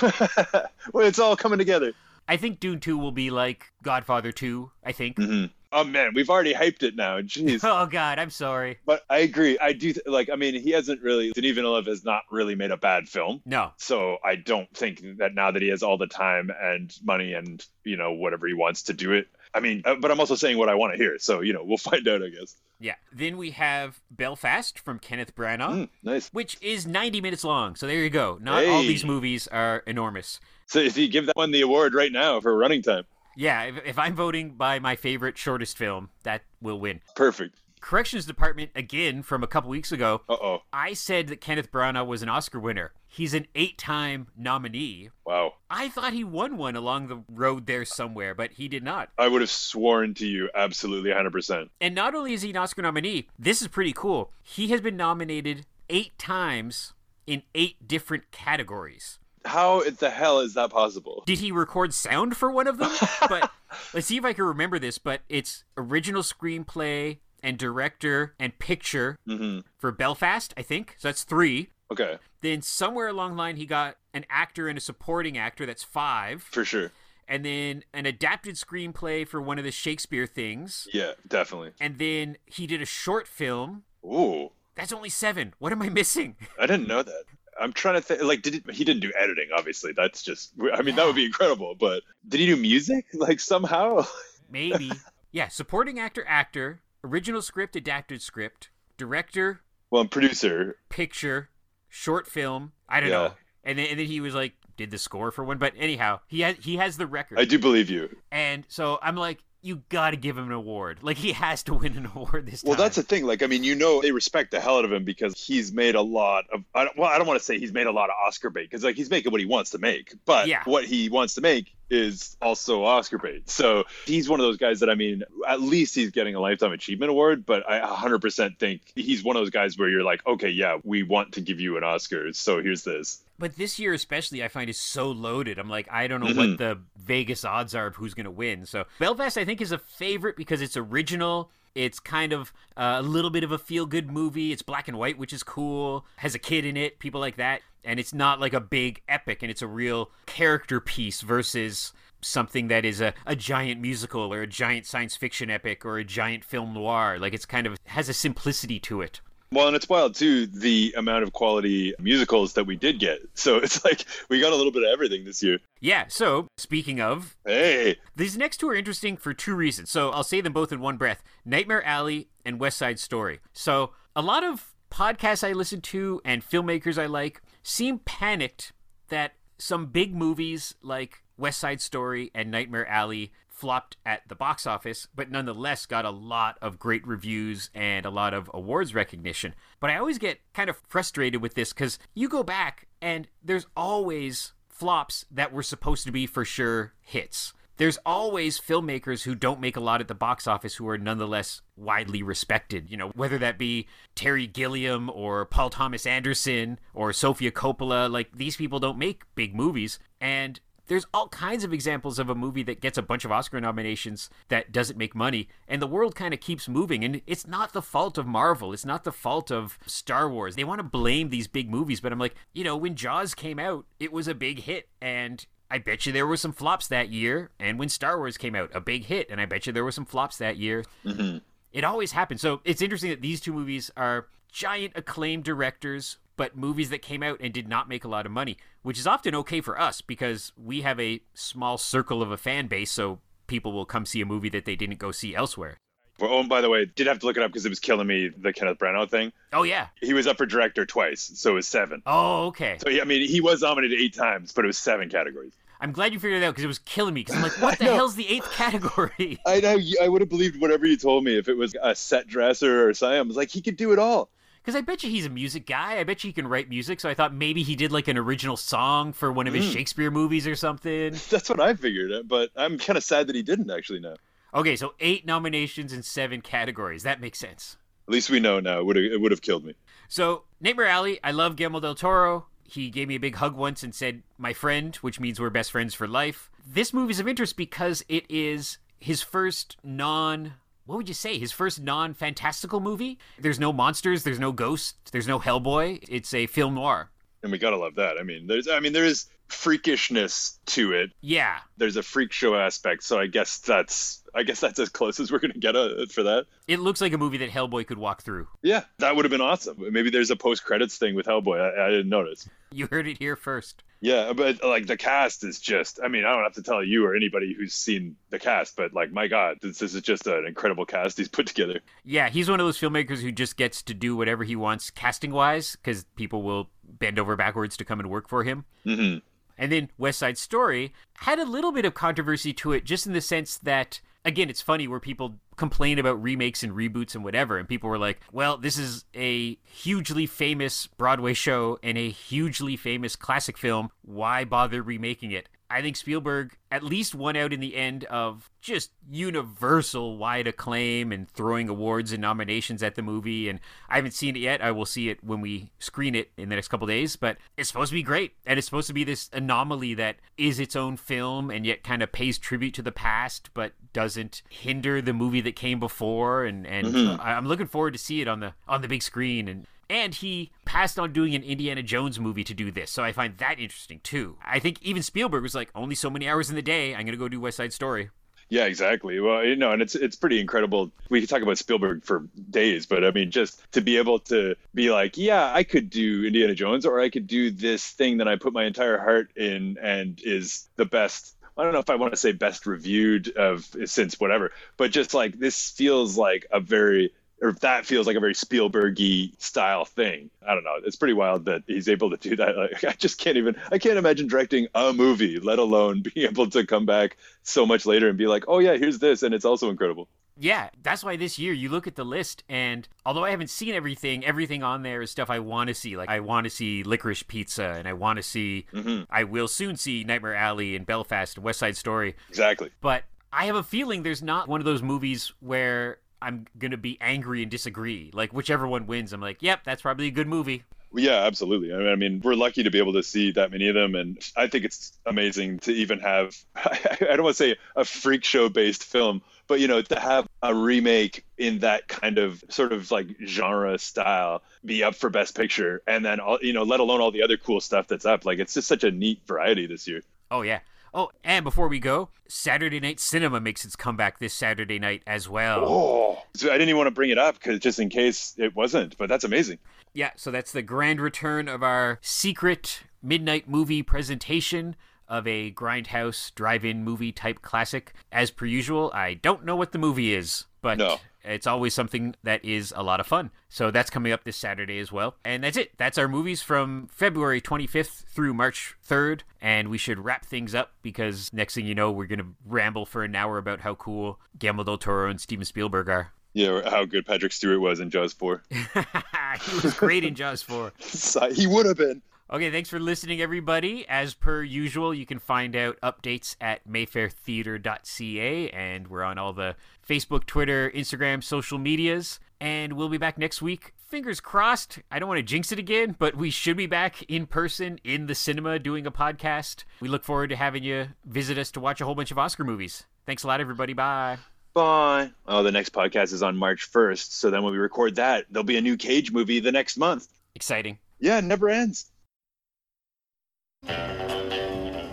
well, 0.92 1.06
it's 1.06 1.18
all 1.18 1.36
coming 1.36 1.58
together. 1.58 1.92
I 2.28 2.36
think 2.36 2.58
Dune 2.58 2.80
2 2.80 2.96
will 2.98 3.12
be 3.12 3.30
like 3.30 3.70
Godfather 3.82 4.32
2. 4.32 4.70
I 4.84 4.92
think. 4.92 5.16
hmm 5.16 5.46
Oh 5.72 5.84
man, 5.84 6.12
we've 6.14 6.30
already 6.30 6.54
hyped 6.54 6.82
it 6.82 6.96
now. 6.96 7.20
Jeez. 7.20 7.60
Oh 7.64 7.86
God, 7.86 8.18
I'm 8.18 8.30
sorry. 8.30 8.78
But 8.86 9.02
I 9.10 9.18
agree. 9.18 9.58
I 9.58 9.72
do 9.72 9.92
th- 9.92 10.06
like. 10.06 10.30
I 10.30 10.36
mean, 10.36 10.60
he 10.60 10.70
hasn't 10.70 11.02
really. 11.02 11.32
Denis 11.32 11.52
Villeneuve 11.56 11.86
has 11.86 12.04
not 12.04 12.22
really 12.30 12.54
made 12.54 12.70
a 12.70 12.76
bad 12.76 13.08
film. 13.08 13.42
No, 13.44 13.72
So 13.76 14.18
I 14.24 14.36
don't 14.36 14.72
think 14.74 15.02
that 15.18 15.34
now 15.34 15.50
that 15.50 15.62
he 15.62 15.68
has 15.68 15.82
all 15.82 15.98
the 15.98 16.06
time 16.06 16.50
and 16.62 16.92
money 17.04 17.32
and 17.32 17.64
you 17.84 17.96
know 17.96 18.12
whatever 18.12 18.46
he 18.46 18.54
wants 18.54 18.82
to 18.84 18.92
do 18.92 19.12
it. 19.12 19.26
I 19.54 19.60
mean, 19.60 19.82
uh, 19.84 19.94
but 19.96 20.10
I'm 20.10 20.20
also 20.20 20.34
saying 20.34 20.58
what 20.58 20.68
I 20.68 20.74
want 20.74 20.92
to 20.92 20.98
hear. 20.98 21.18
So 21.18 21.40
you 21.40 21.52
know, 21.52 21.62
we'll 21.64 21.76
find 21.90 22.06
out. 22.08 22.22
I 22.22 22.28
guess. 22.28 22.54
yeah. 22.78 22.94
Then 23.12 23.36
we 23.36 23.50
have 23.52 24.00
Belfast 24.10 24.78
from 24.78 24.98
Kenneth 24.98 25.34
Branagh. 25.34 25.70
Mm, 25.70 25.88
nice. 26.02 26.28
Which 26.32 26.58
is 26.62 26.86
90 26.86 27.20
minutes 27.20 27.44
long. 27.44 27.74
So 27.74 27.86
there 27.86 28.02
you 28.02 28.10
go. 28.10 28.38
Not 28.40 28.64
all 28.66 28.82
these 28.82 29.04
movies 29.04 29.46
are 29.48 29.82
enormous. 29.86 30.40
So 30.66 30.78
if 30.80 30.96
you 30.98 31.08
give 31.08 31.26
that 31.26 31.36
one 31.36 31.50
the 31.52 31.60
award 31.62 31.94
right 31.94 32.10
now 32.12 32.40
for 32.40 32.56
running 32.56 32.82
time, 32.82 33.04
Yeah, 33.36 33.64
if, 33.64 33.76
if 33.84 33.98
I'm 33.98 34.14
voting 34.14 34.52
by 34.56 34.78
my 34.78 34.96
favorite 34.96 35.36
shortest 35.38 35.76
film, 35.78 36.10
that 36.24 36.42
will 36.60 36.80
win. 36.80 37.00
perfect. 37.14 37.60
Corrections 37.78 38.24
Department, 38.26 38.70
again, 38.74 39.22
from 39.22 39.44
a 39.44 39.46
couple 39.46 39.70
weeks 39.70 39.92
ago, 39.92 40.22
Uh 40.28 40.32
oh. 40.42 40.62
I 40.72 40.94
said 40.94 41.28
that 41.28 41.40
Kenneth 41.40 41.70
Branagh 41.70 42.06
was 42.06 42.22
an 42.22 42.28
Oscar 42.28 42.58
winner. 42.58 42.92
He's 43.06 43.32
an 43.34 43.46
eight 43.54 43.78
time 43.78 44.26
nominee. 44.36 45.10
Wow. 45.24 45.54
I 45.70 45.88
thought 45.90 46.12
he 46.12 46.24
won 46.24 46.56
one 46.56 46.74
along 46.74 47.06
the 47.06 47.22
road 47.30 47.66
there 47.66 47.84
somewhere, 47.84 48.34
but 48.34 48.52
he 48.52 48.66
did 48.66 48.82
not. 48.82 49.10
I 49.18 49.28
would 49.28 49.40
have 49.40 49.50
sworn 49.50 50.14
to 50.14 50.26
you 50.26 50.48
absolutely 50.54 51.10
100%. 51.10 51.68
And 51.80 51.94
not 51.94 52.14
only 52.14 52.32
is 52.32 52.42
he 52.42 52.50
an 52.50 52.56
Oscar 52.56 52.82
nominee, 52.82 53.28
this 53.38 53.62
is 53.62 53.68
pretty 53.68 53.92
cool. 53.92 54.32
He 54.42 54.68
has 54.68 54.80
been 54.80 54.96
nominated 54.96 55.66
eight 55.88 56.18
times 56.18 56.94
in 57.26 57.42
eight 57.54 57.86
different 57.86 58.32
categories. 58.32 59.18
How 59.46 59.82
the 59.88 60.10
hell 60.10 60.40
is 60.40 60.54
that 60.54 60.70
possible? 60.70 61.22
Did 61.26 61.38
he 61.38 61.50
record 61.52 61.94
sound 61.94 62.36
for 62.36 62.50
one 62.50 62.66
of 62.66 62.78
them? 62.78 62.90
but 63.28 63.50
let's 63.94 64.06
see 64.06 64.16
if 64.16 64.24
I 64.24 64.32
can 64.32 64.44
remember 64.44 64.78
this. 64.78 64.98
But 64.98 65.22
it's 65.28 65.64
original 65.76 66.22
screenplay 66.22 67.18
and 67.42 67.58
director 67.58 68.34
and 68.38 68.58
picture 68.58 69.18
hmm 69.26 69.60
for 69.78 69.92
Belfast, 69.92 70.52
I 70.56 70.62
think. 70.62 70.96
So 70.98 71.08
that's 71.08 71.22
three. 71.24 71.68
Okay, 71.90 72.18
Then 72.40 72.62
somewhere 72.62 73.06
along 73.06 73.32
the 73.32 73.36
line, 73.38 73.56
he 73.56 73.64
got 73.64 73.96
an 74.12 74.26
actor 74.28 74.66
and 74.68 74.76
a 74.76 74.80
supporting 74.80 75.38
actor. 75.38 75.64
That's 75.66 75.84
five. 75.84 76.42
for 76.42 76.64
sure. 76.64 76.90
And 77.28 77.44
then 77.44 77.84
an 77.92 78.06
adapted 78.06 78.56
screenplay 78.56 79.26
for 79.26 79.40
one 79.40 79.58
of 79.58 79.64
the 79.64 79.70
Shakespeare 79.70 80.26
things. 80.26 80.88
Yeah, 80.92 81.12
definitely. 81.28 81.72
And 81.80 81.98
then 81.98 82.38
he 82.44 82.66
did 82.66 82.82
a 82.82 82.86
short 82.86 83.28
film. 83.28 83.84
Ooh, 84.04 84.50
That's 84.74 84.92
only 84.92 85.08
seven. 85.08 85.54
What 85.60 85.70
am 85.70 85.80
I 85.82 85.88
missing? 85.88 86.34
I 86.58 86.66
didn't 86.66 86.88
know 86.88 87.02
that. 87.04 87.22
I'm 87.60 87.72
trying 87.72 87.94
to 87.96 88.00
think. 88.00 88.22
Like, 88.22 88.42
did 88.42 88.54
he, 88.54 88.62
he 88.72 88.84
didn't 88.84 89.00
do 89.00 89.12
editing? 89.18 89.48
Obviously, 89.56 89.92
that's 89.96 90.22
just. 90.22 90.52
I 90.74 90.82
mean, 90.82 90.96
that 90.96 91.06
would 91.06 91.16
be 91.16 91.24
incredible. 91.26 91.74
But 91.78 92.02
did 92.28 92.40
he 92.40 92.46
do 92.46 92.56
music? 92.56 93.06
Like 93.14 93.40
somehow? 93.40 94.04
Maybe. 94.50 94.92
yeah, 95.32 95.48
supporting 95.48 95.98
actor, 95.98 96.24
actor, 96.28 96.80
original 97.02 97.42
script, 97.42 97.74
adapted 97.76 98.22
script, 98.22 98.70
director, 98.96 99.60
Well, 99.90 100.02
and 100.02 100.10
producer. 100.10 100.76
picture, 100.88 101.50
short 101.88 102.26
film. 102.28 102.72
I 102.88 103.00
don't 103.00 103.08
Yeah. 103.10 103.16
know. 103.16 103.32
And 103.64 103.78
then, 103.78 103.86
and 103.90 103.98
then 103.98 104.06
he 104.06 104.20
was 104.20 104.34
like, 104.34 104.52
did 104.76 104.90
the 104.92 104.98
score 104.98 105.30
for 105.32 105.42
one. 105.44 105.58
But 105.58 105.72
anyhow, 105.76 106.20
he 106.28 106.42
has 106.42 106.56
he 106.60 106.76
has 106.76 106.96
the 106.98 107.06
record. 107.06 107.38
I 107.40 107.44
do 107.46 107.58
believe 107.58 107.90
you. 107.90 108.08
And 108.30 108.64
so 108.68 108.98
I'm 109.02 109.16
like, 109.16 109.42
you 109.66 109.82
got 109.88 110.10
to 110.10 110.16
give 110.16 110.38
him 110.38 110.46
an 110.46 110.52
award. 110.52 110.98
Like 111.02 111.16
he 111.16 111.32
has 111.32 111.62
to 111.64 111.74
win 111.74 111.96
an 111.96 112.06
award 112.14 112.46
this 112.46 112.62
time. 112.62 112.68
Well, 112.70 112.78
that's 112.78 112.96
the 112.96 113.02
thing. 113.02 113.24
Like, 113.24 113.42
I 113.42 113.46
mean, 113.46 113.64
you 113.64 113.74
know, 113.74 114.00
they 114.00 114.12
respect 114.12 114.50
the 114.52 114.60
hell 114.60 114.78
out 114.78 114.84
of 114.84 114.92
him 114.92 115.04
because 115.04 115.34
he's 115.38 115.72
made 115.72 115.94
a 115.94 116.02
lot 116.02 116.44
of. 116.52 116.62
I 116.74 116.84
don't, 116.84 116.96
well, 116.96 117.10
I 117.10 117.18
don't 117.18 117.26
want 117.26 117.38
to 117.40 117.44
say 117.44 117.58
he's 117.58 117.72
made 117.72 117.86
a 117.86 117.92
lot 117.92 118.08
of 118.10 118.14
Oscar 118.26 118.50
bait 118.50 118.62
because 118.70 118.84
like 118.84 118.96
he's 118.96 119.10
making 119.10 119.32
what 119.32 119.40
he 119.40 119.46
wants 119.46 119.70
to 119.70 119.78
make, 119.78 120.14
but 120.24 120.46
Yeah. 120.48 120.62
what 120.64 120.84
he 120.84 121.08
wants 121.08 121.34
to 121.34 121.40
make 121.40 121.72
is 121.88 122.36
also 122.42 122.84
Oscar 122.84 123.18
bait. 123.18 123.48
So 123.48 123.84
he's 124.06 124.28
one 124.28 124.40
of 124.40 124.46
those 124.46 124.56
guys 124.56 124.80
that 124.80 124.90
I 124.90 124.94
mean, 124.94 125.22
at 125.48 125.60
least 125.60 125.94
he's 125.94 126.10
getting 126.10 126.34
a 126.34 126.40
lifetime 126.40 126.72
achievement 126.72 127.10
award. 127.10 127.44
But 127.46 127.68
I 127.68 127.80
100% 127.80 128.58
think 128.58 128.80
he's 128.94 129.22
one 129.24 129.36
of 129.36 129.40
those 129.42 129.50
guys 129.50 129.78
where 129.78 129.88
you're 129.88 130.02
like, 130.02 130.26
okay, 130.26 130.48
yeah, 130.50 130.78
we 130.84 131.02
want 131.02 131.32
to 131.34 131.40
give 131.40 131.60
you 131.60 131.76
an 131.76 131.84
Oscar, 131.84 132.32
so 132.32 132.62
here's 132.62 132.82
this. 132.84 133.22
But 133.38 133.56
this 133.56 133.78
year 133.78 133.92
especially, 133.92 134.42
I 134.42 134.48
find 134.48 134.70
is 134.70 134.78
so 134.78 135.10
loaded. 135.10 135.58
I'm 135.58 135.68
like, 135.68 135.88
I 135.90 136.06
don't 136.06 136.20
know 136.20 136.28
Mhm. 136.28 136.36
what 136.36 136.58
the 136.58 136.78
Vegas 136.96 137.44
odds 137.44 137.74
are 137.74 137.86
of 137.88 137.96
who's 137.96 138.14
going 138.14 138.24
to 138.24 138.30
win. 138.30 138.64
So 138.66 138.84
Belfast, 138.98 139.36
I 139.36 139.44
think, 139.44 139.60
is 139.60 139.72
a 139.72 139.78
favorite 139.78 140.36
because 140.36 140.62
it's 140.62 140.76
original. 140.76 141.50
It's 141.74 142.00
kind 142.00 142.32
of 142.32 142.52
uh, 142.76 142.96
a 142.98 143.02
little 143.02 143.30
bit 143.30 143.44
of 143.44 143.52
a 143.52 143.58
feel-good 143.58 144.10
movie. 144.10 144.52
It's 144.52 144.62
black 144.62 144.88
and 144.88 144.96
white, 144.98 145.18
which 145.18 145.32
is 145.34 145.42
cool. 145.42 146.06
Has 146.16 146.34
a 146.34 146.38
kid 146.38 146.64
in 146.64 146.76
it, 146.76 146.98
people 146.98 147.20
like 147.20 147.36
that, 147.36 147.60
and 147.84 148.00
it's 148.00 148.14
not 148.14 148.40
like 148.40 148.54
a 148.54 148.60
big 148.60 149.02
epic. 149.08 149.42
And 149.42 149.50
it's 149.50 149.60
a 149.62 149.66
real 149.66 150.10
character 150.24 150.80
piece 150.80 151.20
versus 151.20 151.92
something 152.22 152.68
that 152.68 152.84
is 152.86 153.00
a, 153.02 153.12
a 153.26 153.36
giant 153.36 153.80
musical 153.80 154.32
or 154.32 154.40
a 154.42 154.46
giant 154.46 154.86
science 154.86 155.14
fiction 155.16 155.50
epic 155.50 155.84
or 155.84 155.98
a 155.98 156.04
giant 156.04 156.44
film 156.44 156.72
noir. 156.72 157.18
Like 157.18 157.34
it's 157.34 157.44
kind 157.44 157.66
of 157.66 157.78
has 157.84 158.08
a 158.08 158.14
simplicity 158.14 158.80
to 158.80 159.02
it. 159.02 159.20
Well, 159.52 159.68
and 159.68 159.76
it's 159.76 159.88
wild 159.88 160.14
too 160.14 160.46
the 160.46 160.94
amount 160.96 161.22
of 161.22 161.32
quality 161.32 161.94
musicals 162.00 162.54
that 162.54 162.64
we 162.64 162.76
did 162.76 162.98
get. 162.98 163.20
So 163.34 163.56
it's 163.58 163.84
like 163.84 164.04
we 164.28 164.40
got 164.40 164.52
a 164.52 164.56
little 164.56 164.72
bit 164.72 164.82
of 164.82 164.88
everything 164.88 165.24
this 165.24 165.42
year. 165.42 165.60
Yeah. 165.80 166.06
So 166.08 166.48
speaking 166.56 167.00
of, 167.00 167.36
Hey, 167.44 167.98
These 168.16 168.36
next 168.36 168.56
two 168.56 168.68
are 168.68 168.74
interesting 168.74 169.16
for 169.16 169.32
two 169.34 169.54
reasons. 169.54 169.90
So 169.90 170.10
I'll 170.10 170.24
say 170.24 170.40
them 170.40 170.52
both 170.52 170.72
in 170.72 170.80
one 170.80 170.96
breath 170.96 171.22
Nightmare 171.44 171.84
Alley 171.84 172.28
and 172.44 172.58
West 172.58 172.78
Side 172.78 172.98
Story. 172.98 173.40
So 173.52 173.92
a 174.16 174.22
lot 174.22 174.42
of 174.42 174.74
podcasts 174.90 175.46
I 175.46 175.52
listen 175.52 175.80
to 175.82 176.20
and 176.24 176.42
filmmakers 176.42 177.00
I 177.00 177.06
like 177.06 177.40
seem 177.62 177.98
panicked 178.00 178.72
that 179.08 179.34
some 179.58 179.86
big 179.86 180.14
movies 180.14 180.74
like 180.82 181.22
West 181.36 181.60
Side 181.60 181.80
Story 181.80 182.30
and 182.34 182.50
Nightmare 182.50 182.88
Alley 182.88 183.32
flopped 183.56 183.96
at 184.04 184.20
the 184.28 184.34
box 184.34 184.66
office, 184.66 185.08
but 185.14 185.30
nonetheless 185.30 185.86
got 185.86 186.04
a 186.04 186.10
lot 186.10 186.58
of 186.60 186.78
great 186.78 187.06
reviews 187.06 187.70
and 187.74 188.04
a 188.04 188.10
lot 188.10 188.34
of 188.34 188.50
awards 188.52 188.94
recognition. 188.94 189.54
But 189.80 189.88
I 189.90 189.96
always 189.96 190.18
get 190.18 190.40
kind 190.52 190.68
of 190.68 190.76
frustrated 190.86 191.40
with 191.40 191.54
this 191.54 191.72
because 191.72 191.98
you 192.14 192.28
go 192.28 192.42
back 192.42 192.86
and 193.00 193.26
there's 193.42 193.66
always 193.74 194.52
flops 194.68 195.24
that 195.30 195.54
were 195.54 195.62
supposed 195.62 196.04
to 196.04 196.12
be 196.12 196.26
for 196.26 196.44
sure 196.44 196.92
hits. 197.00 197.54
There's 197.78 197.98
always 198.06 198.58
filmmakers 198.58 199.24
who 199.24 199.34
don't 199.34 199.60
make 199.60 199.76
a 199.76 199.80
lot 199.80 200.00
at 200.00 200.08
the 200.08 200.14
box 200.14 200.46
office 200.46 200.76
who 200.76 200.88
are 200.88 200.96
nonetheless 200.96 201.60
widely 201.76 202.22
respected. 202.22 202.90
You 202.90 202.96
know, 202.96 203.08
whether 203.10 203.38
that 203.38 203.58
be 203.58 203.86
Terry 204.14 204.46
Gilliam 204.46 205.10
or 205.10 205.44
Paul 205.44 205.70
Thomas 205.70 206.06
Anderson 206.06 206.78
or 206.94 207.12
Sofia 207.12 207.50
Coppola, 207.50 208.10
like 208.10 208.36
these 208.36 208.56
people 208.56 208.80
don't 208.80 208.98
make 208.98 209.24
big 209.34 209.54
movies. 209.54 209.98
And 210.20 210.58
there's 210.86 211.06
all 211.12 211.28
kinds 211.28 211.64
of 211.64 211.72
examples 211.72 212.18
of 212.18 212.30
a 212.30 212.34
movie 212.34 212.62
that 212.64 212.80
gets 212.80 212.98
a 212.98 213.02
bunch 213.02 213.24
of 213.24 213.32
Oscar 213.32 213.60
nominations 213.60 214.30
that 214.48 214.72
doesn't 214.72 214.98
make 214.98 215.14
money, 215.14 215.48
and 215.68 215.80
the 215.82 215.86
world 215.86 216.14
kind 216.14 216.32
of 216.32 216.40
keeps 216.40 216.68
moving. 216.68 217.04
And 217.04 217.22
it's 217.26 217.46
not 217.46 217.72
the 217.72 217.82
fault 217.82 218.18
of 218.18 218.26
Marvel, 218.26 218.72
it's 218.72 218.84
not 218.84 219.04
the 219.04 219.12
fault 219.12 219.50
of 219.50 219.78
Star 219.86 220.28
Wars. 220.28 220.56
They 220.56 220.64
want 220.64 220.78
to 220.78 220.84
blame 220.84 221.30
these 221.30 221.48
big 221.48 221.70
movies, 221.70 222.00
but 222.00 222.12
I'm 222.12 222.18
like, 222.18 222.34
you 222.52 222.64
know, 222.64 222.76
when 222.76 222.94
Jaws 222.94 223.34
came 223.34 223.58
out, 223.58 223.86
it 223.98 224.12
was 224.12 224.28
a 224.28 224.34
big 224.34 224.60
hit, 224.60 224.88
and 225.00 225.44
I 225.70 225.78
bet 225.78 226.06
you 226.06 226.12
there 226.12 226.26
were 226.26 226.36
some 226.36 226.52
flops 226.52 226.86
that 226.88 227.08
year. 227.10 227.50
And 227.58 227.78
when 227.78 227.88
Star 227.88 228.18
Wars 228.18 228.36
came 228.36 228.54
out, 228.54 228.70
a 228.74 228.80
big 228.80 229.06
hit, 229.06 229.28
and 229.30 229.40
I 229.40 229.46
bet 229.46 229.66
you 229.66 229.72
there 229.72 229.84
were 229.84 229.92
some 229.92 230.06
flops 230.06 230.38
that 230.38 230.56
year. 230.56 230.84
Mhm. 231.04 231.42
It 231.72 231.84
always 231.84 232.12
happens. 232.12 232.40
So 232.40 232.60
it's 232.64 232.80
interesting 232.80 233.10
that 233.10 233.20
these 233.20 233.40
two 233.40 233.52
movies 233.52 233.90
are 233.96 234.28
giant 234.52 234.92
acclaimed 234.94 235.44
directors, 235.44 236.18
but 236.36 236.56
movies 236.56 236.90
that 236.90 237.02
came 237.02 237.22
out 237.22 237.38
and 237.40 237.52
did 237.52 237.68
not 237.68 237.88
make 237.88 238.04
a 238.04 238.08
lot 238.08 238.26
of 238.26 238.32
money, 238.32 238.56
which 238.82 238.98
is 238.98 239.06
often 239.06 239.34
okay 239.34 239.60
for 239.60 239.80
us 239.80 240.00
because 240.00 240.52
we 240.56 240.82
have 240.82 241.00
a 241.00 241.20
small 241.34 241.78
circle 241.78 242.22
of 242.22 242.30
a 242.30 242.36
fan 242.36 242.66
base. 242.66 242.90
So 242.90 243.20
people 243.46 243.72
will 243.72 243.86
come 243.86 244.06
see 244.06 244.20
a 244.20 244.26
movie 244.26 244.48
that 244.50 244.64
they 244.64 244.76
didn't 244.76 244.98
go 244.98 245.10
see 245.12 245.34
elsewhere. 245.34 245.78
Well, 246.18 246.30
Oh, 246.32 246.40
and 246.40 246.48
by 246.48 246.62
the 246.62 246.70
way, 246.70 246.86
did 246.86 247.06
have 247.08 247.18
to 247.18 247.26
look 247.26 247.36
it 247.36 247.42
up 247.42 247.50
because 247.50 247.66
it 247.66 247.68
was 247.68 247.78
killing 247.78 248.06
me 248.06 248.28
the 248.28 248.52
Kenneth 248.52 248.78
Branagh 248.78 249.10
thing. 249.10 249.32
Oh 249.52 249.64
yeah, 249.64 249.88
He 250.00 250.14
was 250.14 250.26
up 250.26 250.38
for 250.38 250.46
director 250.46 250.86
twice, 250.86 251.30
so 251.34 251.50
it 251.50 251.54
was 251.54 251.68
seven. 251.68 252.02
oh 252.06 252.46
okay. 252.46 252.78
So 252.82 252.88
yeah, 252.88 253.02
I 253.02 253.04
mean, 253.04 253.28
he 253.28 253.40
was 253.42 253.60
nominated 253.60 254.00
eight 254.00 254.14
times, 254.14 254.52
but 254.52 254.64
it 254.64 254.68
was 254.68 254.78
seven 254.78 255.10
categories. 255.10 255.52
I'm 255.78 255.92
glad 255.92 256.14
you 256.14 256.18
figured 256.18 256.42
it 256.42 256.46
out 256.46 256.52
because 256.52 256.64
it 256.64 256.68
was 256.68 256.78
killing 256.78 257.12
me. 257.12 257.20
Because 257.20 257.36
I'm 257.36 257.42
like, 257.42 257.52
what 257.60 257.78
the 257.78 257.84
hell's 257.84 258.14
the 258.14 258.26
eighth 258.30 258.50
category? 258.52 259.38
I 259.46 259.60
know. 259.60 259.78
I 260.02 260.08
would 260.08 260.22
have 260.22 260.30
believed 260.30 260.58
whatever 260.58 260.86
you 260.86 260.96
told 260.96 261.22
me 261.22 261.36
if 261.36 261.48
it 261.50 261.54
was 261.58 261.74
a 261.82 261.94
set 261.94 262.26
dresser 262.26 262.88
or 262.88 262.94
something. 262.94 263.18
I 263.18 263.20
was 263.20 263.36
like, 263.36 263.50
he 263.50 263.60
could 263.60 263.76
do 263.76 263.92
it 263.92 263.98
all. 263.98 264.30
Because 264.66 264.76
I 264.76 264.80
bet 264.80 265.04
you 265.04 265.10
he's 265.10 265.26
a 265.26 265.30
music 265.30 265.64
guy. 265.64 266.00
I 266.00 266.02
bet 266.02 266.24
you 266.24 266.28
he 266.30 266.32
can 266.32 266.48
write 266.48 266.68
music. 266.68 266.98
So 266.98 267.08
I 267.08 267.14
thought 267.14 267.32
maybe 267.32 267.62
he 267.62 267.76
did 267.76 267.92
like 267.92 268.08
an 268.08 268.18
original 268.18 268.56
song 268.56 269.12
for 269.12 269.30
one 269.30 269.46
of 269.46 269.54
his 269.54 269.64
Mm. 269.64 269.72
Shakespeare 269.72 270.10
movies 270.10 270.44
or 270.44 270.56
something. 270.56 271.12
That's 271.30 271.48
what 271.48 271.60
I 271.60 271.74
figured, 271.74 272.26
but 272.26 272.50
I'm 272.56 272.76
kind 272.76 272.96
of 272.96 273.04
sad 273.04 273.28
that 273.28 273.36
he 273.36 273.44
didn't 273.44 273.70
actually 273.70 274.00
know. 274.00 274.16
Okay, 274.52 274.74
so 274.74 274.94
eight 274.98 275.24
nominations 275.24 275.92
in 275.92 276.02
seven 276.02 276.40
categories. 276.40 277.04
That 277.04 277.20
makes 277.20 277.38
sense. 277.38 277.76
At 278.08 278.12
least 278.12 278.28
we 278.28 278.40
know 278.40 278.58
now. 278.58 278.80
It 278.80 278.86
would 278.86 278.96
have, 278.96 279.04
it 279.04 279.20
would 279.20 279.30
have 279.30 279.40
killed 279.40 279.64
me. 279.64 279.74
So 280.08 280.42
Nightmare 280.60 280.86
Alley, 280.86 281.20
I 281.22 281.30
love 281.30 281.54
Guillermo 281.54 281.78
del 281.78 281.94
Toro. 281.94 282.46
He 282.64 282.90
gave 282.90 283.06
me 283.06 283.14
a 283.14 283.20
big 283.20 283.36
hug 283.36 283.54
once 283.54 283.84
and 283.84 283.94
said, 283.94 284.24
"My 284.36 284.52
friend," 284.52 284.96
which 284.96 285.20
means 285.20 285.38
we're 285.38 285.50
best 285.50 285.70
friends 285.70 285.94
for 285.94 286.08
life. 286.08 286.50
This 286.66 286.92
movie's 286.92 287.20
of 287.20 287.28
interest 287.28 287.56
because 287.56 288.04
it 288.08 288.24
is 288.28 288.78
his 288.98 289.22
first 289.22 289.76
non. 289.84 290.54
What 290.86 290.96
would 290.96 291.08
you 291.08 291.14
say? 291.14 291.36
His 291.38 291.50
first 291.50 291.80
non 291.82 292.14
fantastical 292.14 292.78
movie? 292.78 293.18
There's 293.40 293.58
no 293.58 293.72
monsters, 293.72 294.22
there's 294.22 294.38
no 294.38 294.52
ghosts, 294.52 294.94
there's 295.10 295.26
no 295.26 295.40
Hellboy. 295.40 296.04
It's 296.08 296.32
a 296.32 296.46
film 296.46 296.74
noir. 296.76 297.10
And 297.42 297.50
we 297.50 297.58
gotta 297.58 297.76
love 297.76 297.96
that. 297.96 298.16
I 298.18 298.22
mean, 298.22 298.46
there's, 298.46 298.68
I 298.68 298.78
mean, 298.80 298.92
there 298.92 299.04
is 299.04 299.26
freakishness 299.48 300.58
to 300.66 300.92
it. 300.92 301.10
Yeah, 301.20 301.58
There's 301.76 301.96
a 301.96 302.02
freak 302.02 302.32
show 302.32 302.54
aspect, 302.56 303.02
so 303.02 303.18
I 303.18 303.26
guess 303.26 303.58
that's, 303.58 304.22
I 304.34 304.42
guess 304.42 304.60
that's 304.60 304.78
as 304.78 304.88
close 304.88 305.20
as 305.20 305.30
we're 305.30 305.38
gonna 305.40 305.54
get 305.54 305.76
uh, 305.76 306.06
for 306.06 306.22
that. 306.24 306.46
it 306.68 306.78
looks 306.80 307.00
like 307.00 307.12
a 307.12 307.18
movie 307.18 307.38
that 307.38 307.50
Hellboy 307.50 307.86
could 307.86 307.98
walk 307.98 308.22
through. 308.22 308.48
Yeah, 308.62 308.84
that 308.98 309.14
would 309.16 309.24
have 309.24 309.30
been 309.30 309.40
awesome. 309.40 309.76
Maybe 309.92 310.10
there's 310.10 310.30
a 310.30 310.36
post 310.36 310.64
credits 310.64 310.98
thing 310.98 311.14
with 311.14 311.26
Hellboy. 311.26 311.60
I, 311.60 311.86
I 311.86 311.90
didn't 311.90 312.08
notice. 312.08 312.48
You 312.76 312.88
heard 312.90 313.06
it 313.06 313.16
here 313.18 313.36
first. 313.36 313.82
Yeah, 314.02 314.34
but 314.34 314.62
like 314.62 314.86
the 314.86 314.98
cast 314.98 315.42
is 315.44 315.58
just, 315.58 315.98
I 316.04 316.08
mean, 316.08 316.26
I 316.26 316.34
don't 316.34 316.42
have 316.42 316.52
to 316.54 316.62
tell 316.62 316.84
you 316.84 317.06
or 317.06 317.16
anybody 317.16 317.54
who's 317.56 317.72
seen 317.72 318.16
the 318.28 318.38
cast, 318.38 318.76
but 318.76 318.92
like, 318.92 319.10
my 319.10 319.28
God, 319.28 319.56
this, 319.62 319.78
this 319.78 319.94
is 319.94 320.02
just 320.02 320.26
an 320.26 320.44
incredible 320.46 320.84
cast 320.84 321.16
he's 321.16 321.28
put 321.28 321.46
together. 321.46 321.80
Yeah, 322.04 322.28
he's 322.28 322.50
one 322.50 322.60
of 322.60 322.66
those 322.66 322.78
filmmakers 322.78 323.20
who 323.20 323.32
just 323.32 323.56
gets 323.56 323.82
to 323.84 323.94
do 323.94 324.14
whatever 324.14 324.44
he 324.44 324.56
wants 324.56 324.90
casting 324.90 325.30
wise 325.30 325.74
because 325.76 326.04
people 326.16 326.42
will 326.42 326.68
bend 326.84 327.18
over 327.18 327.34
backwards 327.34 327.78
to 327.78 327.84
come 327.86 327.98
and 327.98 328.10
work 328.10 328.28
for 328.28 328.44
him. 328.44 328.66
hmm 328.84 329.16
And 329.56 329.72
then 329.72 329.90
West 329.96 330.18
Side 330.18 330.36
Story 330.36 330.92
had 331.20 331.38
a 331.38 331.46
little 331.46 331.72
bit 331.72 331.86
of 331.86 331.94
controversy 331.94 332.52
to 332.52 332.72
it, 332.72 332.84
just 332.84 333.06
in 333.06 333.14
the 333.14 333.22
sense 333.22 333.56
that, 333.56 334.02
again, 334.26 334.50
it's 334.50 334.60
funny 334.60 334.88
where 334.88 335.00
people 335.00 335.36
complain 335.56 335.98
about 335.98 336.22
remakes 336.22 336.62
and 336.62 336.72
reboots 336.72 337.14
and 337.14 337.24
whatever, 337.24 337.56
and 337.56 337.66
people 337.68 337.88
were 337.88 337.98
like, 337.98 338.20
well, 338.32 338.58
this 338.58 338.76
is 338.76 339.04
a 339.14 339.56
hugely 339.64 340.26
famous 340.26 340.86
Broadway 340.88 341.32
show 341.32 341.78
and 341.82 341.96
a 341.96 342.10
hugely 342.10 342.76
famous 342.76 343.16
classic 343.16 343.56
film. 343.56 343.90
Why 344.02 344.44
bother 344.44 344.82
remaking 344.82 345.30
it? 345.30 345.48
I 345.68 345.82
think 345.82 345.96
Spielberg 345.96 346.56
at 346.70 346.82
least 346.82 347.14
won 347.14 347.36
out 347.36 347.52
in 347.52 347.60
the 347.60 347.74
end 347.76 348.04
of 348.04 348.50
just 348.60 348.92
universal 349.08 350.16
wide 350.16 350.46
acclaim 350.46 351.12
and 351.12 351.28
throwing 351.30 351.68
awards 351.68 352.12
and 352.12 352.20
nominations 352.20 352.82
at 352.82 352.94
the 352.94 353.02
movie. 353.02 353.48
And 353.48 353.60
I 353.88 353.96
haven't 353.96 354.14
seen 354.14 354.36
it 354.36 354.40
yet. 354.40 354.62
I 354.62 354.70
will 354.72 354.86
see 354.86 355.08
it 355.08 355.22
when 355.22 355.40
we 355.40 355.70
screen 355.78 356.14
it 356.14 356.30
in 356.36 356.48
the 356.48 356.54
next 356.54 356.68
couple 356.68 356.86
days. 356.86 357.16
But 357.16 357.38
it's 357.56 357.68
supposed 357.68 357.90
to 357.90 357.94
be 357.94 358.02
great. 358.02 358.32
And 358.46 358.58
it's 358.58 358.66
supposed 358.66 358.88
to 358.88 358.94
be 358.94 359.04
this 359.04 359.28
anomaly 359.32 359.94
that 359.94 360.16
is 360.36 360.58
its 360.60 360.76
own 360.76 360.96
film 360.96 361.50
and 361.50 361.64
yet 361.66 361.82
kind 361.84 362.02
of 362.02 362.12
pays 362.12 362.38
tribute 362.38 362.74
to 362.74 362.82
the 362.82 362.92
past, 362.92 363.50
but 363.54 363.72
doesn't 363.92 364.42
hinder 364.48 365.00
the 365.02 365.12
movie 365.12 365.40
that 365.40 365.56
came 365.56 365.80
before. 365.80 366.44
And, 366.44 366.66
and 366.66 366.88
Mhm. 366.88 367.20
I- 367.20 367.34
I'm 367.34 367.46
looking 367.46 367.66
forward 367.66 367.92
to 367.92 367.98
see 367.98 368.20
it 368.20 368.28
on 368.28 368.40
the 368.40 368.54
on 368.68 368.82
the 368.82 368.88
big 368.88 369.02
screen. 369.02 369.48
And 369.48 369.66
and 369.88 370.14
he 370.14 370.50
passed 370.64 370.98
on 370.98 371.12
doing 371.12 371.34
an 371.34 371.42
Indiana 371.42 371.82
Jones 371.82 372.18
movie 372.18 372.44
to 372.44 372.54
do 372.54 372.70
this. 372.70 372.90
So 372.90 373.02
I 373.02 373.12
find 373.12 373.36
that 373.38 373.58
interesting 373.58 374.00
too. 374.02 374.36
I 374.44 374.58
think 374.58 374.82
even 374.82 375.02
Spielberg 375.02 375.42
was 375.42 375.54
like, 375.54 375.70
only 375.74 375.94
so 375.94 376.10
many 376.10 376.28
hours 376.28 376.50
in 376.50 376.56
the 376.56 376.62
day. 376.62 376.94
I'm 376.94 377.02
going 377.02 377.12
to 377.12 377.16
go 377.16 377.28
do 377.28 377.40
West 377.40 377.56
Side 377.56 377.72
Story. 377.72 378.10
Yeah, 378.48 378.66
exactly. 378.66 379.18
Well, 379.18 379.44
you 379.44 379.56
know, 379.56 379.72
and 379.72 379.82
it's 379.82 379.96
it's 379.96 380.14
pretty 380.14 380.40
incredible. 380.40 380.92
We 381.08 381.20
could 381.20 381.28
talk 381.28 381.42
about 381.42 381.58
Spielberg 381.58 382.04
for 382.04 382.28
days, 382.48 382.86
but 382.86 383.04
I 383.04 383.10
mean, 383.10 383.32
just 383.32 383.60
to 383.72 383.80
be 383.80 383.96
able 383.96 384.20
to 384.20 384.54
be 384.72 384.92
like, 384.92 385.16
yeah, 385.16 385.52
I 385.52 385.64
could 385.64 385.90
do 385.90 386.24
Indiana 386.24 386.54
Jones, 386.54 386.86
or 386.86 387.00
I 387.00 387.10
could 387.10 387.26
do 387.26 387.50
this 387.50 387.84
thing 387.84 388.18
that 388.18 388.28
I 388.28 388.36
put 388.36 388.52
my 388.52 388.64
entire 388.64 388.98
heart 388.98 389.32
in, 389.36 389.78
and 389.82 390.20
is 390.22 390.68
the 390.76 390.84
best. 390.84 391.34
I 391.58 391.64
don't 391.64 391.72
know 391.72 391.80
if 391.80 391.90
I 391.90 391.96
want 391.96 392.12
to 392.12 392.18
say 392.18 392.32
best 392.32 392.66
reviewed 392.66 393.36
of 393.36 393.66
since 393.86 394.20
whatever, 394.20 394.52
but 394.76 394.92
just 394.92 395.12
like 395.12 395.36
this 395.36 395.70
feels 395.70 396.16
like 396.16 396.46
a 396.52 396.60
very 396.60 397.14
or 397.42 397.52
that 397.60 397.84
feels 397.86 398.06
like 398.06 398.16
a 398.16 398.20
very 398.20 398.34
Spielbergy 398.34 399.40
style 399.40 399.84
thing. 399.84 400.30
I 400.46 400.54
don't 400.54 400.64
know. 400.64 400.76
It's 400.84 400.96
pretty 400.96 401.14
wild 401.14 401.44
that 401.46 401.62
he's 401.66 401.88
able 401.88 402.10
to 402.10 402.16
do 402.16 402.36
that. 402.36 402.56
Like, 402.56 402.84
I 402.84 402.92
just 402.92 403.18
can't 403.18 403.36
even. 403.36 403.56
I 403.70 403.78
can't 403.78 403.98
imagine 403.98 404.28
directing 404.28 404.68
a 404.74 404.92
movie, 404.92 405.38
let 405.38 405.58
alone 405.58 406.02
being 406.02 406.26
able 406.30 406.48
to 406.50 406.64
come 406.64 406.86
back 406.86 407.16
so 407.42 407.66
much 407.66 407.84
later 407.86 408.08
and 408.08 408.16
be 408.16 408.26
like, 408.26 408.44
"Oh 408.48 408.58
yeah, 408.58 408.76
here's 408.76 408.98
this," 408.98 409.22
and 409.22 409.34
it's 409.34 409.44
also 409.44 409.68
incredible. 409.70 410.08
Yeah, 410.38 410.68
that's 410.82 411.02
why 411.02 411.16
this 411.16 411.38
year 411.38 411.52
you 411.54 411.70
look 411.70 411.86
at 411.86 411.96
the 411.96 412.04
list, 412.04 412.44
and 412.48 412.86
although 413.06 413.24
I 413.24 413.30
haven't 413.30 413.48
seen 413.50 413.74
everything, 413.74 414.24
everything 414.24 414.62
on 414.62 414.82
there 414.82 415.00
is 415.00 415.10
stuff 415.10 415.30
I 415.30 415.38
want 415.38 415.68
to 415.68 415.74
see. 415.74 415.96
Like 415.96 416.08
I 416.08 416.20
want 416.20 416.44
to 416.44 416.50
see 416.50 416.82
Licorice 416.82 417.22
Pizza, 417.26 417.64
and 417.64 417.86
I 417.88 417.92
want 417.92 418.18
to 418.18 418.22
see. 418.22 418.66
hmm 418.70 419.02
I 419.10 419.24
will 419.24 419.48
soon 419.48 419.76
see 419.76 420.04
Nightmare 420.04 420.34
Alley 420.34 420.76
and 420.76 420.86
Belfast 420.86 421.36
and 421.36 421.44
West 421.44 421.58
Side 421.58 421.76
Story. 421.76 422.16
Exactly. 422.28 422.70
But 422.80 423.04
I 423.32 423.46
have 423.46 423.56
a 423.56 423.62
feeling 423.62 424.02
there's 424.02 424.22
not 424.22 424.48
one 424.48 424.60
of 424.60 424.64
those 424.64 424.82
movies 424.82 425.32
where 425.40 425.98
I'm 426.26 426.44
gonna 426.58 426.76
be 426.76 426.98
angry 427.00 427.42
and 427.42 427.50
disagree. 427.50 428.10
Like 428.12 428.32
whichever 428.32 428.66
one 428.66 428.88
wins, 428.88 429.12
I'm 429.12 429.20
like, 429.20 429.42
yep, 429.42 429.60
that's 429.64 429.80
probably 429.80 430.08
a 430.08 430.10
good 430.10 430.26
movie. 430.26 430.64
Yeah, 430.92 431.24
absolutely. 431.24 431.72
I 431.72 431.78
mean, 431.78 431.88
I 431.88 431.94
mean, 431.94 432.20
we're 432.24 432.34
lucky 432.34 432.64
to 432.64 432.70
be 432.70 432.78
able 432.78 432.94
to 432.94 433.02
see 433.02 433.30
that 433.32 433.52
many 433.52 433.68
of 433.68 433.76
them, 433.76 433.94
and 433.94 434.18
I 434.36 434.48
think 434.48 434.64
it's 434.64 434.92
amazing 435.06 435.60
to 435.60 435.72
even 435.72 436.00
have. 436.00 436.36
I 436.56 436.96
don't 437.00 437.22
want 437.22 437.36
to 437.36 437.42
say 437.44 437.56
a 437.76 437.84
freak 437.84 438.24
show 438.24 438.48
based 438.48 438.82
film, 438.82 439.22
but 439.46 439.60
you 439.60 439.68
know, 439.68 439.82
to 439.82 440.00
have 440.00 440.26
a 440.42 440.52
remake 440.52 441.24
in 441.38 441.60
that 441.60 441.86
kind 441.86 442.18
of 442.18 442.42
sort 442.48 442.72
of 442.72 442.90
like 442.90 443.08
genre 443.24 443.78
style 443.78 444.42
be 444.64 444.82
up 444.82 444.96
for 444.96 445.10
Best 445.10 445.36
Picture, 445.36 445.80
and 445.86 446.04
then 446.04 446.18
all 446.18 446.38
you 446.42 446.52
know, 446.52 446.64
let 446.64 446.80
alone 446.80 447.00
all 447.00 447.12
the 447.12 447.22
other 447.22 447.36
cool 447.36 447.60
stuff 447.60 447.86
that's 447.86 448.06
up. 448.06 448.24
Like, 448.24 448.40
it's 448.40 448.54
just 448.54 448.66
such 448.66 448.82
a 448.82 448.90
neat 448.90 449.20
variety 449.26 449.66
this 449.66 449.86
year. 449.86 450.02
Oh 450.30 450.42
yeah. 450.42 450.60
Oh, 450.94 451.10
and 451.22 451.44
before 451.44 451.68
we 451.68 451.78
go, 451.78 452.08
Saturday 452.26 452.80
Night 452.80 452.98
Cinema 453.00 453.38
makes 453.38 453.66
its 453.66 453.76
comeback 453.76 454.18
this 454.18 454.32
Saturday 454.32 454.78
night 454.78 455.02
as 455.06 455.28
well. 455.28 455.64
Oh, 455.66 456.22
so 456.34 456.48
I 456.48 456.52
didn't 456.52 456.70
even 456.70 456.78
want 456.78 456.86
to 456.86 456.92
bring 456.92 457.10
it 457.10 457.18
up 457.18 457.34
because 457.34 457.58
just 457.58 457.78
in 457.78 457.90
case 457.90 458.34
it 458.38 458.56
wasn't, 458.56 458.96
but 458.96 459.08
that's 459.08 459.24
amazing. 459.24 459.58
Yeah, 459.92 460.12
so 460.16 460.30
that's 460.30 460.52
the 460.52 460.62
grand 460.62 461.00
return 461.02 461.48
of 461.48 461.62
our 461.62 461.98
secret 462.00 462.84
midnight 463.02 463.46
movie 463.46 463.82
presentation 463.82 464.74
of 465.06 465.26
a 465.26 465.52
grindhouse 465.52 466.34
drive-in 466.34 466.82
movie 466.82 467.12
type 467.12 467.42
classic. 467.42 467.92
As 468.10 468.30
per 468.30 468.46
usual, 468.46 468.90
I 468.94 469.14
don't 469.14 469.44
know 469.44 469.54
what 469.54 469.72
the 469.72 469.78
movie 469.78 470.14
is, 470.14 470.46
but 470.62 470.78
No. 470.78 470.98
It's 471.26 471.46
always 471.46 471.74
something 471.74 472.14
that 472.22 472.44
is 472.44 472.72
a 472.76 472.82
lot 472.82 473.00
of 473.00 473.06
fun. 473.06 473.30
So 473.48 473.70
that's 473.70 473.90
coming 473.90 474.12
up 474.12 474.24
this 474.24 474.36
Saturday 474.36 474.78
as 474.78 474.92
well. 474.92 475.16
And 475.24 475.44
that's 475.44 475.56
it. 475.56 475.72
That's 475.76 475.98
our 475.98 476.08
movies 476.08 476.42
from 476.42 476.88
February 476.90 477.40
25th 477.40 478.06
through 478.06 478.34
March 478.34 478.74
3rd, 478.86 479.20
and 479.40 479.68
we 479.68 479.78
should 479.78 479.98
wrap 479.98 480.24
things 480.24 480.54
up 480.54 480.72
because 480.82 481.32
next 481.32 481.54
thing 481.54 481.66
you 481.66 481.74
know, 481.74 481.90
we're 481.90 482.06
going 482.06 482.20
to 482.20 482.34
ramble 482.44 482.86
for 482.86 483.04
an 483.04 483.14
hour 483.14 483.38
about 483.38 483.60
how 483.60 483.74
cool 483.74 484.20
Guillermo 484.38 484.64
del 484.64 484.78
Toro 484.78 485.10
and 485.10 485.20
Steven 485.20 485.44
Spielberg 485.44 485.88
are. 485.88 486.12
Yeah, 486.32 486.68
how 486.68 486.84
good 486.84 487.06
Patrick 487.06 487.32
Stewart 487.32 487.60
was 487.60 487.80
in 487.80 487.88
Jaws 487.88 488.12
4. 488.12 488.42
he 488.50 489.60
was 489.62 489.74
great 489.74 490.04
in 490.04 490.14
Jaws 490.14 490.42
4. 490.42 490.72
he 491.32 491.46
would 491.46 491.64
have 491.64 491.78
been. 491.78 492.02
Okay, 492.28 492.50
thanks 492.50 492.68
for 492.68 492.80
listening, 492.80 493.20
everybody. 493.20 493.86
As 493.88 494.12
per 494.12 494.42
usual, 494.42 494.92
you 494.92 495.06
can 495.06 495.20
find 495.20 495.54
out 495.54 495.78
updates 495.80 496.34
at 496.40 496.66
mayfairtheatre.ca, 496.66 498.50
and 498.50 498.88
we're 498.88 499.04
on 499.04 499.16
all 499.16 499.32
the 499.32 499.54
Facebook, 499.88 500.26
Twitter, 500.26 500.68
Instagram, 500.74 501.22
social 501.22 501.56
medias. 501.56 502.18
And 502.40 502.72
we'll 502.72 502.88
be 502.88 502.98
back 502.98 503.16
next 503.16 503.40
week. 503.40 503.74
Fingers 503.76 504.18
crossed. 504.18 504.80
I 504.90 504.98
don't 504.98 505.08
want 505.08 505.20
to 505.20 505.22
jinx 505.22 505.52
it 505.52 505.60
again, 505.60 505.94
but 505.96 506.16
we 506.16 506.30
should 506.30 506.56
be 506.56 506.66
back 506.66 507.04
in 507.04 507.26
person 507.26 507.78
in 507.84 508.06
the 508.06 508.14
cinema 508.16 508.58
doing 508.58 508.88
a 508.88 508.90
podcast. 508.90 509.62
We 509.80 509.88
look 509.88 510.02
forward 510.02 510.30
to 510.30 510.36
having 510.36 510.64
you 510.64 510.88
visit 511.04 511.38
us 511.38 511.52
to 511.52 511.60
watch 511.60 511.80
a 511.80 511.84
whole 511.84 511.94
bunch 511.94 512.10
of 512.10 512.18
Oscar 512.18 512.42
movies. 512.42 512.86
Thanks 513.06 513.22
a 513.22 513.28
lot, 513.28 513.40
everybody. 513.40 513.72
Bye. 513.72 514.18
Bye. 514.52 515.12
Oh, 515.28 515.44
the 515.44 515.52
next 515.52 515.72
podcast 515.72 516.12
is 516.12 516.24
on 516.24 516.36
March 516.36 516.68
1st. 516.72 517.12
So 517.12 517.30
then 517.30 517.44
when 517.44 517.52
we 517.52 517.58
record 517.58 517.94
that, 517.94 518.26
there'll 518.32 518.42
be 518.42 518.56
a 518.56 518.62
new 518.62 518.76
Cage 518.76 519.12
movie 519.12 519.38
the 519.38 519.52
next 519.52 519.76
month. 519.76 520.08
Exciting. 520.34 520.80
Yeah, 520.98 521.18
it 521.18 521.24
never 521.24 521.48
ends. 521.48 521.86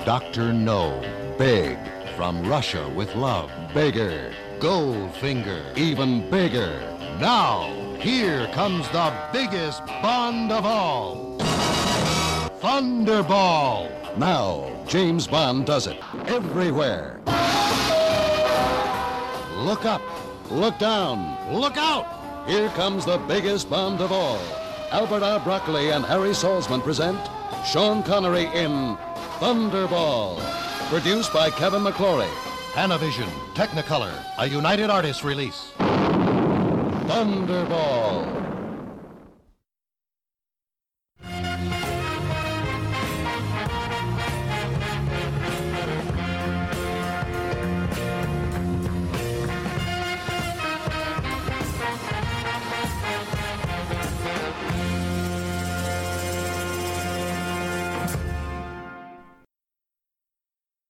Dr. 0.05 0.51
No, 0.51 0.99
big, 1.37 1.77
from 2.17 2.45
Russia 2.45 2.89
with 2.89 3.15
love, 3.15 3.49
bigger, 3.73 4.33
Goldfinger. 4.59 5.77
Even 5.77 6.29
bigger. 6.29 6.77
Now, 7.21 7.73
here 7.99 8.47
comes 8.47 8.89
the 8.89 9.13
biggest 9.31 9.85
Bond 9.85 10.51
of 10.51 10.65
all. 10.65 11.37
Thunderball. 12.59 14.17
Now, 14.17 14.69
James 14.89 15.25
Bond 15.25 15.65
does 15.65 15.87
it 15.87 15.97
everywhere. 16.27 17.21
Look 19.59 19.85
up, 19.85 20.01
look 20.51 20.77
down, 20.79 21.53
look 21.53 21.77
out! 21.77 22.45
Here 22.45 22.67
comes 22.69 23.05
the 23.05 23.19
biggest 23.19 23.69
Bond 23.69 24.01
of 24.01 24.11
all. 24.11 24.41
Albert 24.91 25.23
R. 25.23 25.39
Broccoli 25.39 25.91
and 25.91 26.03
Harry 26.03 26.31
Saltzman 26.31 26.83
present 26.83 27.19
Sean 27.65 28.03
Connery 28.03 28.47
in 28.53 28.97
Thunderball. 29.43 30.39
Produced 30.87 31.33
by 31.33 31.49
Kevin 31.49 31.81
McClory. 31.83 32.29
Panavision, 32.71 33.27
Technicolor, 33.55 34.13
a 34.37 34.47
United 34.47 34.89
Artists 34.89 35.25
release. 35.25 35.73
Thunderball. 37.09 38.42